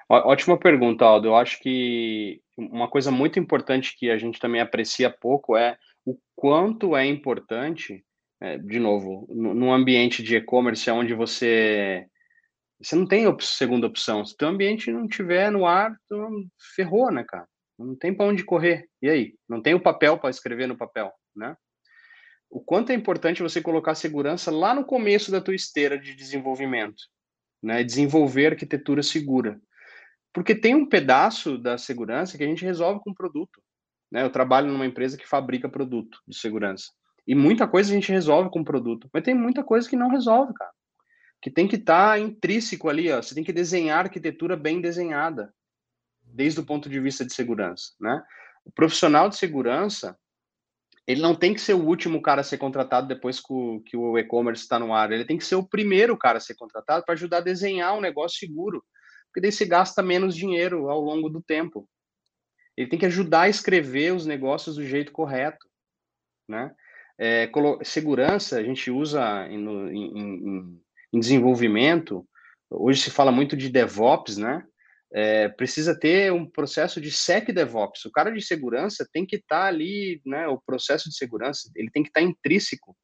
Ótima 0.09 0.59
pergunta, 0.59 1.05
Aldo. 1.05 1.29
Eu 1.29 1.37
acho 1.37 1.61
que 1.61 2.40
uma 2.57 2.88
coisa 2.88 3.11
muito 3.11 3.38
importante 3.38 3.95
que 3.97 4.11
a 4.11 4.16
gente 4.16 4.40
também 4.40 4.61
aprecia 4.61 5.11
pouco 5.11 5.55
é 5.55 5.77
o 6.05 6.16
quanto 6.35 6.97
é 6.97 7.07
importante, 7.07 8.05
é, 8.40 8.57
de 8.57 8.81
novo, 8.81 9.27
num 9.29 9.71
ambiente 9.71 10.23
de 10.23 10.37
e-commerce 10.37 10.90
onde 10.90 11.14
você 11.14 12.09
você 12.83 12.97
não 12.97 13.07
tem 13.07 13.27
op 13.27 13.45
segunda 13.45 13.87
opção. 13.87 14.25
Se 14.25 14.35
o 14.40 14.47
ambiente 14.47 14.90
não 14.90 15.07
tiver 15.07 15.51
no 15.51 15.66
ar, 15.66 15.95
tu 16.09 16.47
ferrou, 16.75 17.11
né, 17.11 17.25
cara? 17.27 17.47
Não 17.79 17.97
tem 17.97 18.14
para 18.14 18.27
onde 18.27 18.45
correr. 18.45 18.88
E 19.01 19.09
aí? 19.09 19.35
Não 19.49 19.61
tem 19.61 19.75
o 19.75 19.81
papel 19.81 20.19
para 20.19 20.31
escrever 20.31 20.66
no 20.66 20.77
papel 20.77 21.12
né? 21.35 21.57
O 22.49 22.61
quanto 22.61 22.90
é 22.90 22.95
importante 22.95 23.43
você 23.43 23.62
colocar 23.62 23.95
segurança 23.95 24.51
lá 24.51 24.75
no 24.75 24.85
começo 24.85 25.31
da 25.31 25.40
tua 25.40 25.55
esteira 25.55 25.99
de 25.99 26.14
desenvolvimento, 26.14 27.03
né? 27.62 27.85
Desenvolver 27.85 28.49
arquitetura 28.49 29.03
segura. 29.03 29.61
Porque 30.33 30.55
tem 30.55 30.75
um 30.75 30.88
pedaço 30.88 31.59
da 31.59 31.79
segurança 31.79 32.37
que 32.37 32.45
a 32.45 32.47
gente 32.47 32.64
resolve 32.64 33.01
com 33.03 33.14
produto, 33.14 33.62
né? 34.11 34.23
Eu 34.23 34.31
trabalho 34.31 34.69
numa 34.69 34.87
empresa 34.87 35.16
que 35.16 35.29
fabrica 35.29 35.69
produto 35.69 36.19
de 36.27 36.37
segurança. 36.37 36.87
E 37.27 37.35
muita 37.35 37.69
coisa 37.69 37.90
a 37.90 37.95
gente 37.95 38.11
resolve 38.11 38.51
com 38.51 38.64
produto, 38.64 39.09
mas 39.12 39.23
tem 39.23 39.35
muita 39.35 39.62
coisa 39.62 39.88
que 39.88 39.97
não 39.97 40.09
resolve, 40.09 40.53
cara. 40.55 40.73
Que 41.42 41.50
tem 41.50 41.66
que 41.66 41.76
estar 41.76 42.12
tá 42.12 42.18
intrínseco 42.18 42.88
ali, 42.88 43.11
ó. 43.11 43.22
Você 43.22 43.35
tem 43.35 43.44
que 43.44 43.53
desenhar 43.53 44.07
arquitetura 44.07 44.57
bem 44.57 44.81
desenhada, 44.81 45.53
desde 46.22 46.61
o 46.61 46.64
ponto 46.64 46.88
de 46.88 47.00
vista 47.00 47.24
de 47.24 47.33
segurança, 47.33 47.92
né? 48.00 48.22
O 48.64 48.70
profissional 48.70 49.29
de 49.29 49.37
segurança, 49.37 50.18
ele 51.07 51.20
não 51.20 51.35
tem 51.35 51.55
que 51.55 51.61
ser 51.61 51.74
o 51.74 51.85
último 51.85 52.20
cara 52.22 52.42
a 52.42 52.44
ser 52.44 52.59
contratado 52.59 53.09
depois 53.09 53.40
que 53.40 53.96
o, 53.96 54.18
e-commerce 54.18 54.62
está 54.62 54.79
no 54.79 54.94
ar. 54.94 55.11
Ele 55.11 55.24
tem 55.24 55.38
que 55.38 55.44
ser 55.44 55.57
o 55.57 55.66
primeiro 55.66 56.16
cara 56.16 56.38
a 56.38 56.40
ser 56.40 56.55
contratado 56.55 57.05
para 57.05 57.14
ajudar 57.14 57.38
a 57.38 57.42
desenhar 57.42 57.96
um 57.96 58.00
negócio 58.00 58.38
seguro, 58.38 58.85
porque 59.26 59.40
daí 59.40 59.50
você 59.50 59.64
gasta 59.64 60.03
menos 60.03 60.37
dinheiro 60.37 60.88
ao 60.88 61.00
longo 61.00 61.29
do 61.29 61.42
tempo. 61.42 61.88
Ele 62.76 62.88
tem 62.88 62.98
que 62.98 63.07
ajudar 63.07 63.42
a 63.42 63.48
escrever 63.48 64.14
os 64.14 64.26
negócios 64.26 64.76
do 64.76 64.85
jeito 64.85 65.12
correto, 65.12 65.66
né? 66.48 66.74
É, 67.18 67.50
segurança 67.85 68.59
a 68.59 68.62
gente 68.62 68.90
usa 68.90 69.46
em, 69.48 69.68
em, 69.68 70.18
em 70.18 70.83
desenvolvimento. 71.18 72.27
Hoje 72.70 73.03
se 73.03 73.11
fala 73.11 73.33
muito 73.33 73.57
de 73.57 73.68
DevOps, 73.68 74.37
né? 74.37 74.64
é, 75.12 75.49
precisa 75.49 75.99
ter 75.99 76.33
um 76.33 76.46
processo 76.46 77.01
de 77.01 77.11
sec 77.11 77.51
DevOps. 77.53 78.05
O 78.05 78.12
cara 78.12 78.31
de 78.31 78.40
segurança 78.40 79.07
tem 79.12 79.27
que 79.27 79.37
estar 79.37 79.62
tá 79.62 79.66
ali, 79.66 80.20
né? 80.25 80.46
O 80.46 80.61
processo 80.61 81.09
de 81.09 81.16
segurança 81.16 81.70
ele 81.75 81.90
tem 81.90 82.03
que 82.03 82.11
estar 82.11 82.20
tá 82.20 82.27
intrínseco 82.27 82.96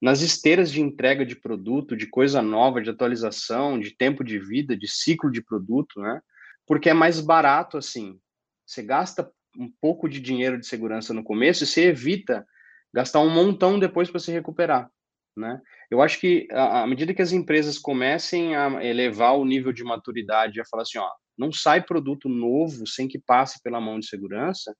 nas 0.00 0.20
esteiras 0.20 0.70
de 0.70 0.80
entrega 0.80 1.24
de 1.24 1.36
produto, 1.36 1.96
de 1.96 2.06
coisa 2.06 2.42
nova, 2.42 2.80
de 2.80 2.90
atualização, 2.90 3.78
de 3.78 3.96
tempo 3.96 4.24
de 4.24 4.38
vida, 4.38 4.76
de 4.76 4.88
ciclo 4.88 5.30
de 5.30 5.42
produto, 5.42 6.00
né? 6.00 6.20
Porque 6.66 6.88
é 6.88 6.94
mais 6.94 7.20
barato 7.20 7.76
assim. 7.76 8.18
Você 8.64 8.82
gasta 8.82 9.28
um 9.58 9.70
pouco 9.80 10.08
de 10.08 10.20
dinheiro 10.20 10.58
de 10.58 10.66
segurança 10.66 11.12
no 11.12 11.24
começo 11.24 11.64
e 11.64 11.66
você 11.66 11.88
evita 11.88 12.46
gastar 12.94 13.20
um 13.20 13.30
montão 13.30 13.78
depois 13.78 14.10
para 14.10 14.20
se 14.20 14.30
recuperar, 14.30 14.88
né? 15.36 15.60
Eu 15.90 16.00
acho 16.02 16.18
que 16.20 16.46
à 16.52 16.86
medida 16.86 17.14
que 17.14 17.22
as 17.22 17.32
empresas 17.32 17.78
comecem 17.78 18.54
a 18.54 18.84
elevar 18.84 19.36
o 19.36 19.44
nível 19.44 19.72
de 19.72 19.84
maturidade, 19.84 20.60
a 20.60 20.64
falar 20.64 20.82
assim, 20.82 20.98
ó, 20.98 21.10
não 21.36 21.52
sai 21.52 21.82
produto 21.82 22.28
novo 22.28 22.86
sem 22.86 23.08
que 23.08 23.18
passe 23.18 23.62
pela 23.62 23.80
mão 23.80 23.98
de 23.98 24.06
segurança. 24.06 24.74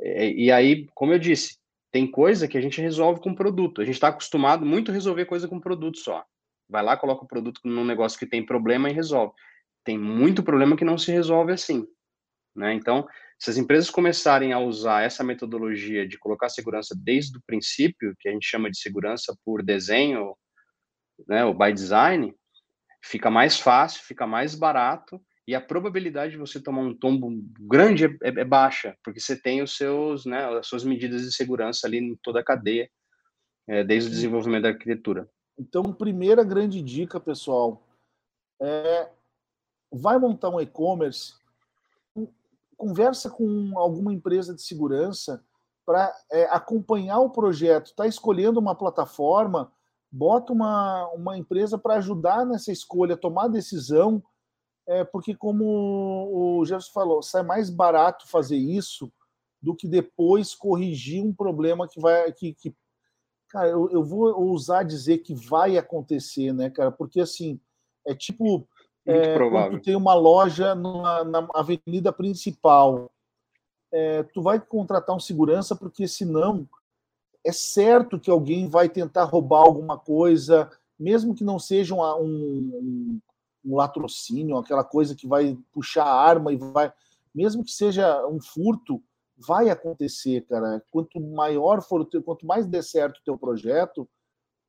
É, 0.00 0.30
e 0.30 0.50
aí, 0.50 0.86
como 0.94 1.12
eu 1.12 1.18
disse, 1.18 1.56
tem 1.92 2.10
coisa 2.10 2.48
que 2.48 2.56
a 2.56 2.60
gente 2.60 2.80
resolve 2.80 3.20
com 3.20 3.34
produto. 3.34 3.80
A 3.80 3.84
gente 3.84 3.94
está 3.94 4.08
acostumado 4.08 4.64
muito 4.64 4.90
a 4.90 4.94
resolver 4.94 5.26
coisa 5.26 5.46
com 5.46 5.60
produto 5.60 5.98
só. 5.98 6.24
Vai 6.68 6.82
lá, 6.82 6.96
coloca 6.96 7.24
o 7.24 7.28
produto 7.28 7.60
num 7.64 7.84
negócio 7.84 8.18
que 8.18 8.26
tem 8.26 8.44
problema 8.44 8.88
e 8.88 8.94
resolve. 8.94 9.34
Tem 9.84 9.98
muito 9.98 10.42
problema 10.42 10.76
que 10.76 10.84
não 10.84 10.96
se 10.96 11.12
resolve 11.12 11.52
assim. 11.52 11.86
Né? 12.56 12.74
Então, 12.74 13.06
se 13.42 13.50
as 13.50 13.56
empresas 13.56 13.90
começarem 13.90 14.52
a 14.52 14.60
usar 14.60 15.02
essa 15.02 15.24
metodologia 15.24 16.06
de 16.06 16.16
colocar 16.16 16.48
segurança 16.48 16.94
desde 16.96 17.36
o 17.36 17.42
princípio, 17.44 18.14
que 18.20 18.28
a 18.28 18.32
gente 18.32 18.46
chama 18.46 18.70
de 18.70 18.78
segurança 18.78 19.36
por 19.44 19.64
desenho, 19.64 20.36
né, 21.26 21.44
ou 21.44 21.52
by 21.52 21.72
design, 21.72 22.32
fica 23.02 23.32
mais 23.32 23.58
fácil, 23.58 24.00
fica 24.04 24.28
mais 24.28 24.54
barato 24.54 25.20
e 25.44 25.56
a 25.56 25.60
probabilidade 25.60 26.34
de 26.34 26.38
você 26.38 26.62
tomar 26.62 26.82
um 26.82 26.96
tombo 26.96 27.32
grande 27.58 28.04
é, 28.04 28.08
é, 28.22 28.28
é, 28.28 28.44
baixa, 28.44 28.96
porque 29.02 29.18
você 29.18 29.34
tem 29.34 29.60
os 29.60 29.76
seus, 29.76 30.24
né, 30.24 30.46
as 30.56 30.68
suas 30.68 30.84
medidas 30.84 31.22
de 31.22 31.32
segurança 31.32 31.88
ali 31.88 31.98
em 31.98 32.14
toda 32.22 32.38
a 32.38 32.44
cadeia, 32.44 32.88
é, 33.66 33.82
desde 33.82 34.08
o 34.08 34.12
desenvolvimento 34.12 34.62
da 34.62 34.68
arquitetura. 34.68 35.28
Então, 35.58 35.92
primeira 35.92 36.44
grande 36.44 36.80
dica, 36.80 37.18
pessoal, 37.18 37.84
é 38.60 39.10
vai 39.92 40.16
montar 40.16 40.48
um 40.48 40.60
e-commerce, 40.60 41.41
conversa 42.76 43.30
com 43.30 43.78
alguma 43.78 44.12
empresa 44.12 44.54
de 44.54 44.62
segurança 44.62 45.44
para 45.84 46.14
é, 46.30 46.44
acompanhar 46.44 47.18
o 47.20 47.30
projeto, 47.30 47.86
está 47.86 48.06
escolhendo 48.06 48.60
uma 48.60 48.74
plataforma, 48.74 49.72
bota 50.10 50.52
uma, 50.52 51.08
uma 51.08 51.36
empresa 51.38 51.76
para 51.76 51.96
ajudar 51.96 52.44
nessa 52.46 52.70
escolha, 52.70 53.16
tomar 53.16 53.48
decisão, 53.48 54.22
é 54.86 55.04
porque, 55.04 55.34
como 55.34 56.58
o 56.58 56.64
Jefferson 56.64 56.92
falou, 56.92 57.22
sai 57.22 57.42
mais 57.42 57.70
barato 57.70 58.28
fazer 58.28 58.56
isso 58.56 59.12
do 59.60 59.76
que 59.76 59.86
depois 59.86 60.54
corrigir 60.54 61.24
um 61.24 61.32
problema 61.32 61.88
que 61.88 62.00
vai. 62.00 62.32
Que, 62.32 62.52
que 62.52 62.74
cara, 63.48 63.68
eu, 63.68 63.88
eu 63.90 64.04
vou 64.04 64.28
ousar 64.34 64.84
dizer 64.84 65.18
que 65.18 65.34
vai 65.34 65.78
acontecer, 65.78 66.52
né, 66.52 66.68
cara? 66.68 66.90
Porque 66.90 67.20
assim, 67.20 67.60
é 68.06 68.14
tipo. 68.14 68.68
É, 69.04 69.36
quando 69.36 69.78
tu 69.78 69.82
tem 69.82 69.96
uma 69.96 70.14
loja 70.14 70.74
numa, 70.74 71.24
na 71.24 71.48
avenida 71.54 72.12
principal, 72.12 73.10
é, 73.90 74.22
tu 74.22 74.40
vai 74.40 74.60
contratar 74.60 75.14
um 75.14 75.20
segurança 75.20 75.74
porque 75.74 76.06
senão 76.06 76.68
é 77.44 77.52
certo 77.52 78.18
que 78.18 78.30
alguém 78.30 78.68
vai 78.68 78.88
tentar 78.88 79.24
roubar 79.24 79.62
alguma 79.62 79.98
coisa, 79.98 80.70
mesmo 80.98 81.34
que 81.34 81.42
não 81.42 81.58
seja 81.58 81.94
um, 81.94 82.24
um, 82.24 83.20
um 83.64 83.76
latrocínio, 83.76 84.56
aquela 84.56 84.84
coisa 84.84 85.14
que 85.14 85.26
vai 85.26 85.58
puxar 85.72 86.04
a 86.04 86.14
arma 86.14 86.52
e 86.52 86.56
vai, 86.56 86.92
mesmo 87.34 87.64
que 87.64 87.72
seja 87.72 88.24
um 88.28 88.40
furto, 88.40 89.02
vai 89.36 89.68
acontecer, 89.70 90.42
cara. 90.42 90.80
Quanto 90.90 91.20
maior 91.20 91.82
for 91.82 92.00
o 92.00 92.04
teu, 92.04 92.22
quanto 92.22 92.46
mais 92.46 92.66
der 92.66 92.84
certo 92.84 93.18
o 93.18 93.24
teu 93.24 93.36
projeto, 93.36 94.08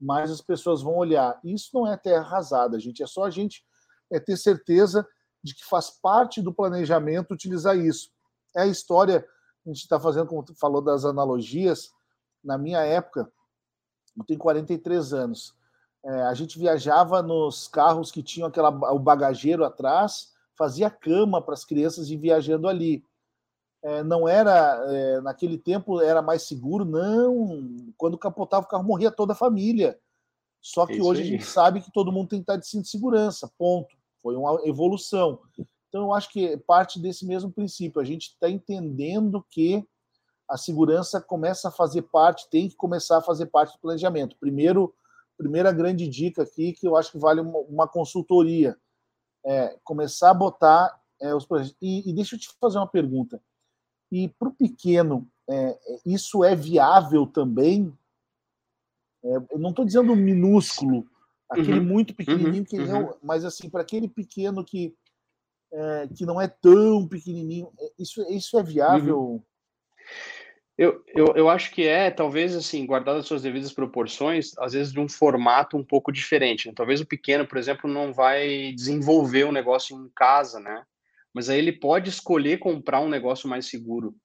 mais 0.02 0.32
as 0.32 0.42
pessoas 0.42 0.82
vão 0.82 0.96
olhar. 0.96 1.40
Isso 1.44 1.70
não 1.74 1.88
é 1.88 1.96
terra 1.96 2.24
arrasada, 2.24 2.80
gente. 2.80 3.04
É 3.04 3.08
só 3.08 3.24
a 3.24 3.30
gente 3.30 3.64
é 4.12 4.20
ter 4.20 4.38
certeza 4.38 5.08
de 5.44 5.54
que 5.54 5.66
faz 5.66 5.90
parte 5.90 6.42
do 6.42 6.54
planejamento 6.54 7.34
utilizar 7.34 7.78
isso. 7.78 8.12
É 8.56 8.62
a 8.62 8.68
história 8.68 9.28
a 9.66 9.70
gente 9.70 9.80
está 9.80 10.00
fazendo, 10.00 10.28
como 10.28 10.44
tu 10.44 10.54
falou 10.56 10.82
das 10.82 11.06
analogias. 11.06 11.92
Na 12.44 12.58
minha 12.58 12.82
época, 12.82 13.32
eu 14.18 14.24
tenho 14.26 14.40
43 14.40 15.14
anos. 15.14 15.56
É, 16.06 16.24
a 16.24 16.34
gente 16.34 16.60
viajava 16.60 17.22
nos 17.22 17.68
carros 17.70 18.12
que 18.12 18.22
tinham 18.22 18.48
aquela, 18.48 18.70
o 18.92 19.00
bagageiro 19.00 19.64
atrás, 19.64 20.34
fazia 20.58 20.90
cama 20.90 21.42
para 21.42 21.54
as 21.54 21.64
crianças 21.64 22.10
ir 22.10 22.18
viajando 22.18 22.68
ali. 22.68 23.06
É, 23.82 24.04
não 24.04 24.28
era, 24.28 24.84
é, 24.92 25.22
naquele 25.22 25.58
tempo 25.58 26.02
era 26.02 26.22
mais 26.22 26.44
seguro, 26.44 26.84
não. 26.84 27.94
Quando 27.98 28.18
capotava 28.18 28.66
o 28.66 28.70
carro, 28.70 28.84
morria 28.84 29.12
toda 29.12 29.32
a 29.32 29.38
família. 29.38 29.98
Só 30.64 30.88
que 30.88 30.94
Isso 30.94 31.06
hoje 31.06 31.22
aí. 31.22 31.28
a 31.28 31.32
gente 31.32 31.46
sabe 31.46 31.82
que 31.82 31.92
todo 31.92 32.12
mundo 32.12 32.30
tem 32.30 32.40
que 32.40 32.44
estar 32.44 32.56
de 32.56 32.66
cinto 32.66 32.84
de 32.84 32.90
segurança, 32.90 33.52
ponto. 33.58 33.94
Foi 34.22 34.34
uma 34.38 34.66
evolução. 34.66 35.42
Então, 35.90 36.04
eu 36.04 36.14
acho 36.14 36.30
que 36.32 36.56
parte 36.58 36.98
desse 36.98 37.26
mesmo 37.26 37.52
princípio. 37.52 38.02
A 38.02 38.06
gente 38.06 38.30
está 38.30 38.50
entendendo 38.50 39.46
que 39.52 39.86
a 40.50 40.58
segurança 40.58 41.20
começa 41.20 41.68
a 41.68 41.72
fazer 41.72 42.04
parte, 42.04 42.50
tem 42.50 42.70
que 42.70 42.76
começar 42.78 43.18
a 43.18 43.22
fazer 43.22 43.48
parte 43.48 43.74
do 43.74 43.80
planejamento. 43.80 44.38
Primeiro, 44.40 44.96
primeira 45.38 45.72
grande 45.74 46.08
dica 46.08 46.44
aqui, 46.44 46.72
que 46.72 46.88
eu 46.88 46.96
acho 46.96 47.12
que 47.12 47.20
vale 47.20 47.42
uma, 47.42 47.60
uma 47.60 47.88
consultoria, 47.88 48.78
é 49.46 49.78
começar 49.84 50.30
a 50.30 50.34
botar 50.34 50.98
é, 51.22 51.36
os 51.36 51.46
projetos. 51.46 51.76
E, 51.82 52.10
e, 52.10 52.14
deixa 52.14 52.36
eu 52.36 52.40
te 52.40 52.50
fazer 52.60 52.78
uma 52.78 52.88
pergunta. 52.88 53.42
E 54.10 54.30
para 54.30 54.48
o 54.48 54.54
pequeno, 54.54 55.28
é, 55.50 55.78
isso 56.06 56.44
é 56.44 56.56
viável 56.56 57.28
também? 57.28 57.92
É, 59.24 59.36
eu 59.52 59.60
não 59.60 59.70
estou 59.70 59.86
dizendo 59.86 60.16
minúsculo, 60.16 61.06
aquele 61.50 61.80
uhum, 61.80 61.86
muito 61.86 62.14
pequenininho, 62.14 62.60
uhum, 62.60 62.64
que 62.66 62.80
uhum. 62.80 63.10
É, 63.10 63.14
mas 63.24 63.46
assim, 63.46 63.70
para 63.70 63.82
aquele 63.82 64.08
pequeno 64.08 64.64
que, 64.64 64.94
é, 65.72 66.08
que 66.14 66.26
não 66.26 66.42
é 66.42 66.48
tão 66.48 67.08
pequenininho, 67.08 67.72
é, 67.80 67.92
isso, 68.00 68.22
isso 68.30 68.60
é 68.60 68.64
viável? 68.64 69.20
Uhum. 69.20 69.44
Eu, 70.76 71.04
eu, 71.08 71.28
eu 71.36 71.50
acho 71.50 71.72
que 71.72 71.88
é, 71.88 72.10
talvez, 72.10 72.56
assim, 72.56 72.86
guardado 72.86 73.20
as 73.20 73.28
suas 73.28 73.44
devidas 73.44 73.72
proporções, 73.72 74.58
às 74.58 74.74
vezes 74.74 74.92
de 74.92 75.00
um 75.00 75.08
formato 75.08 75.78
um 75.78 75.84
pouco 75.84 76.12
diferente. 76.12 76.68
Né? 76.68 76.74
Talvez 76.76 77.00
o 77.00 77.06
pequeno, 77.06 77.48
por 77.48 77.60
exemplo, 77.60 77.90
não 77.90 78.12
vai 78.12 78.74
desenvolver 78.74 79.44
o 79.44 79.50
um 79.50 79.52
negócio 79.52 79.96
em 79.96 80.10
casa, 80.16 80.60
né? 80.60 80.84
Mas 81.32 81.48
aí 81.48 81.60
ele 81.60 81.72
pode 81.72 82.10
escolher 82.10 82.58
comprar 82.58 83.02
um 83.02 83.10
negócio 83.10 83.48
mais 83.48 83.68
seguro. 83.68 84.16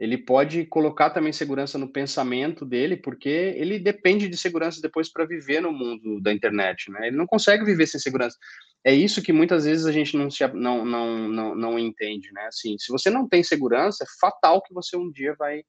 Ele 0.00 0.16
pode 0.16 0.64
colocar 0.64 1.10
também 1.10 1.30
segurança 1.30 1.76
no 1.76 1.86
pensamento 1.86 2.64
dele, 2.64 2.96
porque 2.96 3.28
ele 3.28 3.78
depende 3.78 4.30
de 4.30 4.36
segurança 4.36 4.80
depois 4.80 5.12
para 5.12 5.26
viver 5.26 5.60
no 5.60 5.70
mundo 5.70 6.18
da 6.22 6.32
internet, 6.32 6.90
né? 6.90 7.08
Ele 7.08 7.16
não 7.18 7.26
consegue 7.26 7.66
viver 7.66 7.86
sem 7.86 8.00
segurança. 8.00 8.38
É 8.82 8.94
isso 8.94 9.20
que 9.20 9.30
muitas 9.30 9.66
vezes 9.66 9.84
a 9.84 9.92
gente 9.92 10.16
não, 10.16 10.30
se, 10.30 10.46
não, 10.54 10.86
não, 10.86 11.28
não, 11.28 11.54
não 11.54 11.78
entende, 11.78 12.32
né? 12.32 12.46
Assim, 12.46 12.78
se 12.78 12.90
você 12.90 13.10
não 13.10 13.28
tem 13.28 13.42
segurança, 13.42 14.02
é 14.02 14.06
fatal 14.18 14.62
que 14.62 14.72
você 14.72 14.96
um 14.96 15.12
dia 15.12 15.36
vai, 15.38 15.62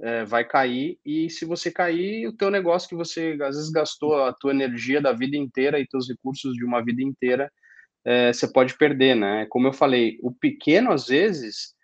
é, 0.00 0.24
vai 0.24 0.42
cair, 0.42 0.98
e 1.04 1.28
se 1.28 1.44
você 1.44 1.70
cair, 1.70 2.26
o 2.26 2.32
teu 2.32 2.50
negócio 2.50 2.88
que 2.88 2.94
você 2.94 3.36
às 3.42 3.56
vezes 3.56 3.68
gastou 3.68 4.24
a 4.24 4.32
tua 4.32 4.52
energia 4.52 5.02
da 5.02 5.12
vida 5.12 5.36
inteira 5.36 5.78
e 5.78 5.86
teus 5.86 6.08
recursos 6.08 6.54
de 6.54 6.64
uma 6.64 6.82
vida 6.82 7.02
inteira, 7.02 7.52
é, 8.06 8.32
você 8.32 8.50
pode 8.50 8.74
perder, 8.78 9.14
né? 9.14 9.46
Como 9.50 9.68
eu 9.68 9.72
falei, 9.74 10.16
o 10.22 10.32
pequeno, 10.32 10.92
às 10.92 11.08
vezes 11.08 11.75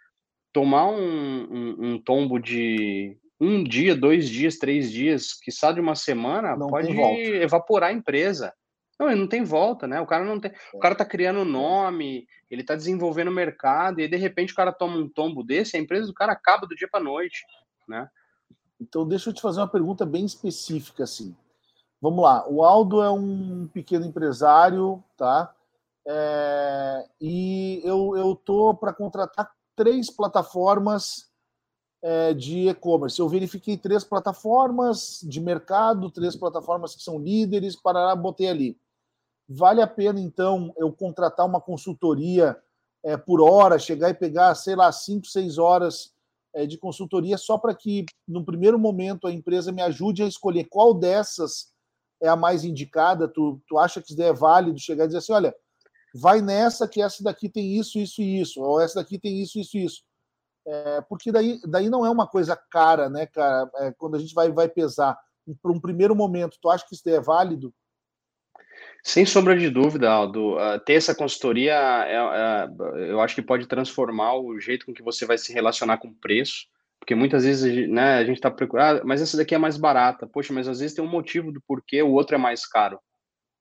tomar 0.53 0.87
um, 0.87 0.97
um, 0.97 1.77
um, 1.81 1.99
tombo 2.03 2.39
de 2.39 3.17
um 3.41 3.65
dia, 3.65 3.97
dois 3.97 4.29
dias, 4.29 4.59
três 4.59 4.91
dias, 4.91 5.33
que 5.33 5.51
sai 5.51 5.75
de 5.75 5.81
uma 5.81 5.95
semana, 5.95 6.57
não 6.57 6.69
pode 6.69 6.93
evaporar 6.93 7.91
a 7.91 7.93
empresa. 7.93 8.53
Não, 8.99 9.11
ele 9.11 9.21
não 9.21 9.27
tem 9.27 9.43
volta, 9.43 9.87
né? 9.87 10.01
O 10.01 10.07
cara 10.07 10.25
não 10.25 10.39
tem. 10.39 10.53
O 10.73 10.79
cara 10.79 10.95
tá 10.95 11.05
criando 11.05 11.45
nome, 11.45 12.27
ele 12.51 12.63
tá 12.63 12.77
desenvolvendo 12.77 13.29
o 13.29 13.35
mercado, 13.35 14.01
e 14.01 14.07
de 14.07 14.17
repente 14.17 14.53
o 14.53 14.57
cara 14.57 14.73
toma 14.73 14.97
um 14.97 15.09
tombo 15.09 15.43
desse, 15.43 15.77
a 15.77 15.81
empresa 15.81 16.07
do 16.07 16.15
cara 16.15 16.33
acaba 16.33 16.67
do 16.67 16.75
dia 16.77 16.89
para 16.91 17.03
noite, 17.03 17.45
né? 17.89 18.09
Então, 18.81 19.07
deixa 19.07 19.31
eu 19.31 19.35
te 19.35 19.41
fazer 19.41 19.61
uma 19.61 19.69
pergunta 19.69 20.05
bem 20.05 20.25
específica, 20.25 21.05
assim. 21.05 21.35
Vamos 22.01 22.23
lá. 22.23 22.45
O 22.49 22.65
Aldo 22.65 23.01
é 23.01 23.11
um 23.11 23.69
pequeno 23.73 24.05
empresário, 24.05 25.03
tá? 25.17 25.55
É... 26.05 27.07
e 27.21 27.81
eu, 27.85 28.17
eu 28.17 28.35
tô 28.35 28.75
para 28.75 28.93
contratar 28.93 29.53
três 29.77 30.11
plataformas 30.11 31.31
é, 32.03 32.35
de 32.35 32.69
e-commerce. 32.69 33.19
Eu 33.21 33.29
verifiquei 33.29 33.77
três 33.77 34.05
plataformas 34.05 35.21
de 35.23 35.41
mercado, 35.41 36.11
três 36.11 36.37
plataformas 36.37 36.95
que 36.95 37.03
são 37.03 37.19
líderes, 37.19 37.77
para 37.77 38.15
botei 38.17 38.49
ali. 38.49 38.79
Vale 39.49 39.83
a 39.83 39.87
pena, 39.87 40.21
então, 40.21 40.73
eu 40.77 40.93
contratar 40.93 41.47
uma 41.47 41.61
consultoria 41.61 42.57
é, 43.05 43.17
por 43.17 43.41
hora, 43.41 43.79
chegar 43.79 44.11
e 44.11 44.15
pegar, 44.15 44.55
sei 44.55 44.77
lá, 44.77 44.91
cinco, 44.93 45.27
seis 45.27 45.59
horas 45.59 46.13
é, 46.55 46.67
de 46.67 46.79
consultoria, 46.79 47.37
só 47.37 47.59
para 47.59 47.75
que, 47.75 48.05
no 48.27 48.45
primeiro 48.45 48.79
momento, 48.79 49.27
a 49.27 49.33
empresa 49.33 49.73
me 49.73 49.83
ajude 49.83 50.23
a 50.23 50.27
escolher 50.27 50.65
qual 50.65 50.95
dessas 50.95 51.73
é 52.21 52.29
a 52.29 52.37
mais 52.37 52.65
indicada? 52.65 53.27
Tu, 53.27 53.61
tu 53.67 53.79
acha 53.79 54.01
que 54.01 54.13
isso 54.13 54.23
é 54.23 54.33
válido 54.33 54.79
chegar 54.79 55.05
e 55.05 55.07
dizer 55.09 55.19
assim: 55.19 55.33
olha, 55.33 55.55
vai 56.15 56.41
nessa 56.41 56.89
que 56.89 57.03
essa 57.03 57.23
daqui 57.23 57.49
tem 57.49 57.79
isso, 57.79 57.99
isso 57.99 58.21
e 58.21 58.41
isso, 58.41 58.61
ou 58.61 58.81
essa 58.81 59.01
daqui 59.01 59.19
tem 59.19 59.41
isso, 59.41 59.59
isso 59.59 59.77
e 59.77 59.85
isso. 59.85 60.03
É, 60.67 61.01
porque 61.03 61.33
daí, 61.33 61.61
daí 61.67 61.91
não 61.91 62.07
é 62.07 62.11
uma 62.11 62.27
coisa 62.27 62.57
cara, 62.71 63.09
né, 63.09 63.27
cara? 63.27 63.69
É, 63.77 63.93
quando 63.93 64.17
a 64.17 64.19
gente 64.19 64.35
vai, 64.35 64.51
vai 64.51 64.69
pesar 64.69 65.19
para 65.61 65.73
um 65.73 65.81
primeiro 65.81 66.15
momento, 66.15 66.59
tu 66.61 66.71
acha 66.71 66.87
que 66.87 66.95
isso 66.95 67.09
é 67.09 67.21
válido? 67.21 67.75
Sem 69.03 69.27
sombra 69.27 69.57
de 69.57 69.69
dúvida, 69.69 70.11
Aldo. 70.11 70.55
Uh, 70.55 70.79
ter 70.85 70.95
essa 70.95 71.15
consultoria, 71.15 71.75
é, 71.75 72.15
é, 72.15 73.11
eu 73.11 73.21
acho 73.21 73.35
que 73.35 73.43
pode 73.43 73.67
transformar 73.67 74.35
o 74.35 74.59
jeito 74.61 74.87
com 74.87 74.95
que 74.95 75.03
você 75.03 75.27
vai 75.27 75.37
se 75.37 75.53
relacionar 75.53 75.99
com 75.99 76.09
o 76.09 76.15
preço, 76.15 76.67
porque 77.01 77.15
muitas 77.15 77.45
vezes 77.45 77.89
né, 77.89 78.19
a 78.19 78.25
gente 78.25 78.37
está 78.37 78.49
procurando, 78.49 79.01
ah, 79.01 79.03
mas 79.05 79.21
essa 79.21 79.37
daqui 79.37 79.57
é 79.57 79.59
mais 79.59 79.77
barata. 79.77 80.27
Poxa, 80.27 80.53
mas 80.53 80.69
às 80.69 80.79
vezes 80.79 80.95
tem 80.95 81.05
um 81.05 81.11
motivo 81.11 81.51
do 81.51 81.61
porquê 81.61 82.01
o 82.01 82.13
outro 82.13 82.37
é 82.37 82.39
mais 82.39 82.65
caro, 82.65 83.01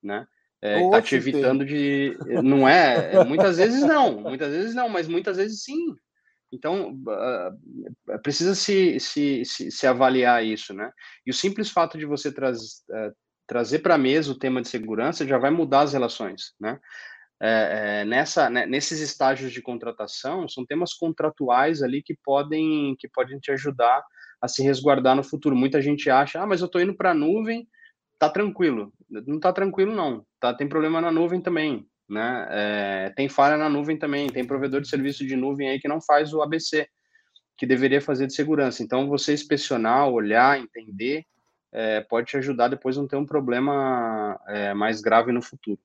né? 0.01 0.27
É, 0.61 0.89
tá 0.89 1.01
te 1.01 1.15
evitando 1.15 1.65
de. 1.65 2.17
Não 2.43 2.67
é? 2.67 3.15
é? 3.15 3.23
Muitas 3.23 3.57
vezes 3.57 3.81
não, 3.81 4.21
muitas 4.21 4.51
vezes 4.51 4.75
não, 4.75 4.87
mas 4.87 5.07
muitas 5.07 5.37
vezes 5.37 5.63
sim. 5.63 5.95
Então, 6.53 6.93
uh, 6.93 8.21
precisa 8.21 8.53
se, 8.53 8.99
se, 8.99 9.43
se, 9.45 9.71
se, 9.71 9.87
avaliar 9.87 10.45
isso, 10.45 10.73
né? 10.73 10.91
E 11.25 11.31
o 11.31 11.33
simples 11.33 11.69
fato 11.69 11.97
de 11.97 12.05
você 12.05 12.31
traz, 12.31 12.83
uh, 12.89 13.15
trazer 13.47 13.79
para 13.79 13.95
a 13.95 13.97
mesa 13.97 14.31
o 14.31 14.37
tema 14.37 14.61
de 14.61 14.67
segurança 14.67 15.25
já 15.25 15.37
vai 15.37 15.49
mudar 15.49 15.81
as 15.81 15.93
relações, 15.93 16.53
né? 16.59 16.77
É, 17.43 18.01
é, 18.01 18.05
nessa, 18.05 18.51
né, 18.51 18.67
nesses 18.67 18.99
estágios 18.99 19.51
de 19.51 19.63
contratação, 19.63 20.47
são 20.47 20.63
temas 20.63 20.93
contratuais 20.93 21.81
ali 21.81 22.03
que 22.03 22.15
podem, 22.23 22.95
que 22.99 23.07
podem 23.09 23.39
te 23.39 23.51
ajudar 23.51 24.03
a 24.39 24.47
se 24.47 24.61
resguardar 24.61 25.15
no 25.15 25.23
futuro. 25.23 25.55
Muita 25.55 25.81
gente 25.81 26.07
acha, 26.07 26.39
ah, 26.39 26.45
mas 26.45 26.61
eu 26.61 26.67
estou 26.67 26.79
indo 26.79 26.95
para 26.95 27.11
a 27.11 27.15
nuvem, 27.15 27.67
tá 28.21 28.29
tranquilo. 28.29 28.93
Não 29.09 29.39
tá 29.39 29.51
tranquilo, 29.51 29.95
não. 29.95 30.23
Tá, 30.39 30.53
tem 30.53 30.69
problema 30.69 31.01
na 31.01 31.11
nuvem 31.11 31.41
também, 31.41 31.87
né? 32.07 32.47
É, 32.51 33.13
tem 33.15 33.27
falha 33.27 33.57
na 33.57 33.67
nuvem 33.67 33.97
também. 33.97 34.27
Tem 34.27 34.45
provedor 34.45 34.79
de 34.79 34.87
serviço 34.87 35.25
de 35.25 35.35
nuvem 35.35 35.69
aí 35.69 35.79
que 35.79 35.87
não 35.87 35.99
faz 35.99 36.31
o 36.31 36.43
ABC, 36.43 36.87
que 37.57 37.65
deveria 37.65 37.99
fazer 37.99 38.27
de 38.27 38.35
segurança. 38.35 38.83
Então, 38.83 39.07
você 39.07 39.33
inspecionar, 39.33 40.07
olhar, 40.07 40.59
entender, 40.59 41.25
é, 41.71 42.01
pode 42.01 42.27
te 42.27 42.37
ajudar 42.37 42.67
depois 42.67 42.95
não 42.95 43.07
ter 43.07 43.15
um 43.15 43.25
problema 43.25 44.39
é, 44.47 44.71
mais 44.75 45.01
grave 45.01 45.31
no 45.31 45.41
futuro. 45.41 45.79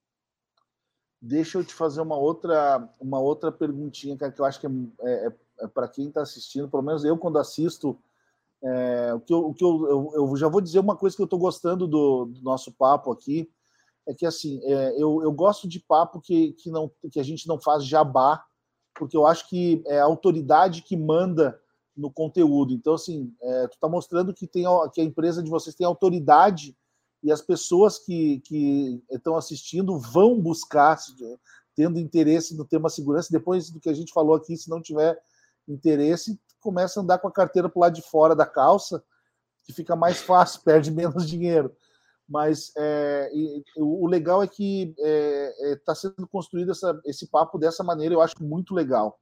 Deixa 1.19 1.57
eu 1.57 1.65
te 1.65 1.73
fazer 1.73 2.03
uma 2.03 2.19
outra, 2.19 2.87
uma 3.01 3.19
outra 3.19 3.51
perguntinha, 3.51 4.15
que 4.15 4.39
eu 4.39 4.45
acho 4.45 4.61
que 4.61 4.67
é, 4.67 4.71
é, 5.01 5.33
é 5.61 5.67
para 5.69 5.89
quem 5.89 6.09
está 6.09 6.21
assistindo, 6.21 6.69
pelo 6.69 6.83
menos 6.83 7.03
eu, 7.03 7.17
quando 7.17 7.39
assisto 7.39 7.99
é, 8.67 9.15
o 9.15 9.21
que, 9.21 9.33
eu, 9.33 9.47
o 9.47 9.55
que 9.55 9.63
eu, 9.63 9.87
eu, 9.87 10.13
eu, 10.15 10.37
já 10.37 10.49
vou 10.49 10.61
dizer 10.61 10.81
uma 10.81 10.97
coisa 10.97 11.15
que 11.15 11.23
eu 11.23 11.27
estou 11.27 11.39
gostando 11.39 11.87
do, 11.87 12.27
do, 12.27 12.43
nosso 12.43 12.73
papo 12.73 13.13
aqui, 13.13 13.49
é 14.09 14.13
que 14.13 14.27
assim, 14.27 14.61
é, 14.65 14.95
eu, 15.01 15.23
eu 15.23 15.31
gosto 15.31 15.69
de 15.69 15.79
papo 15.79 16.21
que, 16.21 16.53
que, 16.55 16.69
não, 16.71 16.91
que 17.13 17.21
a 17.21 17.23
gente 17.23 17.47
não 17.47 17.61
faz 17.61 17.85
jabá, 17.85 18.45
porque 18.95 19.17
eu 19.17 19.25
acho 19.25 19.49
que 19.49 19.83
é 19.87 20.01
a 20.01 20.05
autoridade 20.05 20.83
que 20.83 20.97
manda 20.97 21.61
no 21.97 22.11
conteúdo. 22.11 22.75
Então, 22.75 22.95
assim, 22.95 23.33
é, 23.41 23.69
tu 23.69 23.75
está 23.75 23.89
mostrando 23.89 24.35
que, 24.35 24.47
tem, 24.47 24.65
que 24.93 25.01
a 25.01 25.05
empresa 25.05 25.43
de 25.43 25.51
vocês 25.51 25.75
tem 25.75 25.87
autoridade 25.87 26.77
e 27.23 27.31
as 27.31 27.41
pessoas 27.41 27.99
que, 27.99 28.41
que 28.41 29.03
estão 29.11 29.37
assistindo 29.37 29.99
vão 29.99 30.41
buscar, 30.41 30.99
tendo 31.75 32.01
interesse 32.01 32.57
no 32.57 32.65
tema 32.65 32.89
segurança, 32.89 33.29
depois 33.31 33.71
do 33.71 33.81
que 33.81 33.89
a 33.89 33.95
gente 33.95 34.13
falou 34.13 34.35
aqui, 34.35 34.57
se 34.57 34.69
não 34.69 34.83
tiver 34.83 35.17
interesse, 35.69 36.39
começa 36.67 36.99
a 36.99 37.03
andar 37.05 37.19
com 37.19 37.29
a 37.29 37.33
carteira 37.33 37.69
para 37.69 37.79
o 37.79 37.81
lado 37.81 37.95
de 37.95 38.03
fora 38.03 38.35
da 38.35 38.45
calça, 38.45 39.01
que 39.63 39.73
fica 39.73 39.95
mais 39.95 40.19
fácil, 40.19 40.63
perde 40.67 40.91
menos 40.91 41.29
dinheiro. 41.29 41.73
Mas 42.29 42.73
é, 42.77 43.31
e, 43.33 43.63
o 43.77 44.05
legal 44.09 44.43
é 44.43 44.49
que 44.49 44.93
está 44.99 45.07
é, 45.09 45.73
é, 45.73 45.77
tá 45.77 45.95
sendo 45.95 46.27
construído 46.27 46.73
essa, 46.73 47.01
esse 47.05 47.31
papo 47.31 47.57
dessa 47.57 47.85
maneira, 47.85 48.15
eu 48.15 48.21
acho 48.21 48.35
muito 48.43 48.75
legal. 48.75 49.17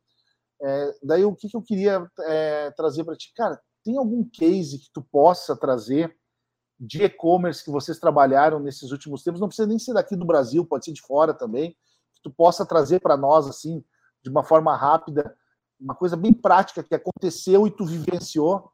É, 0.62 0.94
daí 1.02 1.22
o 1.22 1.34
que, 1.36 1.50
que 1.50 1.56
eu 1.56 1.60
queria 1.60 2.10
é, 2.20 2.70
trazer 2.70 3.04
para 3.04 3.14
ti? 3.14 3.30
Cara, 3.36 3.60
tem 3.84 3.98
algum 3.98 4.24
case 4.24 4.78
que 4.78 4.90
tu 4.90 5.02
possa 5.02 5.54
trazer 5.54 6.16
de 6.80 7.02
e-commerce 7.02 7.62
que 7.62 7.70
vocês 7.70 7.98
trabalharam 7.98 8.58
nesses 8.58 8.90
últimos 8.90 9.22
tempos? 9.22 9.38
Não 9.38 9.48
precisa 9.48 9.68
nem 9.68 9.78
ser 9.78 9.92
daqui 9.92 10.16
do 10.16 10.24
Brasil, 10.24 10.64
pode 10.64 10.86
ser 10.86 10.92
de 10.92 11.02
fora 11.02 11.34
também, 11.34 11.72
que 12.14 12.22
tu 12.22 12.30
possa 12.30 12.64
trazer 12.64 13.00
para 13.00 13.18
nós 13.18 13.46
assim, 13.46 13.84
de 14.22 14.30
uma 14.30 14.42
forma 14.42 14.74
rápida, 14.74 15.36
uma 15.80 15.94
coisa 15.94 16.16
bem 16.16 16.32
prática 16.32 16.82
que 16.82 16.94
aconteceu 16.94 17.66
e 17.66 17.70
tu 17.70 17.84
vivenciou? 17.84 18.70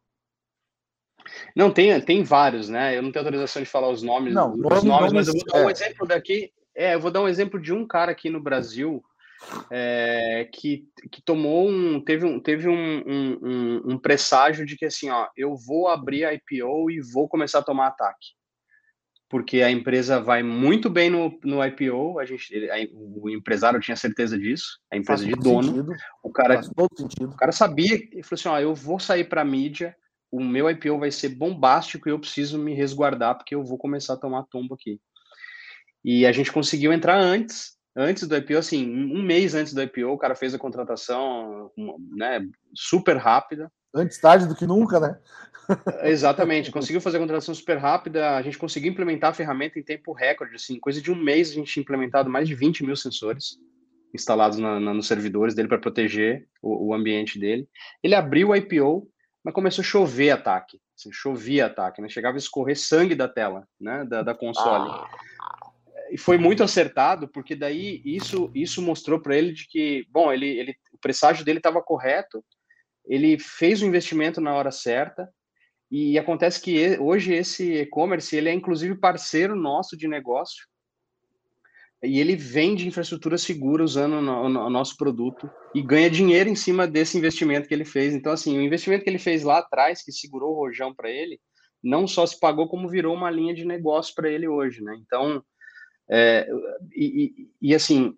Não, 1.55 1.71
tem, 1.71 2.01
tem 2.01 2.23
vários, 2.23 2.69
né? 2.69 2.97
Eu 2.97 3.03
não 3.03 3.13
tenho 3.13 3.25
autorização 3.25 3.63
de 3.63 3.69
falar 3.69 3.89
os 3.89 4.03
nomes, 4.03 4.35
não, 4.35 4.55
os 4.55 4.83
nomes, 4.85 5.13
mas 5.13 5.29
eu 5.29 5.35
vou 5.35 5.45
dar 5.45 5.65
um 5.65 5.69
é. 5.69 5.73
exemplo 5.73 6.07
daqui. 6.07 6.53
É, 6.75 6.95
eu 6.95 7.01
vou 7.01 7.11
dar 7.11 7.21
um 7.21 7.29
exemplo 7.29 7.61
de 7.61 7.73
um 7.73 7.87
cara 7.87 8.13
aqui 8.13 8.31
no 8.31 8.41
Brasil 8.41 9.03
é, 9.71 10.49
que, 10.53 10.85
que 11.11 11.23
tomou 11.23 11.69
um. 11.69 12.03
Teve, 12.03 12.25
um, 12.25 12.41
teve 12.41 12.69
um, 12.69 13.03
um, 13.07 13.83
um, 13.93 13.99
presságio 13.99 14.67
de 14.67 14.77
que 14.77 14.85
assim, 14.85 15.11
ó, 15.11 15.29
eu 15.37 15.57
vou 15.57 15.89
abrir 15.89 16.25
a 16.25 16.33
IPO 16.33 16.91
e 16.91 17.01
vou 17.01 17.29
começar 17.29 17.61
a 17.61 17.65
tomar 17.65 17.89
ataque. 17.89 18.40
Porque 19.31 19.63
a 19.63 19.71
empresa 19.71 20.21
vai 20.21 20.43
muito 20.43 20.91
bem 20.91 21.09
no, 21.09 21.39
no 21.45 21.65
IPO, 21.65 22.19
a 22.19 22.25
gente, 22.27 22.53
a, 22.69 22.77
o 22.93 23.31
empresário 23.31 23.79
tinha 23.79 23.97
certeza 23.97 24.37
disso, 24.37 24.81
a 24.93 24.97
empresa 24.97 25.23
Faz 25.23 25.35
de 25.35 25.41
dono. 25.41 25.69
Sentido. 25.69 25.93
O 26.21 26.33
cara, 26.33 26.61
o 27.21 27.37
cara 27.37 27.53
sabia 27.53 27.95
e 27.95 28.23
falou 28.25 28.35
assim: 28.35 28.49
ó, 28.49 28.59
eu 28.59 28.75
vou 28.75 28.99
sair 28.99 29.25
para 29.25 29.43
a 29.43 29.45
mídia, 29.45 29.97
o 30.33 30.43
meu 30.43 30.69
IPO 30.69 30.99
vai 30.99 31.13
ser 31.13 31.31
bombástico 31.31 32.09
e 32.09 32.13
eu 32.13 32.19
preciso 32.19 32.59
me 32.59 32.75
resguardar 32.75 33.37
porque 33.37 33.55
eu 33.55 33.65
vou 33.65 33.79
começar 33.79 34.15
a 34.15 34.19
tomar 34.19 34.47
tombo 34.51 34.75
aqui. 34.75 35.01
E 36.05 36.27
a 36.27 36.33
gente 36.33 36.51
conseguiu 36.51 36.93
entrar 36.93 37.19
antes, 37.19 37.77
antes 37.97 38.27
do 38.27 38.37
IPO, 38.37 38.59
assim, 38.59 38.89
um 38.89 39.23
mês 39.23 39.55
antes 39.55 39.73
do 39.73 39.83
IPO, 39.83 40.09
o 40.09 40.19
cara 40.19 40.35
fez 40.35 40.55
a 40.55 40.59
contratação, 40.59 41.71
né, 42.17 42.45
super 42.75 43.17
rápida. 43.17 43.71
Antes 43.95 44.19
tarde 44.19 44.47
do 44.47 44.55
que 44.55 44.67
nunca, 44.67 44.99
né? 45.01 45.19
Exatamente, 46.03 46.71
conseguiu 46.71 47.01
fazer 47.01 47.17
a 47.17 47.21
contratação 47.21 47.55
super 47.55 47.79
rápida, 47.79 48.37
a 48.37 48.43
gente 48.43 48.59
conseguiu 48.59 48.91
implementar 48.91 49.31
a 49.31 49.35
ferramenta 49.35 49.79
em 49.79 49.83
tempo 49.83 50.13
recorde, 50.13 50.55
assim, 50.55 50.79
coisa 50.79 51.01
de 51.01 51.11
um 51.11 51.17
mês 51.17 51.51
a 51.51 51.55
gente 51.55 51.73
tinha 51.73 51.83
implementado 51.83 52.31
mais 52.31 52.49
de 52.49 52.55
20 52.55 52.85
mil 52.85 52.97
sensores 52.97 53.59
instalados 54.13 54.59
na, 54.59 54.81
na, 54.81 54.93
nos 54.93 55.07
servidores 55.07 55.55
dele 55.55 55.69
para 55.69 55.79
proteger 55.79 56.49
o, 56.61 56.89
o, 56.89 56.95
ambiente 56.95 57.39
dele. 57.39 57.69
Ele 58.03 58.15
abriu 58.15 58.49
o 58.49 58.57
IPO, 58.57 59.09
mas 59.45 59.55
começou 59.55 59.83
a 59.83 59.87
chover 59.87 60.31
ataque, 60.31 60.81
assim, 60.99 61.13
chovia 61.13 61.67
ataque, 61.67 62.03
né? 62.03 62.09
chegava 62.09 62.37
a 62.37 62.39
escorrer 62.39 62.77
sangue 62.77 63.15
da 63.15 63.29
tela, 63.29 63.67
né, 63.81 64.05
da, 64.05 64.23
da 64.23 64.35
console. 64.35 64.91
Ah 64.91 65.09
e 66.11 66.19
foi 66.19 66.37
muito 66.37 66.63
acertado, 66.63 67.29
porque 67.29 67.55
daí 67.55 68.03
isso, 68.05 68.51
isso 68.55 68.83
mostrou 68.83 69.21
para 69.21 69.37
ele 69.37 69.53
de 69.53 69.67
que, 69.69 70.05
bom, 70.11 70.33
ele, 70.33 70.47
ele, 70.47 70.75
o 70.93 70.99
presságio 70.99 71.45
dele 71.45 71.59
estava 71.59 71.81
correto, 71.81 72.45
ele 73.07 73.39
fez 73.39 73.81
o 73.81 73.87
investimento 73.87 74.41
na 74.41 74.53
hora 74.55 74.73
certa, 74.73 75.29
e 75.91 76.19
acontece 76.19 76.61
que 76.61 76.99
hoje 76.99 77.35
esse 77.35 77.81
e-commerce, 77.81 78.37
ele 78.37 78.49
é 78.49 78.55
inclusive 78.55 78.95
parceiro 78.95 79.57
nosso 79.57 79.97
de 79.97 80.07
negócio, 80.07 80.65
e 82.03 82.19
ele 82.19 82.35
vende 82.35 82.89
infraestrutura 82.89 83.37
segura 83.37 83.85
usando 83.85 84.15
o, 84.15 84.71
nosso 84.71 84.97
produto 84.97 85.51
e 85.75 85.83
ganha 85.83 86.09
dinheiro 86.09 86.49
em 86.49 86.55
cima 86.55 86.87
desse 86.87 87.19
investimento 87.19 87.69
que 87.69 87.75
ele 87.75 87.85
fez. 87.85 88.15
Então, 88.15 88.33
assim, 88.33 88.57
o 88.57 88.63
investimento 88.63 89.05
que 89.05 89.11
ele 89.11 89.19
fez 89.19 89.43
lá 89.43 89.59
atrás, 89.59 90.03
que 90.03 90.11
segurou 90.11 90.53
o 90.53 90.57
rojão 90.57 90.95
para 90.95 91.11
ele, 91.11 91.39
não 91.83 92.07
só 92.07 92.25
se 92.27 92.39
pagou, 92.41 92.69
como 92.69 92.89
virou 92.89 93.15
uma 93.15 93.31
linha 93.31 93.53
de 93.53 93.67
negócio 93.67 94.15
para 94.15 94.31
ele 94.31 94.49
hoje, 94.49 94.83
né? 94.83 94.97
Então, 95.03 95.45
é, 96.11 96.49
e, 96.93 97.35
e, 97.61 97.69
e, 97.71 97.75
assim, 97.75 98.15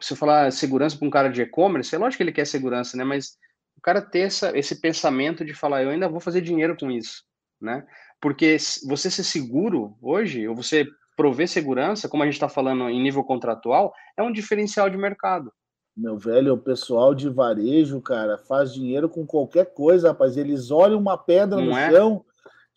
se 0.00 0.12
eu 0.12 0.16
falar 0.16 0.52
segurança 0.52 0.96
para 0.96 1.06
um 1.06 1.10
cara 1.10 1.28
de 1.28 1.42
e-commerce, 1.42 1.94
é 1.94 1.98
lógico 1.98 2.18
que 2.18 2.22
ele 2.22 2.32
quer 2.32 2.46
segurança, 2.46 2.96
né? 2.96 3.02
Mas 3.02 3.36
o 3.80 3.82
cara 3.82 4.02
ter 4.02 4.20
essa, 4.20 4.56
esse 4.56 4.78
pensamento 4.78 5.42
de 5.42 5.54
falar, 5.54 5.82
eu 5.82 5.88
ainda 5.88 6.06
vou 6.06 6.20
fazer 6.20 6.42
dinheiro 6.42 6.76
com 6.78 6.90
isso, 6.90 7.24
né? 7.58 7.86
Porque 8.20 8.58
você 8.86 9.10
ser 9.10 9.24
seguro 9.24 9.96
hoje, 10.02 10.46
ou 10.46 10.54
você 10.54 10.86
prover 11.16 11.48
segurança, 11.48 12.06
como 12.06 12.22
a 12.22 12.26
gente 12.26 12.34
está 12.34 12.48
falando 12.48 12.90
em 12.90 13.02
nível 13.02 13.24
contratual, 13.24 13.94
é 14.18 14.22
um 14.22 14.30
diferencial 14.30 14.90
de 14.90 14.98
mercado. 14.98 15.50
Meu 15.96 16.18
velho, 16.18 16.52
o 16.52 16.58
pessoal 16.58 17.14
de 17.14 17.30
varejo, 17.30 17.98
cara, 18.02 18.36
faz 18.36 18.74
dinheiro 18.74 19.08
com 19.08 19.26
qualquer 19.26 19.72
coisa, 19.72 20.08
rapaz. 20.08 20.36
Eles 20.36 20.70
olham 20.70 20.98
uma 20.98 21.16
pedra 21.16 21.56
Não 21.56 21.68
no 21.68 21.76
é? 21.76 21.90
chão, 21.90 22.22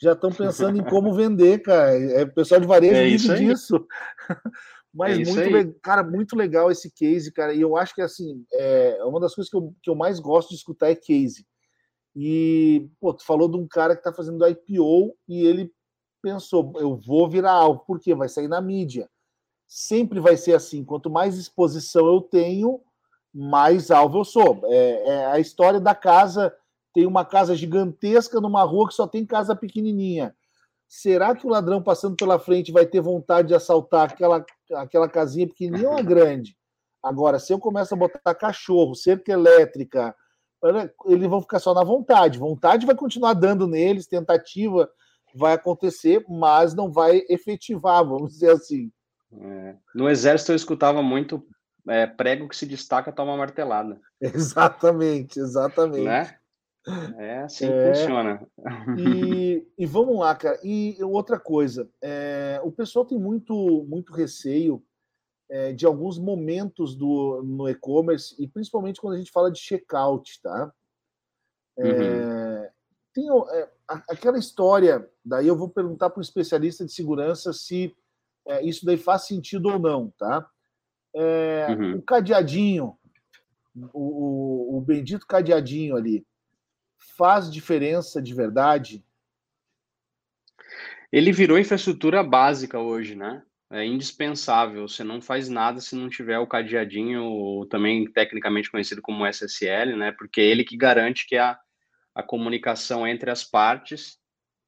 já 0.02 0.14
estão 0.14 0.32
pensando 0.32 0.80
em 0.80 0.84
como 0.86 1.14
vender, 1.14 1.62
cara. 1.62 1.92
É, 1.92 2.24
o 2.24 2.34
pessoal 2.34 2.62
de 2.62 2.68
varejo 2.68 2.96
é 2.96 3.04
vive 3.04 3.36
disso. 3.36 3.86
Mas 4.94 5.28
é 5.28 5.32
muito, 5.32 5.50
legal, 5.50 5.74
cara, 5.82 6.04
muito 6.04 6.36
legal 6.36 6.72
esse 6.72 6.92
case, 6.92 7.32
cara. 7.32 7.54
E 7.54 7.62
eu 7.62 7.76
acho 7.76 7.96
que 7.96 8.02
assim, 8.02 8.46
é 8.54 9.04
uma 9.04 9.20
das 9.20 9.34
coisas 9.34 9.50
que 9.50 9.58
eu, 9.58 9.74
que 9.82 9.90
eu 9.90 9.96
mais 9.96 10.20
gosto 10.20 10.50
de 10.50 10.56
escutar 10.56 10.90
é 10.90 10.96
case. 10.96 11.46
E, 12.16 12.90
pô, 13.00 13.14
tu 13.14 13.26
falou 13.26 13.50
de 13.50 13.58
um 13.58 13.68
cara 13.68 13.96
que 13.96 14.02
está 14.02 14.14
fazendo 14.14 14.48
IPO 14.48 15.16
e 15.28 15.46
ele 15.46 15.72
pensou, 16.22 16.72
eu 16.78 16.96
vou 16.96 17.28
virar 17.28 17.52
alvo, 17.52 17.84
porque 17.88 18.14
vai 18.14 18.30
sair 18.30 18.48
na 18.48 18.62
mídia. 18.62 19.10
Sempre 19.68 20.20
vai 20.20 20.38
ser 20.38 20.54
assim, 20.54 20.86
quanto 20.86 21.10
mais 21.10 21.38
exposição 21.38 22.06
eu 22.06 22.22
tenho, 22.22 22.80
mais 23.34 23.90
alvo 23.90 24.20
eu 24.20 24.24
sou. 24.24 24.62
É, 24.66 25.10
é 25.10 25.26
a 25.26 25.40
história 25.40 25.80
da 25.80 25.96
casa 25.96 26.56
tem 26.94 27.08
uma 27.08 27.26
casa 27.26 27.56
gigantesca 27.56 28.40
numa 28.40 28.64
rua 28.64 28.88
que 28.88 28.94
só 28.94 29.08
tem 29.08 29.26
casa 29.26 29.56
pequenininha. 29.56 30.36
Será 30.96 31.36
que 31.36 31.48
o 31.48 31.50
ladrão 31.50 31.82
passando 31.82 32.16
pela 32.16 32.38
frente 32.38 32.72
vai 32.72 32.86
ter 32.86 33.02
vontade 33.02 33.48
de 33.48 33.56
assaltar 33.56 34.12
aquela, 34.12 34.46
aquela 34.76 35.10
casinha 35.10 35.48
pequenininha 35.48 35.90
ou 35.90 35.98
a 35.98 36.04
grande? 36.04 36.56
Agora, 37.02 37.40
se 37.40 37.52
eu 37.52 37.58
começo 37.58 37.96
a 37.96 37.98
botar 37.98 38.36
cachorro, 38.36 38.94
cerca 38.94 39.32
elétrica, 39.32 40.16
eles 41.08 41.28
vão 41.28 41.42
ficar 41.42 41.58
só 41.58 41.74
na 41.74 41.84
vontade. 41.84 42.38
Vontade 42.38 42.86
vai 42.86 42.94
continuar 42.94 43.34
dando 43.34 43.66
neles, 43.66 44.06
tentativa 44.06 44.88
vai 45.34 45.54
acontecer, 45.54 46.24
mas 46.30 46.76
não 46.76 46.92
vai 46.92 47.24
efetivar, 47.28 48.06
vamos 48.06 48.34
dizer 48.34 48.52
assim. 48.52 48.92
É. 49.36 49.76
No 49.96 50.08
exército 50.08 50.52
eu 50.52 50.56
escutava 50.56 51.02
muito 51.02 51.44
é, 51.88 52.06
prego 52.06 52.48
que 52.48 52.56
se 52.56 52.68
destaca 52.68 53.12
toma 53.12 53.36
martelada. 53.36 54.00
Exatamente, 54.22 55.40
exatamente. 55.40 56.06
Né? 56.06 56.38
É 57.18 57.44
assim 57.44 57.68
que 57.68 57.74
é, 57.74 57.94
funciona. 57.94 58.48
E, 58.98 59.66
e, 59.78 59.86
vamos 59.86 60.20
lá, 60.20 60.36
cara. 60.36 60.60
E 60.64 60.98
outra 61.02 61.40
coisa, 61.40 61.90
é, 62.02 62.60
o 62.64 62.72
pessoal 62.72 63.06
tem 63.06 63.18
muito, 63.18 63.86
muito 63.88 64.14
receio 64.14 64.84
é, 65.50 65.72
de 65.72 65.86
alguns 65.86 66.20
momentos 66.20 66.96
do, 66.96 67.42
no 67.44 67.70
e-commerce, 67.70 68.36
e 68.38 68.48
principalmente 68.48 69.00
quando 69.00 69.16
a 69.16 69.18
gente 69.18 69.32
fala 69.32 69.52
de 69.52 69.60
checkout, 69.60 70.42
tá? 70.42 70.74
É, 71.78 71.86
uhum. 71.86 72.70
Tem 73.14 73.30
é, 73.30 73.70
aquela 73.88 74.38
história, 74.38 75.08
daí 75.24 75.48
eu 75.48 75.56
vou 75.56 75.70
perguntar 75.70 76.10
para 76.10 76.20
o 76.20 76.24
especialista 76.24 76.86
de 76.86 76.92
segurança 76.92 77.54
se 77.54 77.96
é, 78.48 78.62
isso 78.62 78.86
daí 78.86 78.98
faz 78.98 79.24
sentido 79.24 79.70
ou 79.70 79.80
não, 79.80 80.12
tá? 80.18 80.50
Uhum. 81.16 81.98
O 81.98 82.02
cadeadinho, 82.02 82.98
o, 83.94 84.00
o, 84.74 84.78
o 84.78 84.82
bendito 84.82 85.28
cadeadinho 85.28 85.96
ali, 85.96 86.26
faz 87.18 87.52
diferença 87.52 88.22
de 88.22 88.34
verdade? 88.34 89.04
Ele 91.12 91.32
virou 91.32 91.60
infraestrutura 91.60 92.24
básica 92.24 92.80
hoje, 92.80 93.16
né? 93.16 93.44
É 93.72 93.86
indispensável. 93.86 94.88
Você 94.88 95.04
não 95.04 95.22
faz 95.22 95.50
nada 95.50 95.80
se 95.80 95.96
não 95.96 96.10
tiver 96.10 96.40
o 96.40 96.48
cadeadinho, 96.48 97.66
também 97.70 98.12
tecnicamente 98.12 98.72
conhecido 98.72 99.02
como 99.02 99.26
SSL, 99.26 99.96
né? 99.96 100.12
Porque 100.12 100.42
é 100.42 100.46
ele 100.46 100.64
que 100.64 100.78
garante 100.78 101.28
que 101.28 101.38
a, 101.38 101.58
a 102.16 102.24
comunicação 102.24 103.08
entre 103.08 103.30
as 103.30 103.44
partes, 103.44 104.20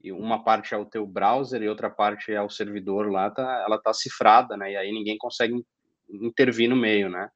e 0.03 0.11
uma 0.11 0.43
parte 0.43 0.73
é 0.73 0.77
o 0.77 0.85
teu 0.85 1.05
browser 1.07 1.63
e 1.63 1.67
outra 1.67 1.89
parte 1.89 2.31
é 2.31 2.39
o 2.39 2.49
servidor 2.49 3.11
lá, 3.11 3.31
tá, 3.31 3.63
ela 3.65 3.79
tá 3.79 3.91
cifrada, 3.91 4.55
né? 4.55 4.73
E 4.73 4.77
aí 4.77 4.91
ninguém 4.91 5.17
consegue 5.17 5.65
intervir 6.07 6.69
no 6.69 6.75
meio, 6.75 7.09
né? 7.09 7.27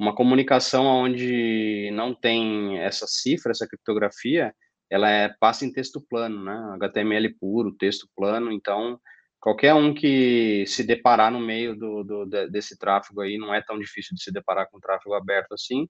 Uma 0.00 0.14
comunicação 0.14 0.86
onde 0.86 1.90
não 1.92 2.14
tem 2.14 2.78
essa 2.78 3.06
cifra, 3.06 3.52
essa 3.52 3.68
criptografia, 3.68 4.54
ela 4.88 5.10
é, 5.10 5.28
passa 5.38 5.66
em 5.66 5.72
texto 5.72 6.00
plano, 6.08 6.42
né? 6.42 6.74
HTML 6.76 7.34
puro, 7.38 7.76
texto 7.76 8.08
plano. 8.16 8.50
Então, 8.50 8.98
qualquer 9.38 9.74
um 9.74 9.92
que 9.92 10.64
se 10.66 10.82
deparar 10.82 11.30
no 11.30 11.38
meio 11.38 11.76
do, 11.76 12.02
do, 12.02 12.26
desse 12.48 12.78
tráfego 12.78 13.20
aí, 13.20 13.36
não 13.36 13.54
é 13.54 13.60
tão 13.60 13.78
difícil 13.78 14.16
de 14.16 14.22
se 14.22 14.32
deparar 14.32 14.68
com 14.70 14.80
tráfego 14.80 15.14
aberto 15.14 15.52
assim, 15.52 15.86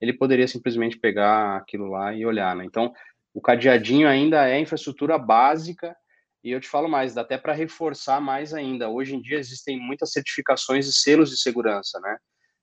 ele 0.00 0.12
poderia 0.12 0.48
simplesmente 0.48 0.98
pegar 0.98 1.56
aquilo 1.58 1.86
lá 1.86 2.12
e 2.12 2.26
olhar, 2.26 2.56
né? 2.56 2.64
Então, 2.64 2.92
o 3.32 3.40
cadeadinho 3.40 4.08
ainda 4.08 4.48
é 4.48 4.58
infraestrutura 4.58 5.16
básica 5.16 5.94
e 6.42 6.50
eu 6.50 6.60
te 6.60 6.68
falo 6.68 6.88
mais, 6.88 7.14
dá 7.14 7.20
até 7.20 7.38
para 7.38 7.52
reforçar 7.52 8.20
mais 8.20 8.52
ainda. 8.52 8.90
Hoje 8.90 9.14
em 9.14 9.22
dia 9.22 9.38
existem 9.38 9.78
muitas 9.78 10.10
certificações 10.10 10.88
e 10.88 10.92
selos 10.92 11.30
de 11.30 11.40
segurança, 11.40 12.00
né? 12.00 12.16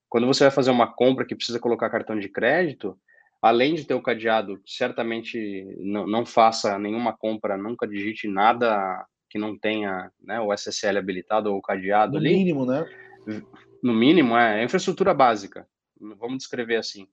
Quando 0.10 0.28
você 0.28 0.46
vai 0.46 0.52
fazer 0.52 0.72
uma 0.72 0.92
compra 0.92 1.26
que 1.26 1.36
precisa 1.36 1.60
colocar 1.60 1.90
cartão 1.90 2.20
de 2.20 2.28
crédito, 2.28 3.00
além 3.42 3.76
de 3.76 3.86
ter 3.86 3.94
o 3.94 4.02
cadeado, 4.02 4.60
certamente 4.66 5.66
não, 5.78 6.08
não 6.08 6.26
faça 6.26 6.78
nenhuma 6.80 7.16
compra, 7.16 7.58
nunca 7.58 7.88
digite 7.88 8.28
nada 8.28 9.06
que 9.30 9.38
não 9.38 9.58
tenha 9.58 10.12
né, 10.20 10.40
o 10.40 10.52
SSL 10.52 10.98
habilitado 10.98 11.52
ou 11.52 11.58
o 11.58 11.62
cadeado 11.62 12.14
no 12.14 12.18
ali. 12.18 12.32
No 12.32 12.38
mínimo, 12.38 12.66
né? 12.66 12.86
No 13.84 13.94
mínimo, 13.94 14.36
é, 14.36 14.62
é 14.62 14.64
infraestrutura 14.64 15.14
básica. 15.14 15.68
Vamos 16.00 16.40
descrever 16.40 16.78
assim. 16.78 17.08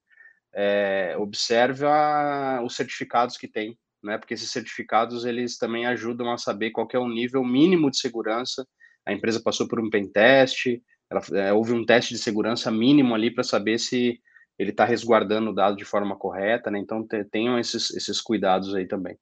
É, 0.55 1.15
observa 1.19 2.63
os 2.65 2.75
certificados 2.75 3.37
que 3.37 3.47
tem, 3.47 3.79
né? 4.03 4.17
Porque 4.17 4.33
esses 4.33 4.51
certificados 4.51 5.27
eles 5.27 5.59
também 5.59 5.87
ajudam 5.87 6.33
a 6.33 6.39
saber 6.39 6.71
qual 6.71 6.89
é 6.93 6.99
o 6.99 7.09
nível 7.09 7.45
mínimo 7.45 7.91
de 7.91 7.99
segurança. 7.99 8.67
A 9.05 9.13
empresa 9.13 9.41
passou 9.41 9.69
por 9.69 9.79
um 9.79 9.91
pen 9.91 10.11
teste, 10.11 10.83
ela, 11.11 11.23
é, 11.33 11.53
houve 11.53 11.73
um 11.73 11.85
teste 11.85 12.15
de 12.15 12.21
segurança 12.21 12.71
mínimo 12.71 13.15
ali 13.15 13.31
para 13.31 13.45
saber 13.45 13.79
se 13.79 14.21
ele 14.59 14.71
está 14.71 14.85
resguardando 14.85 15.51
o 15.51 15.55
dado 15.55 15.77
de 15.77 15.85
forma 15.85 16.17
correta, 16.17 16.71
né? 16.71 16.79
Então 16.79 17.07
tenham 17.31 17.59
esses, 17.59 17.91
esses 17.91 18.21
cuidados 18.21 18.75
aí 18.75 18.87
também. 18.87 19.19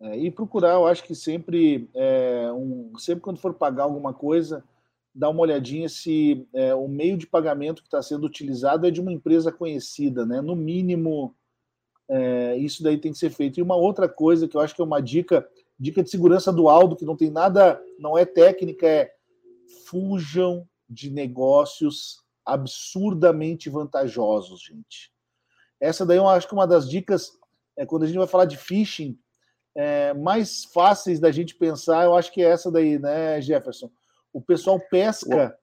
É, 0.00 0.16
e 0.16 0.30
procurar, 0.30 0.72
eu 0.72 0.86
acho 0.86 1.04
que 1.04 1.14
sempre, 1.14 1.88
é, 1.94 2.50
um, 2.52 2.92
sempre 2.98 3.20
quando 3.22 3.38
for 3.38 3.52
pagar 3.52 3.82
alguma 3.82 4.14
coisa, 4.14 4.64
dar 5.14 5.28
uma 5.28 5.42
olhadinha 5.42 5.88
se 5.88 6.48
é, 6.54 6.74
o 6.74 6.88
meio 6.88 7.18
de 7.18 7.26
pagamento 7.26 7.82
que 7.82 7.88
está 7.88 8.00
sendo 8.00 8.24
utilizado 8.24 8.86
é 8.86 8.90
de 8.90 9.00
uma 9.00 9.12
empresa 9.12 9.52
conhecida, 9.52 10.24
né? 10.24 10.40
No 10.40 10.56
mínimo, 10.56 11.34
é, 12.08 12.56
isso 12.56 12.82
daí 12.82 12.96
tem 12.96 13.12
que 13.12 13.18
ser 13.18 13.30
feito. 13.30 13.60
E 13.60 13.62
uma 13.62 13.76
outra 13.76 14.08
coisa 14.08 14.48
que 14.48 14.56
eu 14.56 14.60
acho 14.60 14.74
que 14.74 14.80
é 14.80 14.84
uma 14.84 15.02
dica, 15.02 15.46
dica 15.78 16.02
de 16.02 16.10
segurança 16.10 16.50
do 16.50 16.68
Aldo, 16.68 16.96
que 16.96 17.04
não 17.04 17.16
tem 17.16 17.30
nada, 17.30 17.80
não 17.98 18.16
é 18.16 18.24
técnica, 18.24 18.86
é 18.86 19.12
fujam 19.86 20.66
de 20.90 21.08
negócios 21.08 22.24
absurdamente 22.44 23.70
vantajosos, 23.70 24.62
gente. 24.62 25.12
Essa 25.80 26.04
daí 26.04 26.16
eu 26.18 26.28
acho 26.28 26.48
que 26.48 26.54
uma 26.54 26.66
das 26.66 26.90
dicas, 26.90 27.30
é, 27.76 27.86
quando 27.86 28.02
a 28.02 28.06
gente 28.06 28.18
vai 28.18 28.26
falar 28.26 28.44
de 28.44 28.56
phishing, 28.56 29.16
é, 29.74 30.12
mais 30.14 30.64
fáceis 30.64 31.20
da 31.20 31.30
gente 31.30 31.54
pensar, 31.54 32.04
eu 32.04 32.16
acho 32.16 32.32
que 32.32 32.42
é 32.42 32.48
essa 32.48 32.70
daí, 32.70 32.98
né, 32.98 33.40
Jefferson? 33.40 33.90
O 34.32 34.42
pessoal 34.42 34.80
pesca 34.80 35.56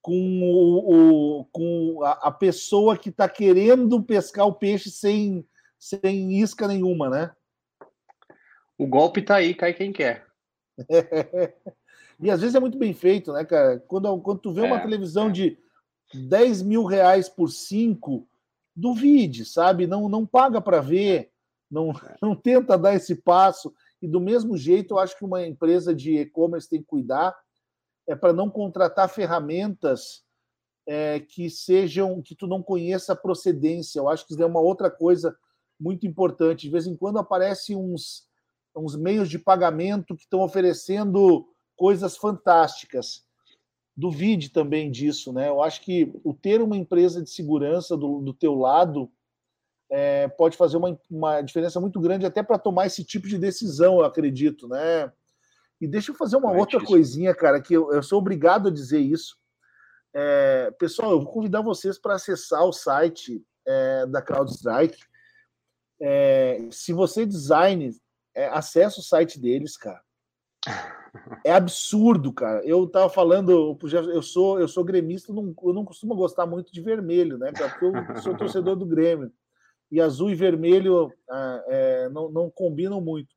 com, 0.00 0.40
o, 0.42 1.40
o 1.40 1.44
com 1.46 2.04
a, 2.04 2.28
a, 2.28 2.30
pessoa 2.30 2.96
que 2.96 3.08
está 3.08 3.28
querendo 3.28 4.02
pescar 4.02 4.46
o 4.46 4.54
peixe 4.54 4.90
sem, 4.90 5.46
sem 5.78 6.40
isca 6.40 6.68
nenhuma, 6.68 7.10
né? 7.10 7.32
O 8.78 8.86
golpe 8.86 9.22
tá 9.22 9.36
aí, 9.36 9.54
cai 9.54 9.74
quem 9.74 9.92
quer. 9.92 10.24
e 12.20 12.30
às 12.30 12.40
vezes 12.40 12.54
é 12.54 12.60
muito 12.60 12.78
bem 12.78 12.92
feito, 12.92 13.32
né, 13.32 13.44
cara? 13.44 13.78
Quando, 13.86 14.20
quando 14.20 14.40
tu 14.40 14.52
vê 14.52 14.62
uma 14.62 14.76
é, 14.76 14.80
televisão 14.80 15.28
é. 15.28 15.32
de 15.32 15.58
10 16.14 16.62
mil 16.62 16.84
reais 16.84 17.28
por 17.28 17.48
5, 17.48 18.26
duvide, 18.74 19.44
sabe? 19.44 19.86
Não, 19.86 20.08
não 20.08 20.26
paga 20.26 20.60
para 20.60 20.80
ver, 20.80 21.30
não, 21.70 21.90
é. 21.90 22.16
não 22.22 22.34
tenta 22.34 22.76
dar 22.76 22.94
esse 22.94 23.14
passo. 23.14 23.72
E 24.00 24.08
do 24.08 24.20
mesmo 24.20 24.56
jeito, 24.56 24.94
eu 24.94 24.98
acho 24.98 25.16
que 25.16 25.24
uma 25.24 25.46
empresa 25.46 25.94
de 25.94 26.18
e-commerce 26.18 26.68
tem 26.68 26.80
que 26.80 26.86
cuidar 26.86 27.36
é 28.06 28.16
para 28.16 28.32
não 28.32 28.48
contratar 28.48 29.08
ferramentas 29.08 30.24
é, 30.86 31.20
que 31.20 31.50
sejam 31.50 32.22
que 32.22 32.34
tu 32.34 32.46
não 32.46 32.62
conheça 32.62 33.12
a 33.12 33.16
procedência. 33.16 33.98
Eu 33.98 34.08
acho 34.08 34.26
que 34.26 34.32
isso 34.32 34.42
é 34.42 34.46
uma 34.46 34.60
outra 34.60 34.90
coisa 34.90 35.36
muito 35.78 36.06
importante. 36.06 36.62
De 36.62 36.70
vez 36.70 36.86
em 36.86 36.96
quando 36.96 37.18
aparecem 37.18 37.76
uns, 37.76 38.26
uns 38.74 38.96
meios 38.96 39.28
de 39.28 39.38
pagamento 39.38 40.16
que 40.16 40.22
estão 40.22 40.40
oferecendo 40.40 41.46
coisas 41.78 42.16
fantásticas. 42.16 43.24
Duvide 43.96 44.50
também 44.50 44.90
disso, 44.90 45.32
né? 45.32 45.48
Eu 45.48 45.62
acho 45.62 45.80
que 45.80 46.12
o 46.22 46.34
ter 46.34 46.60
uma 46.60 46.76
empresa 46.76 47.22
de 47.22 47.30
segurança 47.30 47.96
do, 47.96 48.20
do 48.20 48.34
teu 48.34 48.54
lado 48.54 49.10
é, 49.90 50.28
pode 50.28 50.56
fazer 50.56 50.76
uma, 50.76 51.00
uma 51.10 51.40
diferença 51.40 51.80
muito 51.80 51.98
grande 51.98 52.26
até 52.26 52.42
para 52.42 52.58
tomar 52.58 52.86
esse 52.86 53.02
tipo 53.02 53.26
de 53.26 53.38
decisão, 53.38 53.98
eu 53.98 54.04
acredito, 54.04 54.68
né? 54.68 55.10
E 55.80 55.86
deixa 55.86 56.10
eu 56.10 56.16
fazer 56.16 56.36
uma 56.36 56.52
é 56.52 56.58
outra 56.58 56.84
coisinha, 56.84 57.34
cara, 57.34 57.60
que 57.62 57.72
eu, 57.72 57.92
eu, 57.92 58.02
sou 58.02 58.18
obrigado 58.18 58.68
a 58.68 58.72
dizer 58.72 58.98
isso. 58.98 59.36
É, 60.12 60.70
pessoal, 60.78 61.12
eu 61.12 61.20
vou 61.20 61.32
convidar 61.32 61.62
vocês 61.62 61.98
para 61.98 62.14
acessar 62.14 62.64
o 62.64 62.72
site 62.72 63.42
é, 63.66 64.06
da 64.06 64.20
CrowdStrike. 64.20 64.98
É, 66.00 66.68
se 66.70 66.92
você 66.92 67.24
design, 67.24 67.90
é, 68.34 68.48
acessa 68.48 69.00
o 69.00 69.02
site 69.02 69.38
deles, 69.38 69.76
cara. 69.76 70.02
É 71.44 71.52
absurdo, 71.52 72.32
cara. 72.32 72.64
Eu 72.64 72.86
tava 72.86 73.08
falando, 73.08 73.78
eu 74.12 74.22
sou, 74.22 74.60
eu 74.60 74.68
sou 74.68 74.84
gremista, 74.84 75.32
não, 75.32 75.54
eu 75.62 75.72
não 75.72 75.84
costumo 75.84 76.14
gostar 76.14 76.46
muito 76.46 76.72
de 76.72 76.80
vermelho, 76.80 77.38
né? 77.38 77.52
Porque 77.52 77.84
eu 77.84 78.22
sou 78.22 78.36
torcedor 78.36 78.76
do 78.76 78.86
Grêmio. 78.86 79.32
E 79.90 80.00
azul 80.00 80.30
e 80.30 80.34
vermelho 80.34 81.10
ah, 81.30 81.64
é, 81.66 82.08
não, 82.10 82.30
não 82.30 82.50
combinam 82.50 83.00
muito. 83.00 83.34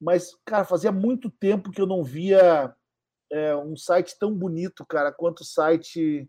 Mas, 0.00 0.36
cara, 0.44 0.64
fazia 0.64 0.92
muito 0.92 1.30
tempo 1.30 1.70
que 1.70 1.80
eu 1.80 1.86
não 1.86 2.04
via 2.04 2.74
é, 3.32 3.56
um 3.56 3.76
site 3.76 4.18
tão 4.18 4.34
bonito, 4.34 4.84
cara, 4.84 5.10
quanto 5.10 5.40
o 5.40 5.44
site 5.44 6.28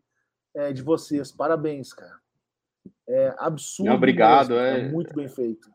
é, 0.56 0.72
de 0.72 0.82
vocês. 0.82 1.32
Parabéns, 1.32 1.92
cara. 1.92 2.18
É 3.08 3.36
absurdo. 3.38 3.90
Não, 3.90 3.98
obrigado. 3.98 4.56
Mesmo, 4.56 4.88
é... 4.88 4.90
muito 4.90 5.14
bem 5.14 5.28
feito. 5.28 5.70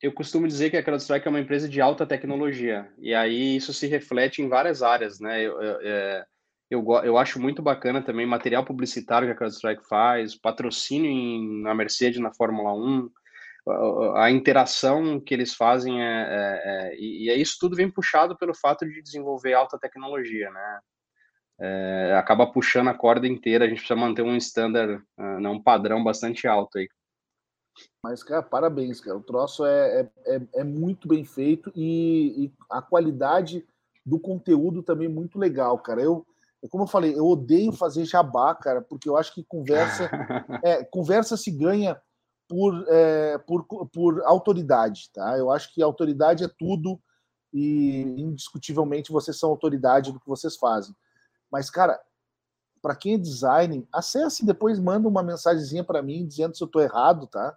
Eu 0.00 0.12
costumo 0.12 0.46
dizer 0.46 0.70
que 0.70 0.76
a 0.76 0.82
CrowdStrike 0.82 1.26
é 1.26 1.30
uma 1.30 1.40
empresa 1.40 1.68
de 1.68 1.80
alta 1.80 2.06
tecnologia. 2.06 2.88
E 2.98 3.14
aí 3.14 3.56
isso 3.56 3.72
se 3.72 3.86
reflete 3.86 4.40
em 4.40 4.48
várias 4.48 4.82
áreas, 4.82 5.18
né? 5.18 5.42
Eu, 5.42 5.60
eu, 5.60 5.80
é, 5.82 6.26
eu, 6.70 6.84
eu 7.02 7.18
acho 7.18 7.40
muito 7.40 7.60
bacana 7.62 8.02
também 8.02 8.26
material 8.26 8.64
publicitário 8.64 9.26
que 9.26 9.32
a 9.32 9.36
CrowdStrike 9.36 9.88
faz, 9.88 10.36
patrocínio 10.36 11.10
em, 11.10 11.62
na 11.62 11.74
Mercedes 11.74 12.20
na 12.20 12.32
Fórmula 12.32 12.72
1, 12.74 13.10
a 14.16 14.30
interação 14.30 15.20
que 15.20 15.34
eles 15.34 15.54
fazem 15.54 16.02
é, 16.02 16.06
é, 16.06 16.62
é, 16.64 16.96
e, 16.98 17.30
é 17.30 17.36
isso 17.36 17.56
tudo 17.60 17.76
vem 17.76 17.90
puxado 17.90 18.36
pelo 18.36 18.54
fato 18.54 18.86
de 18.86 19.02
desenvolver 19.02 19.52
alta 19.52 19.78
tecnologia, 19.78 20.50
né? 20.50 20.78
É, 21.60 22.14
acaba 22.16 22.46
puxando 22.46 22.88
a 22.88 22.94
corda 22.94 23.26
inteira, 23.26 23.64
a 23.64 23.68
gente 23.68 23.78
precisa 23.78 23.98
manter 23.98 24.22
um 24.22 24.36
standard, 24.36 25.02
uh, 25.18 25.48
um 25.48 25.60
padrão 25.60 26.04
bastante 26.04 26.46
alto 26.46 26.78
aí. 26.78 26.88
Mas, 28.02 28.22
cara, 28.22 28.42
parabéns, 28.42 29.00
cara. 29.00 29.16
O 29.16 29.22
troço 29.22 29.64
é, 29.64 30.00
é, 30.00 30.10
é, 30.36 30.42
é 30.56 30.64
muito 30.64 31.08
bem 31.08 31.24
feito 31.24 31.72
e, 31.74 32.44
e, 32.44 32.52
a 32.70 32.80
qualidade 32.80 33.66
do 34.04 34.18
conteúdo 34.18 34.82
também 34.82 35.08
muito 35.08 35.38
legal, 35.38 35.78
cara. 35.78 36.00
Eu, 36.00 36.26
como 36.70 36.84
eu 36.84 36.88
falei, 36.88 37.14
eu 37.16 37.26
odeio 37.26 37.72
fazer 37.72 38.04
jabá, 38.04 38.54
cara, 38.54 38.80
porque 38.80 39.08
eu 39.08 39.16
acho 39.16 39.34
que 39.34 39.44
conversa, 39.44 40.10
é, 40.64 40.84
conversa 40.84 41.36
se 41.36 41.50
ganha 41.50 42.00
por, 42.48 42.84
é, 42.88 43.38
por, 43.38 43.64
por 43.92 44.22
autoridade, 44.24 45.10
tá? 45.12 45.36
Eu 45.36 45.50
acho 45.50 45.72
que 45.74 45.82
autoridade 45.82 46.44
é 46.44 46.48
tudo 46.58 46.98
e 47.52 48.02
indiscutivelmente 48.18 49.12
vocês 49.12 49.38
são 49.38 49.50
autoridade 49.50 50.12
do 50.12 50.20
que 50.20 50.28
vocês 50.28 50.56
fazem. 50.56 50.94
Mas, 51.50 51.70
cara, 51.70 52.00
para 52.80 52.94
quem 52.94 53.14
é 53.14 53.18
design, 53.18 53.86
acesse 53.92 54.42
e 54.42 54.46
depois 54.46 54.78
manda 54.78 55.08
uma 55.08 55.22
mensagenzinha 55.22 55.84
para 55.84 56.02
mim 56.02 56.26
dizendo 56.26 56.56
se 56.56 56.62
eu 56.62 56.66
estou 56.66 56.82
errado, 56.82 57.26
tá? 57.26 57.56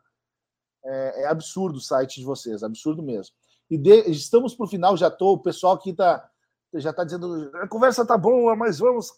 É, 0.83 1.23
é, 1.23 1.27
absurdo 1.27 1.77
o 1.77 1.81
site 1.81 2.19
de 2.19 2.25
vocês, 2.25 2.63
absurdo 2.63 3.03
mesmo. 3.03 3.35
E 3.69 3.77
de, 3.77 4.09
estamos 4.09 4.55
para 4.55 4.65
o 4.65 4.69
final, 4.69 4.97
já 4.97 5.09
tô, 5.11 5.33
o 5.33 5.41
pessoal 5.41 5.73
aqui 5.73 5.93
tá, 5.93 6.29
já 6.73 6.89
está 6.89 7.03
dizendo, 7.03 7.51
a 7.55 7.67
conversa 7.67 8.05
tá 8.05 8.17
boa, 8.17 8.55
mas 8.55 8.79
vamos, 8.79 9.13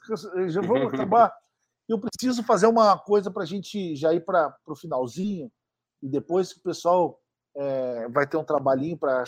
já 0.49 0.61
vamos 0.61 0.91
acabar. 0.93 1.33
Eu 1.87 1.99
preciso 1.99 2.43
fazer 2.43 2.67
uma 2.67 2.97
coisa 2.97 3.31
para 3.31 3.43
a 3.43 3.45
gente 3.45 3.95
já 3.95 4.13
ir 4.13 4.21
para 4.21 4.55
o 4.67 4.75
finalzinho 4.75 5.51
e 6.01 6.09
depois 6.09 6.53
que 6.53 6.59
o 6.59 6.63
pessoal 6.63 7.19
é, 7.55 8.07
vai 8.09 8.27
ter 8.27 8.37
um 8.37 8.43
trabalhinho 8.43 8.97
para 8.97 9.23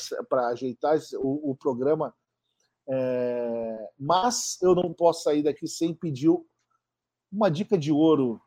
ajeitar 0.50 0.98
o, 1.16 1.52
o 1.52 1.56
programa. 1.56 2.14
É, 2.88 3.90
mas 3.98 4.62
eu 4.62 4.76
não 4.76 4.94
posso 4.94 5.24
sair 5.24 5.42
daqui 5.42 5.68
sem 5.68 5.94
pedir 5.94 6.30
uma 7.32 7.50
dica 7.50 7.78
de 7.78 7.92
ouro. 7.92 8.42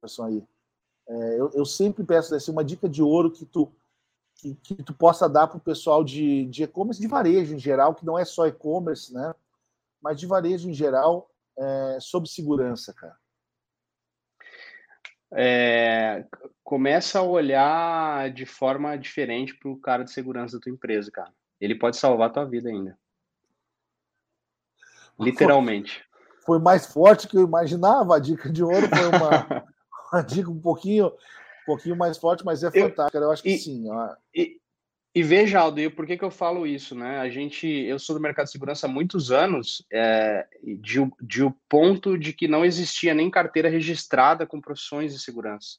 Pessoal 0.00 0.28
aí. 0.28 0.46
É, 1.06 1.40
eu, 1.40 1.50
eu, 1.54 1.64
sempre 1.64 2.02
peço 2.04 2.34
assim, 2.34 2.50
uma 2.50 2.64
dica 2.64 2.88
de 2.88 3.02
ouro 3.02 3.30
que 3.30 3.44
tu, 3.44 3.70
que, 4.36 4.54
que 4.54 4.82
tu 4.82 4.94
possa 4.94 5.28
dar 5.28 5.46
para 5.46 5.58
o 5.58 5.60
pessoal 5.60 6.02
de, 6.02 6.46
de 6.46 6.62
e-commerce, 6.62 7.00
de 7.00 7.06
varejo 7.06 7.54
em 7.54 7.58
geral, 7.58 7.94
que 7.94 8.06
não 8.06 8.18
é 8.18 8.24
só 8.24 8.46
e-commerce, 8.46 9.12
né? 9.12 9.34
Mas 10.02 10.18
de 10.18 10.26
varejo 10.26 10.68
em 10.68 10.74
geral, 10.74 11.30
é, 11.58 11.98
sobre 12.00 12.28
segurança, 12.28 12.92
cara 12.92 13.16
é, 15.34 16.24
começa 16.62 17.18
a 17.18 17.22
olhar 17.22 18.30
de 18.30 18.46
forma 18.46 18.96
diferente 18.96 19.54
para 19.54 19.68
o 19.68 19.76
cara 19.76 20.04
de 20.04 20.12
segurança 20.12 20.56
da 20.56 20.62
tua 20.62 20.72
empresa, 20.72 21.10
cara. 21.10 21.32
Ele 21.60 21.74
pode 21.74 21.96
salvar 21.96 22.30
a 22.30 22.32
tua 22.32 22.44
vida 22.44 22.68
ainda. 22.68 22.96
Literalmente. 25.18 26.04
Foi, 26.44 26.56
foi 26.56 26.58
mais 26.60 26.86
forte 26.86 27.28
que 27.28 27.36
eu 27.36 27.42
imaginava. 27.42 28.16
A 28.16 28.20
dica 28.20 28.50
de 28.50 28.62
ouro 28.62 28.88
foi 28.88 29.08
uma, 29.08 29.64
uma 30.14 30.22
dica 30.22 30.50
um 30.50 30.60
pouquinho, 30.60 31.06
um 31.06 31.66
pouquinho 31.66 31.96
mais 31.96 32.18
forte, 32.18 32.44
mas 32.44 32.62
é 32.62 32.70
fantástica. 32.70 33.18
Eu, 33.18 33.24
eu 33.24 33.30
acho 33.30 33.42
que 33.42 33.50
e, 33.50 33.58
sim. 33.58 33.84
E, 34.34 34.58
e 35.14 35.22
veja, 35.22 35.60
Aldo, 35.60 35.80
e 35.80 35.88
por 35.88 36.06
que, 36.06 36.16
que 36.16 36.24
eu 36.24 36.30
falo 36.30 36.66
isso, 36.66 36.94
né? 36.94 37.18
A 37.18 37.28
gente, 37.28 37.66
eu 37.66 37.98
sou 37.98 38.16
do 38.16 38.22
mercado 38.22 38.46
de 38.46 38.52
segurança 38.52 38.86
há 38.86 38.90
muitos 38.90 39.30
anos, 39.30 39.84
é, 39.92 40.46
de, 40.62 40.98
de 41.20 41.42
o 41.42 41.54
ponto 41.68 42.18
de 42.18 42.32
que 42.32 42.48
não 42.48 42.64
existia 42.64 43.14
nem 43.14 43.30
carteira 43.30 43.68
registrada 43.68 44.46
com 44.46 44.60
profissões 44.60 45.12
de 45.12 45.20
segurança. 45.20 45.78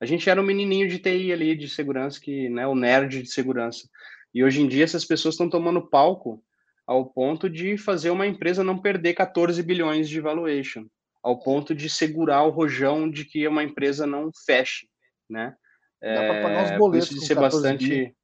A 0.00 0.06
gente 0.06 0.30
era 0.30 0.40
um 0.40 0.44
menininho 0.44 0.88
de 0.88 0.98
TI 0.98 1.32
ali, 1.32 1.56
de 1.56 1.68
segurança, 1.68 2.20
que, 2.20 2.48
né, 2.48 2.66
o 2.68 2.74
nerd 2.74 3.22
de 3.22 3.28
segurança. 3.28 3.88
E 4.32 4.44
hoje 4.44 4.62
em 4.62 4.68
dia 4.68 4.84
essas 4.84 5.04
pessoas 5.04 5.34
estão 5.34 5.50
tomando 5.50 5.88
palco 5.88 6.40
ao 6.86 7.04
ponto 7.04 7.50
de 7.50 7.76
fazer 7.76 8.10
uma 8.10 8.26
empresa 8.26 8.62
não 8.62 8.78
perder 8.78 9.14
14 9.14 9.60
bilhões 9.62 10.08
de 10.08 10.20
valuation, 10.20 10.86
ao 11.22 11.38
ponto 11.38 11.74
de 11.74 11.88
segurar 11.90 12.42
o 12.44 12.50
rojão 12.50 13.10
de 13.10 13.24
que 13.24 13.46
uma 13.46 13.64
empresa 13.64 14.06
não 14.06 14.30
feche, 14.46 14.88
né? 15.28 15.54
Dá 16.00 16.08
é, 16.08 16.28
para 16.28 16.42
pagar 16.42 16.64
os 16.64 16.78
boletos 16.78 17.08
de 17.08 17.26
ser 17.26 17.34
bastante 17.34 18.14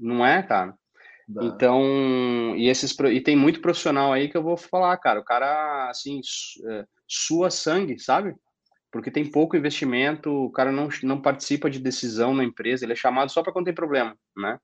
não 0.00 0.24
é, 0.24 0.42
cara? 0.42 0.74
Dá. 1.28 1.44
Então, 1.44 2.54
e 2.56 2.68
esses 2.68 2.96
e 3.12 3.20
tem 3.20 3.36
muito 3.36 3.60
profissional 3.60 4.12
aí 4.12 4.28
que 4.28 4.36
eu 4.36 4.42
vou 4.42 4.56
falar, 4.56 4.96
cara, 4.96 5.20
o 5.20 5.24
cara 5.24 5.90
assim, 5.90 6.20
é, 6.68 6.84
sua 7.06 7.50
sangue, 7.50 7.98
sabe? 7.98 8.34
Porque 8.90 9.10
tem 9.10 9.30
pouco 9.30 9.56
investimento, 9.56 10.30
o 10.30 10.50
cara 10.50 10.72
não, 10.72 10.88
não 11.02 11.20
participa 11.20 11.68
de 11.68 11.78
decisão 11.78 12.34
na 12.34 12.42
empresa, 12.42 12.84
ele 12.84 12.94
é 12.94 12.96
chamado 12.96 13.30
só 13.30 13.42
para 13.42 13.52
quando 13.52 13.66
tem 13.66 13.74
problema, 13.74 14.16
né? 14.36 14.58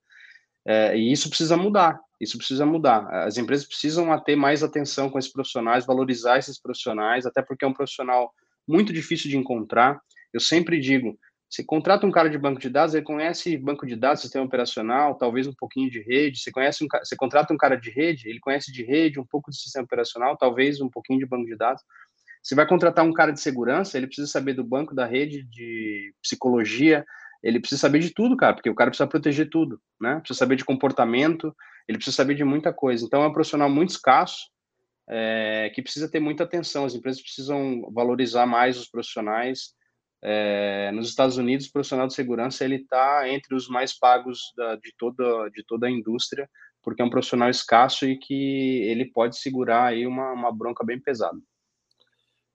É, 0.67 0.97
e 0.97 1.13
isso 1.13 1.29
precisa 1.29 1.57
mudar. 1.57 2.01
Isso 2.21 2.39
precisa 2.39 2.65
mudar. 2.65 3.07
As 3.25 3.37
empresas 3.37 3.67
precisam 3.67 4.19
ter 4.21 4.37
mais 4.37 4.63
atenção 4.63 5.11
com 5.11 5.19
esses 5.19 5.33
profissionais, 5.33 5.87
valorizar 5.87 6.39
esses 6.39 6.61
profissionais, 6.61 7.27
até 7.27 7.43
porque 7.43 7.65
é 7.65 7.69
um 7.69 7.75
profissional 7.75 8.33
muito 8.67 8.93
difícil 8.93 9.31
de 9.31 9.37
encontrar. 9.37 10.01
Eu 10.33 10.41
sempre 10.41 10.81
digo, 10.81 11.19
você 11.49 11.63
contrata 11.63 12.07
um 12.07 12.11
cara 12.11 12.29
de 12.29 12.39
banco 12.39 12.61
de 12.61 12.69
dados, 12.69 12.95
ele 12.95 13.05
conhece 13.05 13.57
banco 13.57 13.87
de 13.87 13.95
dados, 13.95 14.23
sistema 14.23 14.45
operacional, 14.45 15.17
talvez 15.17 15.47
um 15.47 15.55
pouquinho 15.55 15.91
de 15.91 16.01
rede. 16.01 16.41
Você 16.41 16.51
conhece 16.51 16.85
um, 16.85 16.89
você 17.03 17.15
contrata 17.17 17.53
um 17.55 17.57
cara 17.57 17.77
de 17.77 17.91
rede, 17.91 18.29
ele 18.29 18.41
conhece 18.41 18.73
de 18.73 18.83
rede, 18.83 19.21
um 19.21 19.27
pouco 19.27 19.51
de 19.51 19.57
sistema 19.57 19.85
operacional, 19.85 20.37
talvez 20.37 20.81
um 20.81 20.89
pouquinho 20.89 21.21
de 21.21 21.27
banco 21.27 21.47
de 21.47 21.57
dados. 21.57 21.83
Você 22.43 22.55
vai 22.55 22.67
contratar 22.67 23.05
um 23.05 23.13
cara 23.13 23.33
de 23.33 23.41
segurança, 23.41 23.97
ele 23.97 24.07
precisa 24.07 24.27
saber 24.27 24.55
do 24.55 24.65
banco, 24.65 24.95
da 24.95 25.07
rede, 25.07 25.45
de 25.45 26.13
psicologia, 26.21 27.05
ele 27.45 27.61
precisa 27.61 27.83
saber 27.83 27.99
de 27.99 28.11
tudo, 28.11 28.39
cara, 28.39 28.55
porque 28.55 28.71
o 28.71 28.75
cara 28.75 28.91
precisa 28.91 29.07
proteger 29.07 29.51
tudo, 29.51 29.79
né? 30.01 30.19
Precisa 30.21 30.39
saber 30.39 30.57
de 30.57 30.65
comportamento, 30.65 31.55
ele 31.87 31.99
precisa 31.99 32.17
saber 32.17 32.35
de 32.35 32.43
muita 32.43 32.73
coisa. 32.73 33.05
Então, 33.05 33.23
é 33.23 33.27
um 33.27 33.33
profissional 33.33 33.69
muito 33.69 33.91
escasso, 33.91 34.49
é, 35.07 35.71
que 35.75 35.83
precisa 35.83 36.11
ter 36.11 36.21
muita 36.21 36.45
atenção. 36.45 36.87
As 36.87 36.95
empresas 36.95 37.21
precisam 37.21 37.83
valorizar 37.93 38.47
mais 38.47 38.79
os 38.79 38.89
profissionais. 38.89 39.75
É, 40.23 40.91
nos 40.93 41.11
Estados 41.11 41.37
Unidos, 41.37 41.67
o 41.67 41.73
profissional 41.73 42.07
de 42.07 42.15
segurança 42.15 42.65
ele 42.65 42.77
está 42.77 43.29
entre 43.29 43.55
os 43.55 43.69
mais 43.69 43.93
pagos 43.93 44.41
da, 44.57 44.77
de 44.77 44.95
toda 44.97 45.51
de 45.51 45.63
toda 45.67 45.87
a 45.87 45.91
indústria, 45.91 46.49
porque 46.83 47.03
é 47.03 47.05
um 47.05 47.11
profissional 47.11 47.51
escasso 47.51 48.07
e 48.07 48.19
que 48.19 48.83
ele 48.85 49.05
pode 49.13 49.39
segurar 49.39 49.89
aí 49.89 50.07
uma, 50.07 50.33
uma 50.33 50.51
bronca 50.51 50.83
bem 50.83 50.99
pesada. 50.99 51.37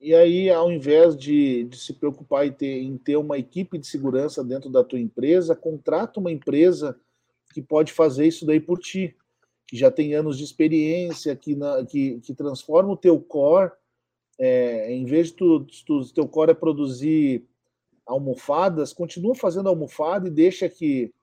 E 0.01 0.15
aí, 0.15 0.49
ao 0.49 0.71
invés 0.71 1.17
de, 1.17 1.65
de 1.65 1.77
se 1.77 1.93
preocupar 1.93 2.47
em 2.47 2.53
ter, 2.53 2.81
em 2.81 2.97
ter 2.97 3.17
uma 3.17 3.37
equipe 3.37 3.77
de 3.77 3.85
segurança 3.85 4.43
dentro 4.43 4.69
da 4.69 4.83
tua 4.83 4.99
empresa, 4.99 5.55
contrata 5.55 6.19
uma 6.19 6.31
empresa 6.31 6.97
que 7.53 7.61
pode 7.61 7.91
fazer 7.91 8.25
isso 8.25 8.45
daí 8.45 8.61
por 8.61 8.79
ti, 8.79 9.13
que 9.67 9.75
já 9.75 9.91
tem 9.91 10.13
anos 10.13 10.37
de 10.37 10.43
experiência, 10.45 11.35
que, 11.35 11.53
na, 11.53 11.85
que, 11.85 12.19
que 12.21 12.33
transforma 12.33 12.93
o 12.93 12.97
teu 12.97 13.19
core, 13.19 13.71
é, 14.39 14.93
em 14.93 15.03
vez 15.03 15.27
de 15.27 15.33
tu, 15.33 15.67
tu, 15.85 16.13
teu 16.13 16.27
core 16.27 16.51
é 16.51 16.55
produzir 16.55 17.45
almofadas, 18.05 18.93
continua 18.93 19.35
fazendo 19.35 19.67
almofada 19.67 20.27
e 20.27 20.31
deixa 20.31 20.69
que 20.69 21.13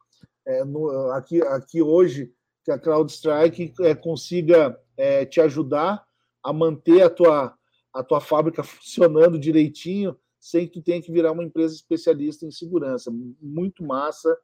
é, 0.45 0.65
no, 0.65 1.11
aqui, 1.13 1.41
aqui 1.43 1.81
hoje 1.81 2.33
que 2.63 2.71
a 2.71 2.79
CrowdStrike 2.79 3.73
é, 3.81 3.95
consiga 3.95 4.79
é, 4.97 5.25
te 5.25 5.41
ajudar 5.41 6.07
a 6.43 6.53
manter 6.53 7.03
a 7.03 7.11
tua 7.11 7.56
a 7.97 8.03
tua 8.03 8.21
fábrica 8.21 8.63
funcionando 8.63 9.39
direitinho, 9.39 10.17
sem 10.39 10.67
que 10.67 10.75
tu 10.75 10.83
tenha 10.83 11.03
que 11.03 11.11
virar 11.11 11.33
uma 11.33 11.45
empresa 11.45 11.75
especialista 11.75 12.47
em 12.47 12.51
segurança. 12.51 13.11
Muito 13.41 13.85
massa. 13.85 14.37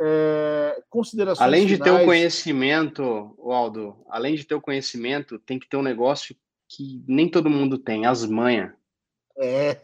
É, 0.00 0.82
considerações 0.90 1.46
Além 1.46 1.66
de 1.66 1.74
finais... 1.74 1.92
ter 1.92 2.02
o 2.02 2.04
conhecimento, 2.04 3.02
Aldo, 3.40 4.04
além 4.08 4.34
de 4.34 4.44
ter 4.44 4.54
o 4.54 4.60
conhecimento, 4.60 5.38
tem 5.38 5.58
que 5.58 5.68
ter 5.68 5.76
um 5.76 5.82
negócio 5.82 6.34
que 6.68 7.04
nem 7.06 7.28
todo 7.28 7.50
mundo 7.50 7.78
tem, 7.78 8.04
as 8.06 8.24
manhas. 8.24 8.72
É, 9.38 9.78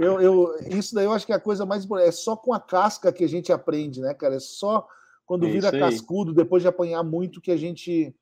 eu, 0.00 0.20
eu, 0.20 0.56
isso 0.70 0.94
daí 0.94 1.04
eu 1.04 1.12
acho 1.12 1.26
que 1.26 1.32
é 1.32 1.36
a 1.36 1.40
coisa 1.40 1.66
mais 1.66 1.84
importante. 1.84 2.08
É 2.08 2.12
só 2.12 2.36
com 2.36 2.54
a 2.54 2.60
casca 2.60 3.12
que 3.12 3.24
a 3.24 3.28
gente 3.28 3.52
aprende, 3.52 4.00
né, 4.00 4.14
cara? 4.14 4.36
É 4.36 4.40
só 4.40 4.86
quando 5.26 5.46
é 5.46 5.50
vira 5.50 5.70
cascudo, 5.70 6.32
depois 6.32 6.62
de 6.62 6.68
apanhar 6.68 7.02
muito, 7.02 7.40
que 7.40 7.50
a 7.50 7.56
gente 7.56 8.14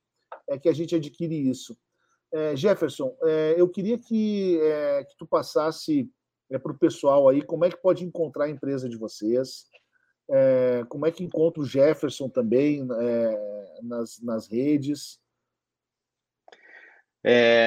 é 0.48 0.58
que 0.58 0.68
a 0.68 0.72
gente 0.72 0.94
adquire 0.94 1.48
isso. 1.48 1.76
É, 2.32 2.56
Jefferson, 2.56 3.14
é, 3.22 3.54
eu 3.58 3.68
queria 3.68 3.98
que, 3.98 4.58
é, 4.62 5.04
que 5.04 5.16
tu 5.18 5.26
passasse 5.26 6.10
é, 6.50 6.58
para 6.58 6.72
o 6.72 6.78
pessoal 6.78 7.28
aí 7.28 7.42
como 7.42 7.64
é 7.64 7.70
que 7.70 7.76
pode 7.76 8.04
encontrar 8.04 8.46
a 8.46 8.50
empresa 8.50 8.88
de 8.88 8.96
vocês, 8.96 9.66
é, 10.30 10.82
como 10.88 11.04
é 11.04 11.10
que 11.10 11.22
encontra 11.22 11.62
o 11.62 11.66
Jefferson 11.66 12.30
também 12.30 12.88
é, 12.90 13.80
nas, 13.82 14.18
nas 14.22 14.50
redes. 14.50 15.20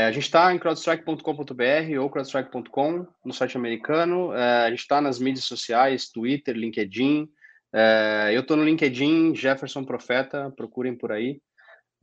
a 0.07 0.11
gente 0.11 0.23
está 0.23 0.51
em 0.51 0.57
crowdstrike.com.br 0.57 1.99
ou 2.01 2.09
crowdstrike.com 2.09 3.05
no 3.23 3.33
site 3.33 3.57
americano. 3.57 4.31
a 4.31 4.69
gente 4.71 4.79
está 4.79 4.99
nas 4.99 5.19
mídias 5.19 5.45
sociais, 5.45 6.09
Twitter, 6.09 6.55
LinkedIn. 6.55 7.29
eu 8.33 8.41
estou 8.41 8.57
no 8.57 8.63
LinkedIn, 8.63 9.35
Jefferson 9.35 9.85
Profeta, 9.85 10.51
procurem 10.57 10.97
por 10.97 11.11
aí. 11.11 11.39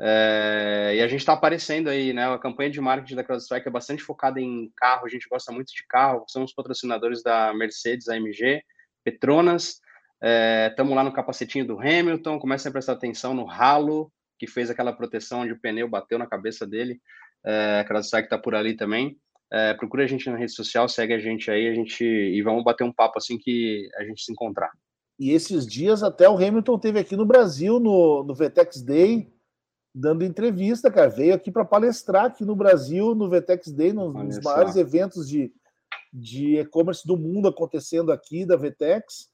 É, 0.00 0.94
e 0.96 1.02
a 1.02 1.06
gente 1.06 1.20
está 1.20 1.34
aparecendo 1.34 1.88
aí, 1.88 2.12
né? 2.12 2.26
A 2.32 2.38
campanha 2.38 2.70
de 2.70 2.80
marketing 2.80 3.14
da 3.14 3.24
CrowdStrike 3.24 3.68
é 3.68 3.70
bastante 3.70 4.02
focada 4.02 4.40
em 4.40 4.70
carro, 4.76 5.06
a 5.06 5.08
gente 5.08 5.28
gosta 5.28 5.52
muito 5.52 5.72
de 5.72 5.86
carro, 5.86 6.24
somos 6.28 6.52
patrocinadores 6.52 7.22
da 7.22 7.52
Mercedes, 7.54 8.08
AMG, 8.08 8.62
Petronas, 9.04 9.80
estamos 10.70 10.92
é, 10.92 10.94
lá 10.94 11.04
no 11.04 11.12
capacetinho 11.12 11.66
do 11.66 11.78
Hamilton, 11.78 12.38
comecem 12.38 12.70
a 12.70 12.72
prestar 12.72 12.92
atenção 12.92 13.34
no 13.34 13.44
ralo, 13.44 14.10
que 14.38 14.46
fez 14.46 14.70
aquela 14.70 14.92
proteção 14.92 15.40
onde 15.40 15.52
o 15.52 15.60
pneu 15.60 15.88
bateu 15.88 16.18
na 16.18 16.26
cabeça 16.26 16.66
dele, 16.66 17.00
é, 17.44 17.80
a 17.80 17.84
CrowdStrike 17.84 18.26
está 18.26 18.38
por 18.38 18.54
ali 18.54 18.76
também. 18.76 19.16
É, 19.52 19.74
procure 19.74 20.02
a 20.02 20.06
gente 20.06 20.30
na 20.30 20.36
rede 20.36 20.52
social, 20.52 20.88
segue 20.88 21.12
a 21.12 21.18
gente 21.18 21.50
aí, 21.50 21.68
a 21.68 21.74
gente 21.74 22.02
e 22.02 22.40
vamos 22.42 22.64
bater 22.64 22.84
um 22.84 22.92
papo 22.92 23.18
assim 23.18 23.36
que 23.36 23.88
a 23.96 24.04
gente 24.04 24.22
se 24.24 24.32
encontrar. 24.32 24.70
E 25.18 25.30
esses 25.30 25.66
dias 25.66 26.02
até 26.02 26.28
o 26.28 26.36
Hamilton 26.36 26.78
teve 26.78 26.98
aqui 26.98 27.14
no 27.14 27.26
Brasil 27.26 27.78
no, 27.78 28.24
no 28.24 28.34
Vetex 28.34 28.82
Day, 28.82 29.31
dando 29.94 30.24
entrevista, 30.24 30.90
cara. 30.90 31.08
Veio 31.08 31.34
aqui 31.34 31.50
para 31.50 31.64
palestrar 31.64 32.26
aqui 32.26 32.44
no 32.44 32.56
Brasil, 32.56 33.14
no 33.14 33.28
Vetex 33.28 33.70
Day, 33.72 33.92
nos, 33.92 34.12
nos 34.14 34.40
maiores 34.40 34.76
eventos 34.76 35.28
de, 35.28 35.52
de 36.12 36.56
e-commerce 36.58 37.06
do 37.06 37.16
mundo 37.16 37.48
acontecendo 37.48 38.10
aqui 38.10 38.46
da 38.46 38.56
Vetex. 38.56 39.30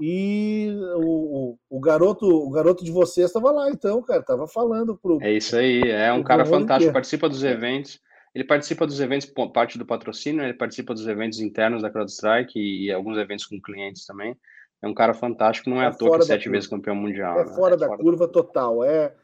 E 0.00 0.74
o, 0.96 1.00
o, 1.00 1.58
o, 1.70 1.80
garoto, 1.80 2.26
o 2.26 2.50
garoto 2.50 2.84
de 2.84 2.90
vocês 2.90 3.26
estava 3.26 3.52
lá, 3.52 3.70
então, 3.70 4.02
cara, 4.02 4.20
estava 4.20 4.48
falando 4.48 4.96
pro. 4.96 5.18
É 5.22 5.32
isso 5.32 5.56
aí, 5.56 5.82
é 5.82 6.12
um 6.12 6.22
cara 6.22 6.44
fantástico, 6.44 6.92
participa 6.92 7.28
dos 7.28 7.44
eventos. 7.44 8.00
Ele 8.34 8.44
participa 8.44 8.86
dos 8.86 8.98
eventos, 8.98 9.30
parte 9.52 9.78
do 9.78 9.84
patrocínio, 9.84 10.42
ele 10.42 10.54
participa 10.54 10.94
dos 10.94 11.06
eventos 11.06 11.38
internos 11.38 11.82
da 11.82 11.90
CrowdStrike 11.90 12.58
e, 12.58 12.86
e 12.86 12.92
alguns 12.92 13.18
eventos 13.18 13.44
com 13.44 13.60
clientes 13.60 14.06
também. 14.06 14.34
É 14.80 14.88
um 14.88 14.94
cara 14.94 15.14
fantástico, 15.14 15.70
não 15.70 15.80
é, 15.80 15.84
é 15.84 15.88
à 15.88 15.92
toa 15.92 16.16
que 16.16 16.24
é 16.24 16.26
sete 16.26 16.48
vezes 16.48 16.68
campeão 16.68 16.96
mundial. 16.96 17.38
É 17.38 17.44
né? 17.44 17.54
fora 17.54 17.74
é 17.74 17.76
da 17.76 17.86
fora 17.86 18.02
curva 18.02 18.26
da... 18.26 18.32
total. 18.32 18.82
É, 18.82 19.14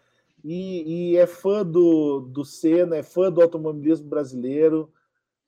e, 0.45 1.13
e, 1.13 1.17
é 1.17 1.27
fã 1.27 1.65
do, 1.65 2.21
do 2.21 2.45
Senna, 2.45 2.97
é 2.97 3.03
fã 3.03 3.31
do 3.31 3.43
automobilismo 3.43 4.09
brasileiro. 4.09 4.93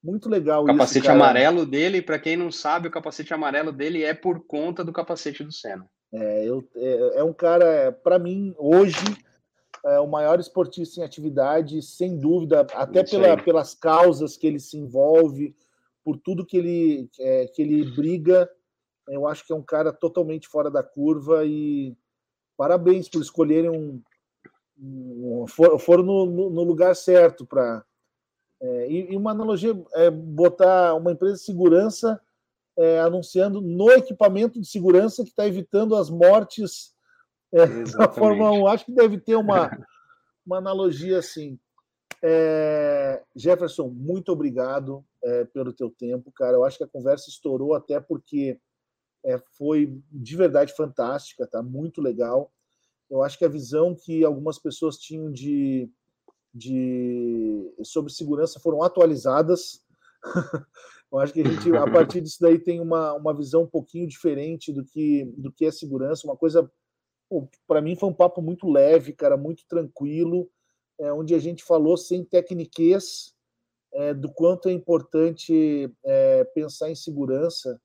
Muito 0.03 0.29
legal 0.29 0.65
o 0.65 0.67
capacete 0.67 1.05
isso, 1.05 1.11
amarelo 1.11 1.67
dele, 1.67 2.01
para 2.01 2.19
quem 2.19 2.37
não 2.37 2.51
sabe, 2.51 2.89
o 2.89 2.91
capacete 2.91 3.35
amarelo 3.35 3.71
dele 3.71 4.03
é 4.03 4.15
por 4.15 4.41
conta 4.47 4.85
do 4.85 4.93
capacete 4.93 5.45
do 5.45 5.53
Senna. 5.53 5.87
É, 6.13 6.45
eu, 6.45 6.67
é, 6.75 7.19
é 7.21 7.25
um 7.25 7.33
cara, 7.33 7.93
para 8.03 8.19
mim, 8.19 8.55
hoje, 8.59 9.05
é 9.85 10.01
o 10.01 10.07
maior 10.07 10.41
esportista 10.41 11.01
em 11.01 11.05
atividade, 11.05 11.81
sem 11.83 12.19
dúvida, 12.19 12.67
até 12.75 13.05
pela, 13.05 13.37
pelas 13.37 13.75
causas 13.75 14.37
que 14.37 14.47
ele 14.47 14.59
se 14.59 14.77
envolve, 14.77 15.55
por 16.05 16.19
tudo 16.19 16.47
que 16.47 16.57
ele, 16.57 17.11
é, 17.21 17.47
que 17.47 17.63
ele 17.63 17.91
briga. 17.93 18.51
Eu 19.09 19.27
acho 19.27 19.47
que 19.47 19.53
é 19.53 19.57
um 19.57 19.63
cara 19.63 19.93
totalmente 19.93 20.49
fora 20.49 20.71
da 20.71 20.83
curva 20.83 21.45
e 21.45 21.97
parabéns 22.57 23.09
por 23.09 23.23
escolherem 23.23 23.71
um, 23.71 24.03
foram 25.49 25.79
for 25.79 26.03
no, 26.03 26.27
no, 26.27 26.63
lugar 26.63 26.95
certo 26.97 27.47
para. 27.47 27.85
É, 28.61 28.91
e, 28.91 29.13
e, 29.13 29.17
uma 29.17 29.31
analogia 29.31 29.75
é 29.95 30.11
botar 30.11 30.95
uma 30.95 31.13
empresa 31.13 31.35
de 31.35 31.43
segurança 31.43 32.21
é, 32.77 33.01
anunciando 33.01 33.61
no 33.61 33.91
equipamento 33.91 34.61
de 34.61 34.67
segurança 34.67 35.23
que 35.23 35.31
está 35.31 35.47
evitando 35.47 35.95
as 35.97 36.11
mortes 36.11 36.95
é, 37.53 37.67
da 37.97 38.09
Fórmula 38.09 38.53
1. 38.53 38.67
Acho 38.69 38.85
que 38.87 38.93
deve 38.93 39.19
ter 39.19 39.37
uma, 39.37 39.71
uma 40.47 40.59
analogia 40.59 41.19
assim. 41.19 41.59
É, 42.23 43.23
Jefferson, 43.35 43.89
muito 43.89 44.31
obrigado 44.31 45.05
é, 45.23 45.45
pelo 45.45 45.73
teu 45.73 45.91
tempo, 45.91 46.31
cara. 46.33 46.57
Eu 46.57 46.65
acho 46.65 46.79
que 46.79 46.85
a 46.85 46.89
conversa 46.89 47.29
estourou 47.29 47.75
até 47.75 47.99
porque 48.01 48.59
é, 49.25 49.39
foi 49.57 50.01
de 50.11 50.37
verdade 50.37 50.75
fantástica, 50.75 51.47
tá? 51.47 51.63
Muito 51.63 52.01
legal. 52.01 52.53
Eu 53.11 53.23
acho 53.23 53.37
que 53.37 53.45
a 53.45 53.49
visão 53.49 53.95
que 53.95 54.25
algumas 54.25 54.59
pessoas 54.59 54.97
tinham 54.97 55.33
de, 55.33 55.91
de 56.55 57.75
sobre 57.83 58.13
segurança 58.13 58.61
foram 58.61 58.83
atualizadas. 58.83 59.85
Eu 61.13 61.19
acho 61.19 61.33
que 61.33 61.41
a 61.41 61.45
gente, 61.45 61.77
a 61.77 61.91
partir 61.91 62.21
disso 62.21 62.39
daí, 62.41 62.57
tem 62.57 62.81
uma, 62.81 63.15
uma 63.15 63.35
visão 63.35 63.63
um 63.63 63.67
pouquinho 63.67 64.07
diferente 64.07 64.73
do 64.73 64.85
que, 64.85 65.25
do 65.37 65.51
que 65.51 65.65
é 65.65 65.73
segurança. 65.73 66.25
Uma 66.25 66.37
coisa, 66.37 66.71
para 67.67 67.83
mim, 67.83 67.97
foi 67.97 68.09
um 68.09 68.15
papo 68.15 68.41
muito 68.41 68.71
leve, 68.71 69.13
cara, 69.13 69.37
muito 69.37 69.65
tranquilo, 69.67 70.49
é, 71.01 71.13
onde 71.13 71.35
a 71.35 71.39
gente 71.41 71.65
falou 71.65 71.97
sem 71.97 72.25
tecniquez 72.25 73.35
é, 73.93 74.15
do 74.15 74.33
quanto 74.33 74.69
é 74.69 74.73
importante 74.73 75.93
é, 76.05 76.45
pensar 76.45 76.89
em 76.91 76.95
segurança. 76.95 77.81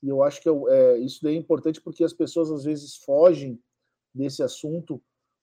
E 0.00 0.08
eu 0.08 0.22
acho 0.22 0.40
que 0.40 0.48
é, 0.48 0.98
isso 0.98 1.18
daí 1.20 1.34
é 1.34 1.38
importante 1.38 1.80
porque 1.80 2.04
as 2.04 2.12
pessoas 2.12 2.48
às 2.48 2.62
vezes 2.62 2.94
fogem 2.96 3.58
desse 4.14 4.42
assunto 4.42 5.02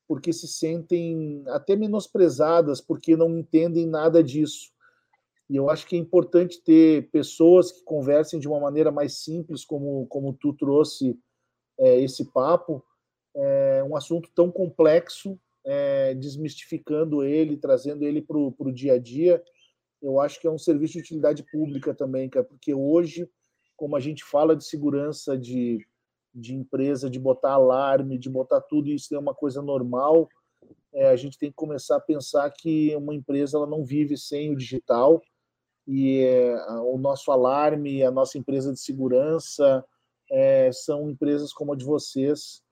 porque 0.09 0.33
se 0.33 0.47
sentem 0.47 1.43
até 1.49 1.75
menosprezadas, 1.75 2.81
porque 2.81 3.15
não 3.15 3.37
entendem 3.37 3.85
nada 3.85 4.23
disso. 4.23 4.71
E 5.47 5.55
eu 5.55 5.69
acho 5.69 5.85
que 5.85 5.95
é 5.95 5.99
importante 5.99 6.59
ter 6.63 7.11
pessoas 7.11 7.71
que 7.71 7.83
conversem 7.83 8.39
de 8.39 8.47
uma 8.47 8.59
maneira 8.59 8.91
mais 8.91 9.23
simples, 9.23 9.63
como, 9.63 10.07
como 10.07 10.33
tu 10.33 10.51
trouxe 10.53 11.15
é, 11.77 12.01
esse 12.01 12.25
papo, 12.25 12.83
é, 13.35 13.83
um 13.83 13.95
assunto 13.95 14.31
tão 14.33 14.51
complexo, 14.51 15.39
é, 15.63 16.15
desmistificando 16.15 17.23
ele, 17.23 17.55
trazendo 17.55 18.03
ele 18.03 18.19
para 18.19 18.35
o 18.35 18.71
dia 18.71 18.93
a 18.93 18.99
dia. 18.99 19.43
Eu 20.01 20.19
acho 20.19 20.41
que 20.41 20.47
é 20.47 20.51
um 20.51 20.57
serviço 20.57 20.93
de 20.93 20.99
utilidade 21.01 21.43
pública 21.51 21.93
também, 21.93 22.27
cara, 22.29 22.45
porque 22.45 22.73
hoje, 22.73 23.29
como 23.77 23.95
a 23.95 23.99
gente 23.99 24.23
fala 24.23 24.55
de 24.55 24.63
segurança 24.63 25.37
de, 25.37 25.85
de 26.33 26.55
empresa, 26.55 27.09
de 27.09 27.19
botar 27.19 27.53
alarme, 27.53 28.17
de 28.17 28.29
botar 28.29 28.61
tudo 28.61 28.89
isso 28.89 29.13
é 29.13 29.19
uma 29.19 29.33
coisa 29.33 29.61
normal, 29.61 30.29
é, 30.93 31.09
a 31.09 31.15
gente 31.15 31.37
tem 31.37 31.49
que 31.49 31.55
começar 31.55 31.97
a 31.97 32.01
pensar 32.01 32.49
que 32.51 32.95
uma 32.95 33.13
empresa 33.13 33.57
ela 33.57 33.67
não 33.67 33.83
vive 33.83 34.17
sem 34.17 34.51
o 34.51 34.55
digital 34.55 35.21
e 35.87 36.23
é, 36.23 36.55
o 36.81 36.97
nosso 36.97 37.31
alarme, 37.31 38.03
a 38.03 38.11
nossa 38.11 38.37
empresa 38.37 38.73
de 38.73 38.79
segurança 38.79 39.83
é, 40.31 40.71
são 40.71 41.09
empresas 41.09 41.53
como 41.53 41.73
a 41.73 41.75
de 41.75 41.85
vocês 41.85 42.63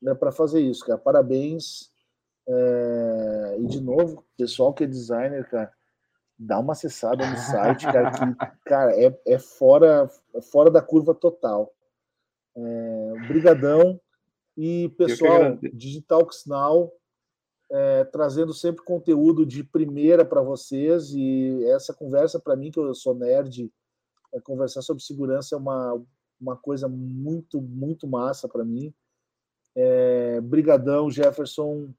né, 0.00 0.14
para 0.14 0.32
fazer 0.32 0.60
isso, 0.60 0.84
cara. 0.84 0.98
Parabéns. 0.98 1.90
É, 2.46 3.56
e 3.60 3.66
de 3.66 3.80
novo, 3.80 4.24
pessoal 4.36 4.72
que 4.72 4.84
é 4.84 4.86
designer, 4.86 5.46
cara, 5.50 5.70
dá 6.38 6.58
uma 6.58 6.72
acessada 6.72 7.28
no 7.28 7.36
site, 7.36 7.84
cara, 7.84 8.10
que 8.10 8.18
cara, 8.64 8.92
é, 8.98 9.20
é 9.26 9.38
fora, 9.38 10.10
é 10.34 10.40
fora 10.40 10.70
da 10.70 10.80
curva 10.80 11.14
total. 11.14 11.74
É, 12.58 13.28
brigadão. 13.28 14.00
E, 14.56 14.88
pessoal, 14.98 15.56
Digitalx 15.72 16.44
Now, 16.46 16.92
é, 17.70 18.04
trazendo 18.04 18.52
sempre 18.52 18.84
conteúdo 18.84 19.46
de 19.46 19.62
primeira 19.62 20.24
para 20.24 20.42
vocês. 20.42 21.12
E 21.14 21.64
essa 21.66 21.94
conversa, 21.94 22.40
para 22.40 22.56
mim, 22.56 22.70
que 22.70 22.80
eu 22.80 22.92
sou 22.94 23.14
nerd, 23.14 23.70
é, 24.34 24.40
conversar 24.40 24.82
sobre 24.82 25.02
segurança 25.02 25.54
é 25.54 25.58
uma, 25.58 26.02
uma 26.40 26.56
coisa 26.56 26.88
muito, 26.88 27.60
muito 27.60 28.08
massa 28.08 28.48
para 28.48 28.64
mim. 28.64 28.92
É, 29.76 30.40
brigadão, 30.40 31.10
Jefferson. 31.10 31.92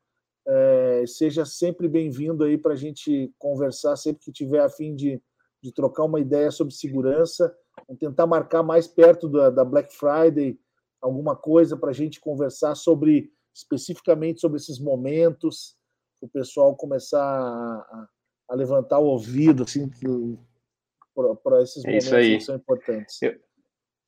É, 0.45 1.03
seja 1.05 1.45
sempre 1.45 1.87
bem-vindo 1.87 2.43
aí 2.43 2.57
para 2.57 2.73
a 2.73 2.75
gente 2.75 3.31
conversar 3.37 3.95
sempre 3.95 4.23
que 4.23 4.31
tiver 4.31 4.61
a 4.61 4.69
fim 4.69 4.95
de, 4.95 5.21
de 5.61 5.71
trocar 5.71 6.05
uma 6.05 6.19
ideia 6.19 6.49
sobre 6.49 6.73
segurança. 6.73 7.55
Vamos 7.87 7.99
tentar 7.99 8.27
marcar 8.27 8.63
mais 8.63 8.87
perto 8.87 9.27
da, 9.27 9.49
da 9.49 9.65
Black 9.65 9.93
Friday 9.93 10.59
alguma 11.01 11.35
coisa 11.35 11.77
para 11.77 11.89
a 11.89 11.93
gente 11.93 12.19
conversar 12.19 12.75
sobre 12.75 13.31
especificamente 13.53 14.39
sobre 14.39 14.57
esses 14.57 14.79
momentos, 14.79 15.75
o 16.21 16.27
pessoal 16.27 16.75
começar 16.75 17.21
a, 17.21 18.07
a 18.49 18.55
levantar 18.55 18.99
o 18.99 19.05
ouvido 19.05 19.63
assim 19.63 19.89
para 21.43 21.61
esses 21.61 21.83
é 21.83 21.87
momentos 21.87 22.09
que 22.09 22.39
são 22.41 22.55
importantes. 22.55 23.21
Eu, 23.21 23.39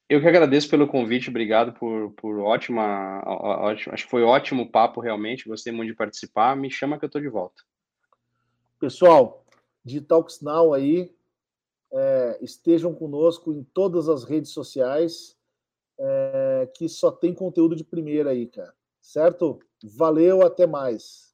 eu 0.09 0.22
que 0.22 0.28
agradeço 0.28 0.69
pelo 0.69 0.88
convite, 0.88 1.30
obrigado 1.30 1.74
por, 1.74 2.11
por 2.11 2.39
ótima, 2.39 3.22
ótimo, 3.26 3.93
acho 3.93 4.05
que 4.05 4.11
foi 4.11 4.24
ótimo 4.24 4.72
papo 4.72 5.01
realmente, 5.01 5.47
gostei 5.47 5.74
muito 5.74 5.91
de 5.91 5.97
participar, 5.97 6.55
me 6.55 6.69
chama 6.69 6.97
que 6.97 7.05
eu 7.05 7.07
estou 7.07 7.22
de 7.22 7.30
volta. 7.30 7.61
Pessoal, 8.80 9.45
Digitalks 9.84 10.41
Now 10.41 10.74
aí, 10.74 11.13
é, 11.94 12.38
estejam 12.42 12.94
conosco 12.94 13.54
em 13.54 13.64
todas 13.64 14.08
as 14.08 14.24
redes 14.24 14.52
sociais, 14.52 15.38
é, 16.00 16.70
que 16.76 16.88
só 16.88 17.12
tem 17.12 17.34
conteúdo 17.34 17.76
de 17.76 17.84
primeira 17.84 18.32
aí, 18.32 18.48
cara. 18.48 18.74
Certo? 19.00 19.60
Valeu, 19.84 20.46
até 20.46 20.66
mais. 20.66 21.30